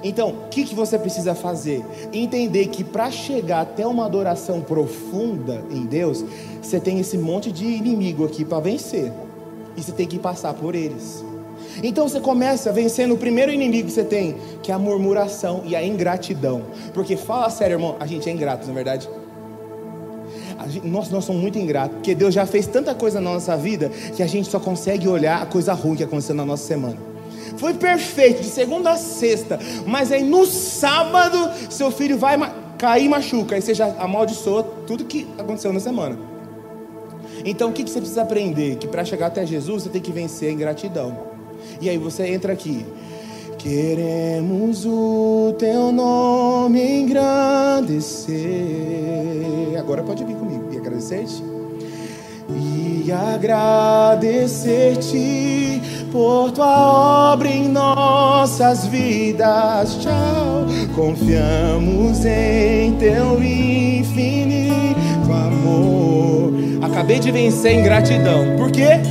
Então, 0.03 0.29
o 0.29 0.49
que, 0.49 0.65
que 0.65 0.75
você 0.75 0.99
precisa 0.99 1.33
fazer? 1.33 1.83
Entender 2.13 2.67
que 2.67 2.83
para 2.83 3.09
chegar 3.09 3.61
até 3.61 3.87
uma 3.87 4.05
adoração 4.05 4.61
profunda 4.61 5.63
em 5.71 5.83
Deus, 5.83 6.23
você 6.61 6.79
tem 6.79 6.99
esse 6.99 7.17
monte 7.17 7.51
de 7.51 7.65
inimigo 7.65 8.23
aqui 8.23 8.45
para 8.45 8.59
vencer. 8.59 9.11
E 9.75 9.81
você 9.81 9.91
tem 9.91 10.05
que 10.05 10.19
passar 10.19 10.53
por 10.53 10.75
eles. 10.75 11.25
Então 11.83 12.07
você 12.07 12.19
começa 12.19 12.71
vencendo 12.71 13.13
o 13.13 13.17
primeiro 13.17 13.51
inimigo 13.51 13.87
que 13.87 13.93
você 13.93 14.03
tem, 14.03 14.37
que 14.61 14.71
é 14.71 14.75
a 14.75 14.79
murmuração 14.79 15.61
e 15.65 15.75
a 15.75 15.85
ingratidão. 15.85 16.63
Porque 16.93 17.15
fala 17.17 17.49
sério, 17.49 17.75
irmão, 17.75 17.95
a 17.99 18.05
gente 18.05 18.29
é 18.29 18.31
ingrato, 18.31 18.65
não 18.65 18.71
é 18.71 18.75
verdade? 18.75 19.09
Gente, 20.67 20.87
nós, 20.87 21.09
nós 21.09 21.25
somos 21.25 21.41
muito 21.41 21.59
ingratos, 21.59 21.97
porque 21.97 22.15
Deus 22.15 22.33
já 22.33 22.45
fez 22.45 22.65
tanta 22.65 22.95
coisa 22.95 23.21
na 23.21 23.31
nossa 23.33 23.55
vida 23.55 23.89
que 24.15 24.23
a 24.23 24.27
gente 24.27 24.49
só 24.49 24.59
consegue 24.59 25.07
olhar 25.07 25.41
a 25.41 25.45
coisa 25.45 25.73
ruim 25.73 25.95
que 25.95 26.03
aconteceu 26.03 26.33
na 26.33 26.45
nossa 26.45 26.65
semana. 26.65 26.97
Foi 27.57 27.73
perfeito, 27.73 28.41
de 28.41 28.49
segunda 28.49 28.91
a 28.91 28.97
sexta. 28.97 29.59
Mas 29.85 30.11
aí 30.11 30.23
no 30.23 30.45
sábado, 30.45 31.51
seu 31.69 31.91
filho 31.91 32.17
vai 32.17 32.37
cair 32.77 33.05
e 33.05 33.09
machuca. 33.09 33.55
Aí 33.55 33.61
você 33.61 33.73
já 33.73 33.87
amaldiçoa 33.99 34.63
tudo 34.87 35.05
que 35.05 35.27
aconteceu 35.37 35.71
na 35.71 35.79
semana. 35.79 36.17
Então 37.45 37.69
o 37.69 37.73
que 37.73 37.83
você 37.83 37.99
precisa 37.99 38.23
aprender? 38.23 38.77
Que 38.77 38.87
para 38.87 39.05
chegar 39.05 39.27
até 39.27 39.45
Jesus 39.45 39.83
você 39.83 39.89
tem 39.89 40.01
que 40.01 40.11
vencer 40.11 40.49
a 40.49 40.51
ingratidão. 40.51 41.34
E 41.81 41.89
aí 41.89 41.97
você 41.97 42.27
entra 42.27 42.53
aqui. 42.53 42.85
Queremos 43.57 44.85
o 44.85 45.55
teu 45.57 45.91
nome 45.91 47.01
engrandecer. 47.01 48.35
Agora 49.77 50.01
pode 50.03 50.23
vir 50.23 50.35
comigo 50.35 50.69
e 50.71 50.77
agradecer-te. 50.77 51.43
E 52.49 53.11
agradecer-te 53.11 55.81
por 56.11 56.51
tua 56.51 57.33
obra 57.33 57.49
em 57.49 57.67
nossas 57.67 58.85
vidas. 58.87 59.97
Tchau. 60.01 60.45
Confiamos 60.95 62.23
em 62.23 62.95
teu 62.97 63.43
infinito 63.43 64.95
amor. 65.29 66.53
Acabei 66.81 67.19
de 67.19 67.31
vencer 67.31 67.73
em 67.73 67.83
gratidão. 67.83 68.55
Por 68.57 68.71
quê? 68.71 69.01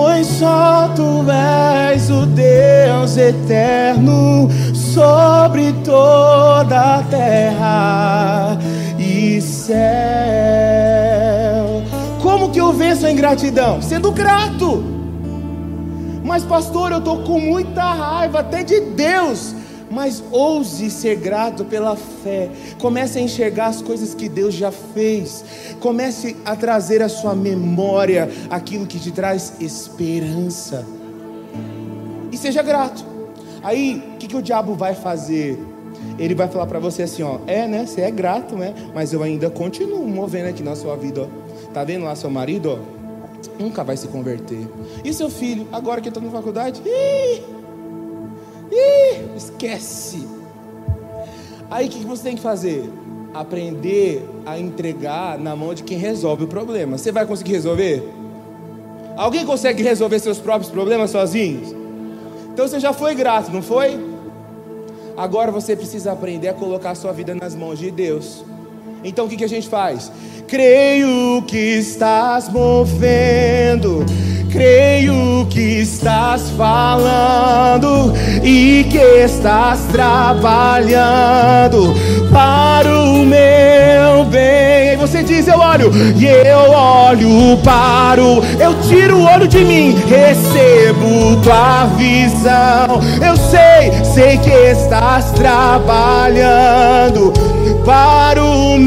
Pois 0.00 0.28
só 0.28 0.88
tu 0.94 1.28
és 1.28 2.08
o 2.08 2.24
Deus 2.24 3.16
eterno 3.16 4.48
sobre 4.72 5.72
toda 5.84 6.98
a 6.98 7.02
terra 7.02 8.56
e 8.96 9.40
céu. 9.40 9.74
Como 12.22 12.48
que 12.50 12.60
eu 12.60 12.72
venço 12.72 13.06
a 13.06 13.10
ingratidão? 13.10 13.82
Sendo 13.82 14.12
grato. 14.12 14.84
Mas, 16.22 16.44
pastor, 16.44 16.92
eu 16.92 16.98
estou 16.98 17.24
com 17.24 17.40
muita 17.40 17.82
raiva, 17.82 18.38
até 18.38 18.62
de 18.62 18.78
Deus. 18.78 19.52
Mas 19.90 20.22
ouse 20.30 20.90
ser 20.90 21.16
grato 21.16 21.64
pela 21.64 21.96
fé. 21.96 22.50
Comece 22.78 23.18
a 23.18 23.22
enxergar 23.22 23.66
as 23.66 23.80
coisas 23.80 24.14
que 24.14 24.28
Deus 24.28 24.54
já 24.54 24.70
fez. 24.70 25.44
Comece 25.80 26.36
a 26.44 26.54
trazer 26.54 27.02
à 27.02 27.08
sua 27.08 27.34
memória 27.34 28.28
aquilo 28.50 28.86
que 28.86 28.98
te 28.98 29.10
traz 29.10 29.54
esperança. 29.60 30.84
E 32.30 32.36
seja 32.36 32.62
grato. 32.62 33.04
Aí, 33.62 34.02
o 34.14 34.18
que, 34.18 34.28
que 34.28 34.36
o 34.36 34.42
diabo 34.42 34.74
vai 34.74 34.94
fazer? 34.94 35.58
Ele 36.18 36.34
vai 36.34 36.48
falar 36.48 36.66
para 36.66 36.78
você 36.78 37.02
assim, 37.02 37.22
ó, 37.22 37.38
é, 37.46 37.66
né? 37.66 37.86
Você 37.86 38.02
é 38.02 38.10
grato, 38.10 38.56
né? 38.56 38.74
Mas 38.94 39.12
eu 39.12 39.22
ainda 39.22 39.50
continuo 39.50 40.06
movendo 40.06 40.48
aqui 40.48 40.62
na 40.62 40.76
sua 40.76 40.96
vida, 40.96 41.22
ó. 41.22 41.72
Tá 41.72 41.82
vendo 41.84 42.04
lá 42.04 42.14
seu 42.14 42.30
marido, 42.30 42.70
ó? 42.70 42.98
nunca 43.58 43.84
vai 43.84 43.96
se 43.96 44.08
converter. 44.08 44.66
E 45.04 45.12
seu 45.12 45.30
filho, 45.30 45.66
agora 45.72 46.00
que 46.00 46.08
está 46.08 46.20
na 46.20 46.30
faculdade? 46.30 46.82
Ih, 46.84 47.42
ih, 48.72 49.07
esquece. 49.38 50.26
Aí 51.70 51.86
o 51.86 51.90
que 51.90 52.04
você 52.04 52.22
tem 52.22 52.36
que 52.36 52.42
fazer? 52.42 52.90
Aprender 53.32 54.28
a 54.44 54.58
entregar 54.58 55.38
na 55.38 55.54
mão 55.54 55.74
de 55.74 55.82
quem 55.82 55.98
resolve 55.98 56.44
o 56.44 56.48
problema. 56.48 56.98
Você 56.98 57.12
vai 57.12 57.26
conseguir 57.26 57.52
resolver? 57.52 58.06
Alguém 59.16 59.44
consegue 59.44 59.82
resolver 59.82 60.18
seus 60.18 60.38
próprios 60.38 60.70
problemas 60.70 61.10
sozinhos? 61.10 61.74
Então 62.52 62.66
você 62.66 62.80
já 62.80 62.92
foi 62.92 63.14
grato, 63.14 63.50
não 63.50 63.62
foi? 63.62 63.98
Agora 65.16 65.50
você 65.50 65.74
precisa 65.74 66.12
aprender 66.12 66.48
a 66.48 66.54
colocar 66.54 66.90
a 66.90 66.94
sua 66.94 67.12
vida 67.12 67.34
nas 67.34 67.54
mãos 67.54 67.78
de 67.78 67.90
Deus. 67.90 68.44
Então 69.02 69.26
o 69.26 69.28
que, 69.28 69.36
que 69.36 69.44
a 69.44 69.48
gente 69.48 69.68
faz? 69.68 70.10
Creio 70.46 71.42
que 71.42 71.56
estás 71.56 72.48
movendo, 72.48 74.04
creio 74.50 75.46
que 75.50 75.80
estás 75.80 76.50
falando 76.50 78.14
e 78.42 78.84
que 78.90 78.98
estás 78.98 79.80
trabalhando 79.92 81.94
para 82.32 82.88
o 82.88 83.24
meu 83.24 84.24
bem. 84.24 84.92
E 84.92 84.96
você 84.96 85.22
diz: 85.22 85.46
Eu 85.46 85.58
olho, 85.58 85.92
e 86.16 86.26
eu 86.26 86.70
olho 86.70 87.58
para 87.62 88.22
o, 88.22 88.42
eu 88.58 88.74
tiro 88.88 89.18
o 89.18 89.24
olho 89.24 89.46
de 89.46 89.62
mim, 89.64 89.94
recebo 90.08 91.36
tua 91.42 91.84
visão. 91.96 93.00
Eu 93.24 93.36
sei, 93.36 93.92
sei 94.04 94.38
que 94.38 94.50
estás 94.50 95.30
trabalhando 95.32 97.32
para 97.84 98.42
o 98.42 98.78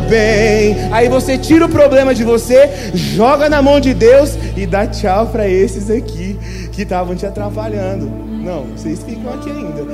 bem. 0.00 0.76
Aí 0.92 1.08
você 1.08 1.38
tira 1.38 1.66
o 1.66 1.68
problema 1.68 2.14
de 2.14 2.24
você, 2.24 2.90
joga 2.94 3.48
na 3.48 3.62
mão 3.62 3.80
de 3.80 3.94
Deus 3.94 4.36
e 4.56 4.66
dá 4.66 4.86
tchau 4.86 5.26
para 5.26 5.48
esses 5.48 5.90
aqui 5.90 6.38
que 6.72 6.82
estavam 6.82 7.14
te 7.14 7.26
atrapalhando. 7.26 8.06
Não, 8.06 8.64
vocês 8.76 9.02
ficam 9.02 9.32
aqui 9.32 9.50
ainda. 9.50 9.86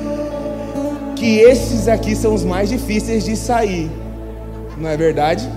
Que 1.15 1.39
esses 1.39 1.87
aqui 1.87 2.15
são 2.15 2.33
os 2.33 2.43
mais 2.43 2.69
difíceis 2.69 3.23
de 3.23 3.35
sair. 3.35 3.89
Não 4.77 4.89
é 4.89 4.97
verdade? 4.97 5.47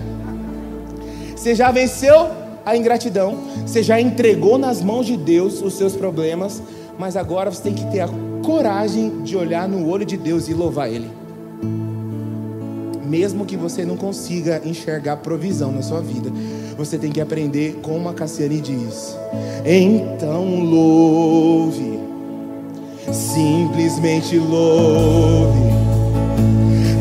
Você 1.37 1.55
já 1.55 1.71
venceu 1.71 2.31
a 2.65 2.77
ingratidão, 2.77 3.39
você 3.67 3.83
já 3.83 4.01
entregou 4.01 4.59
nas 4.59 4.83
mãos 4.83 5.07
de 5.07 5.17
Deus 5.17 5.63
os 5.63 5.75
seus 5.75 5.95
problemas, 5.95 6.63
mas 6.99 7.17
agora 7.17 7.51
você 7.51 7.63
tem 7.63 7.75
que 7.75 7.91
ter 7.91 8.01
a 8.01 8.09
coragem 8.45 9.23
de 9.23 9.37
olhar 9.37 9.69
no 9.69 9.89
olho 9.89 10.05
de 10.05 10.17
Deus 10.17 10.49
e 10.49 10.55
louvar 10.55 10.91
Ele 10.91 11.28
mesmo 13.09 13.47
que 13.47 13.57
você 13.57 13.85
não 13.85 13.97
consiga 13.97 14.61
enxergar 14.65 15.17
provisão 15.17 15.73
na 15.73 15.83
sua 15.83 16.01
vida, 16.01 16.31
você 16.77 16.99
tem 16.99 17.11
que 17.11 17.21
aprender 17.21 17.79
como 17.83 18.09
a 18.09 18.15
Cassiane 18.15 18.61
diz. 18.61 19.17
Então 19.65 20.61
louve, 20.61 21.99
simplesmente 23.11 24.39
louve. 24.39 25.59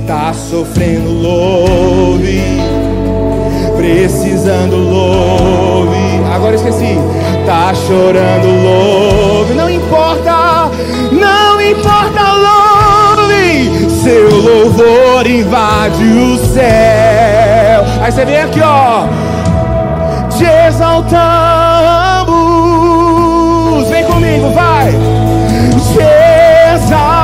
Tá 0.07 0.33
sofrendo, 0.33 1.11
louve. 1.11 2.41
Precisando, 3.75 4.77
louve. 4.77 5.97
Agora 6.33 6.55
esqueci. 6.55 6.95
Tá 7.45 7.73
chorando, 7.75 8.47
louve. 8.63 9.53
Não 9.53 9.69
importa, 9.69 10.71
não 11.11 11.61
importa, 11.61 12.33
louve. 12.33 12.76
Seu 14.03 14.29
louvor 14.29 15.25
invade 15.27 16.03
o 16.03 16.37
céu. 16.53 17.83
Aí 18.01 18.11
você 18.11 18.25
vem 18.25 18.41
aqui, 18.41 18.61
ó. 18.61 19.07
Te 20.29 20.45
exaltamos. 20.45 21.17
Vem 23.89 24.05
comigo, 24.05 24.51
vai. 24.51 24.91
Te 24.91 25.99
exaltamos. 26.75 27.17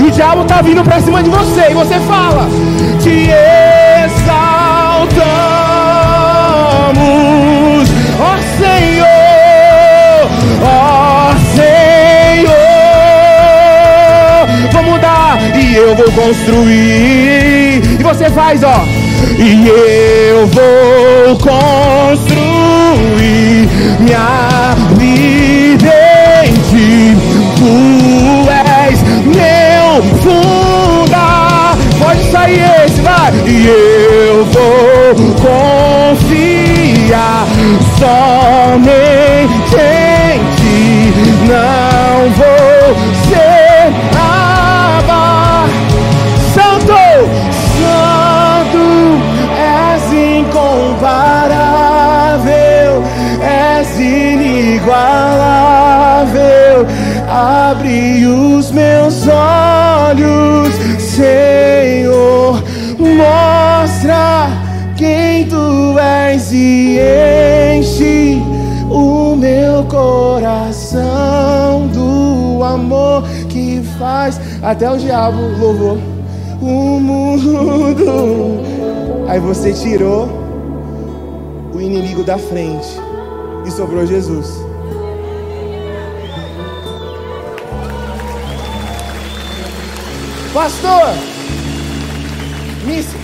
E 0.00 0.02
o 0.04 0.10
diabo 0.10 0.44
tá 0.44 0.62
vindo 0.62 0.82
pra 0.82 1.00
cima 1.00 1.22
de 1.22 1.30
você. 1.30 1.70
E 1.70 1.74
você 1.74 2.00
fala: 2.00 2.48
Te 3.00 3.28
exaltamos, 3.30 3.79
eu 15.90 15.96
vou 15.96 16.10
construir. 16.12 17.82
E 17.98 18.02
você 18.02 18.30
faz, 18.30 18.62
ó. 18.62 18.84
E 19.38 19.66
eu 19.66 20.46
vou 20.46 21.36
construir 21.36 22.48
minha 23.98 24.76
vida 24.96 25.92
em 26.44 26.52
ti. 26.54 27.16
Tu 27.56 28.48
és 28.86 29.02
meu 29.24 30.02
funda. 30.20 31.76
Pode 31.98 32.22
sair 32.30 32.62
esse, 32.84 33.00
vai. 33.00 33.32
E 33.46 33.66
eu 33.66 34.44
vou 34.44 35.14
confiar 36.14 37.46
só 37.98 38.78
nele. 38.78 39.39
E 66.52 66.98
enche 67.76 68.40
o 68.90 69.36
meu 69.36 69.84
coração 69.84 71.00
do 71.88 72.62
amor 72.64 73.24
que 73.48 73.82
faz 73.98 74.40
até 74.62 74.90
o 74.90 74.96
diabo 74.96 75.38
louvou 75.58 75.98
o 76.60 77.00
mundo. 77.00 78.60
Aí 79.28 79.38
você 79.38 79.72
tirou 79.72 80.28
o 81.72 81.80
inimigo 81.80 82.22
da 82.22 82.36
frente 82.36 82.88
e 83.66 83.70
sobrou 83.70 84.06
Jesus. 84.06 84.48
Pastor, 90.52 91.14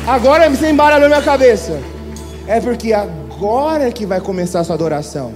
agora 0.06 0.48
você 0.48 0.70
embaralhou 0.70 1.08
minha 1.08 1.22
cabeça. 1.22 1.95
É 2.46 2.60
porque 2.60 2.92
agora 2.92 3.90
que 3.90 4.06
vai 4.06 4.20
começar 4.20 4.60
a 4.60 4.64
sua 4.64 4.74
adoração. 4.74 5.32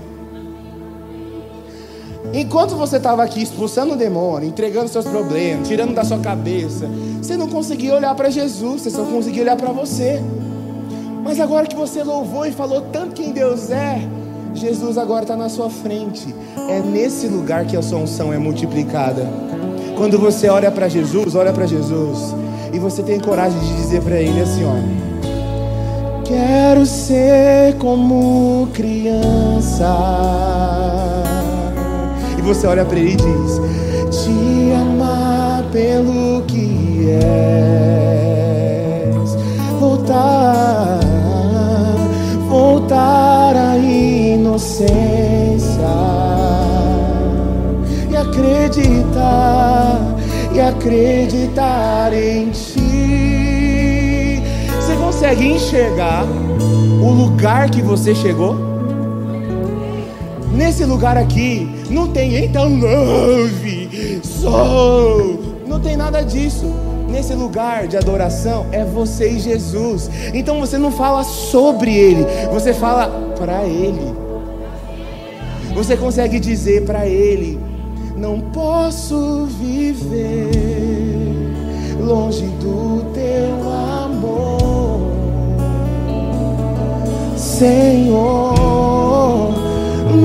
Enquanto 2.33 2.77
você 2.77 2.99
estava 2.99 3.25
aqui 3.25 3.43
expulsando 3.43 3.95
o 3.95 3.97
demônio, 3.97 4.49
entregando 4.49 4.89
seus 4.89 5.05
problemas, 5.05 5.67
tirando 5.67 5.95
da 5.95 6.05
sua 6.05 6.19
cabeça, 6.19 6.89
você 7.21 7.37
não 7.37 7.49
conseguia 7.49 7.95
olhar 7.95 8.15
para 8.15 8.31
Jesus, 8.31 8.83
você 8.83 8.91
só 8.91 9.05
conseguia 9.05 9.43
olhar 9.43 9.57
para 9.57 9.73
você. 9.73 10.23
Mas 11.25 11.41
agora 11.41 11.67
que 11.67 11.75
você 11.75 12.05
louvou 12.05 12.47
e 12.47 12.53
falou 12.53 12.83
tanto 12.93 13.15
quem 13.15 13.33
Deus 13.33 13.71
é, 13.71 14.01
Jesus 14.55 14.97
agora 14.97 15.23
está 15.23 15.37
na 15.37 15.49
sua 15.49 15.69
frente. 15.69 16.33
É 16.69 16.79
nesse 16.79 17.27
lugar 17.27 17.65
que 17.67 17.77
a 17.77 17.83
sua 17.83 17.99
unção 17.99 18.33
é 18.33 18.39
multiplicada. 18.39 19.27
Quando 19.97 20.17
você 20.19 20.49
olha 20.49 20.71
para 20.71 20.89
Jesus, 20.89 21.35
olha 21.35 21.53
para 21.53 21.67
Jesus 21.67 22.35
e 22.73 22.79
você 22.79 23.03
tem 23.03 23.19
coragem 23.19 23.59
de 23.59 23.77
dizer 23.77 24.03
para 24.03 24.21
Ele 24.21 24.41
assim: 24.41 24.65
ó, 24.65 25.10
quero 26.31 26.87
ser 26.87 27.77
como 27.77 28.69
criança. 28.73 29.87
E 32.39 32.43
você 32.43 32.67
olha 32.67 32.85
para 32.85 32.99
Ele 32.99 33.13
e 33.13 33.17
diz: 33.17 33.61
te 34.25 34.73
amar 34.81 35.63
pelo 35.73 36.43
que 36.43 37.09
és, 37.11 37.21
voltar, 39.79 41.01
voltar 42.49 43.57
à 43.57 43.77
inocência 43.77 45.31
acreditar 48.21 49.99
e 50.55 50.61
acreditar 50.61 52.13
em 52.13 52.51
ti. 52.51 52.60
Consegue 55.31 55.47
enxergar 55.47 56.27
o 57.01 57.09
lugar 57.09 57.71
que 57.71 57.81
você 57.81 58.17
chegou? 58.17 58.57
Nesse 60.53 60.85
lugar 60.85 61.17
aqui 61.17 61.71
não 61.89 62.09
tem 62.09 62.35
então 62.45 62.69
love, 62.69 64.21
sou, 64.25 65.39
não 65.69 65.79
tem 65.79 65.97
nada 65.97 66.23
disso. 66.23 66.67
Nesse 67.09 67.33
lugar 67.33 67.87
de 67.87 67.97
adoração 67.97 68.67
é 68.73 68.85
você 68.85 69.31
e 69.31 69.39
Jesus. 69.39 70.11
Então 70.35 70.59
você 70.59 70.77
não 70.77 70.91
fala 70.91 71.23
sobre 71.23 71.95
Ele, 71.95 72.27
você 72.51 72.75
fala 72.75 73.33
para 73.39 73.63
Ele. 73.63 74.13
Você 75.75 75.97
consegue 75.97 76.41
dizer 76.41 76.85
para 76.85 77.07
Ele: 77.07 77.57
não 78.17 78.41
posso 78.41 79.47
viver 79.47 80.51
longe 82.01 82.47
do 82.61 83.05
teu 83.15 83.71
amor, 83.73 84.60
Senhor. 87.61 89.53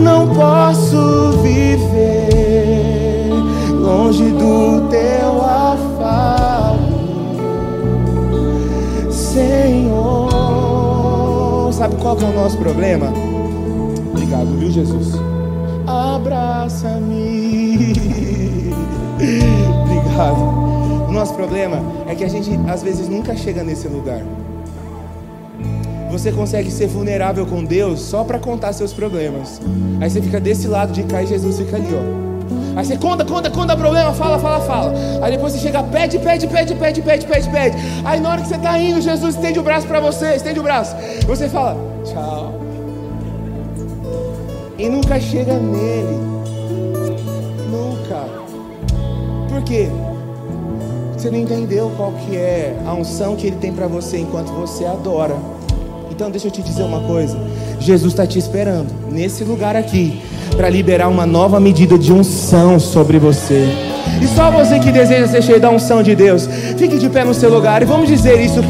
Não 0.01 0.33
posso 0.33 1.31
viver 1.43 3.29
longe 3.73 4.31
do 4.31 4.87
teu 4.89 5.41
afago, 5.41 6.79
Senhor. 9.11 10.29
Sabe 11.73 11.97
qual 11.97 12.17
é 12.21 12.23
o 12.23 12.33
nosso 12.33 12.57
problema? 12.57 13.11
Obrigado, 14.13 14.57
viu, 14.57 14.71
Jesus? 14.71 15.19
Abraça-me. 15.85 16.95
Obrigado. 19.83 21.09
O 21.09 21.11
nosso 21.11 21.33
problema 21.33 21.81
é 22.07 22.15
que 22.15 22.23
a 22.23 22.29
gente 22.29 22.57
às 22.69 22.81
vezes 22.81 23.09
nunca 23.09 23.35
chega 23.35 23.61
nesse 23.61 23.89
lugar. 23.89 24.21
Você 26.15 26.31
consegue 26.31 26.71
ser 26.71 26.87
vulnerável 26.87 27.45
com 27.45 27.61
Deus 27.61 27.99
só 27.99 28.23
para 28.23 28.39
contar 28.39 28.71
seus 28.71 28.93
problemas. 28.93 29.59
Aí 29.99 30.09
você 30.09 30.21
fica 30.21 30.39
desse 30.39 30.65
lado 30.65 30.93
de 30.93 31.03
cá 31.03 31.21
e 31.21 31.27
Jesus 31.27 31.57
fica 31.57 31.75
ali, 31.75 31.89
ó. 31.93 32.79
Aí 32.79 32.85
você 32.85 32.95
conta, 32.95 33.25
conta, 33.25 33.51
conta 33.51 33.75
problema, 33.75 34.13
fala, 34.13 34.39
fala, 34.39 34.61
fala. 34.61 34.93
Aí 35.21 35.33
depois 35.33 35.51
você 35.51 35.59
chega, 35.59 35.83
pede, 35.83 36.17
pede, 36.19 36.47
pede, 36.47 36.73
pede, 36.73 37.01
pede, 37.01 37.25
pede, 37.25 37.49
pede. 37.49 37.77
Aí 38.05 38.21
na 38.21 38.29
hora 38.29 38.41
que 38.41 38.47
você 38.47 38.55
está 38.55 38.79
indo, 38.79 39.01
Jesus 39.01 39.35
estende 39.35 39.59
o 39.59 39.63
braço 39.63 39.85
para 39.87 39.99
você, 39.99 40.35
estende 40.35 40.57
o 40.57 40.63
braço. 40.63 40.95
Você 41.27 41.49
fala, 41.49 41.77
tchau. 42.05 42.61
E 44.79 44.87
nunca 44.87 45.19
chega 45.19 45.53
nele. 45.55 46.17
Nunca. 47.69 48.25
Por 49.49 49.61
quê? 49.63 49.89
Você 51.17 51.29
não 51.29 51.39
entendeu 51.39 51.91
qual 51.97 52.13
que 52.13 52.37
é 52.37 52.73
a 52.85 52.93
unção 52.93 53.35
que 53.35 53.47
ele 53.47 53.57
tem 53.57 53.73
para 53.73 53.87
você 53.87 54.17
enquanto 54.17 54.47
você 54.53 54.85
adora. 54.85 55.35
Então 56.15 56.31
deixa 56.31 56.47
eu 56.47 56.51
te 56.51 56.61
dizer 56.61 56.83
uma 56.83 57.01
coisa. 57.01 57.37
Jesus 57.77 58.13
está 58.13 58.25
te 58.25 58.39
esperando 58.39 58.87
nesse 59.11 59.43
lugar 59.43 59.75
aqui 59.75 60.21
para 60.55 60.69
liberar 60.69 61.09
uma 61.09 61.25
nova 61.25 61.59
medida 61.59 61.97
de 61.99 62.13
unção 62.13 62.79
sobre 62.79 63.19
você. 63.19 63.67
E 64.21 64.27
só 64.27 64.49
você 64.49 64.79
que 64.79 64.93
deseja 64.93 65.27
ser 65.27 65.43
cheio 65.43 65.59
da 65.59 65.69
unção 65.69 66.01
de 66.01 66.15
Deus, 66.15 66.47
fique 66.77 66.97
de 66.97 67.09
pé 67.09 67.25
no 67.25 67.33
seu 67.33 67.53
lugar 67.53 67.81
e 67.81 67.85
vamos 67.85 68.07
dizer 68.07 68.39
isso 68.39 68.53
para 68.53 68.63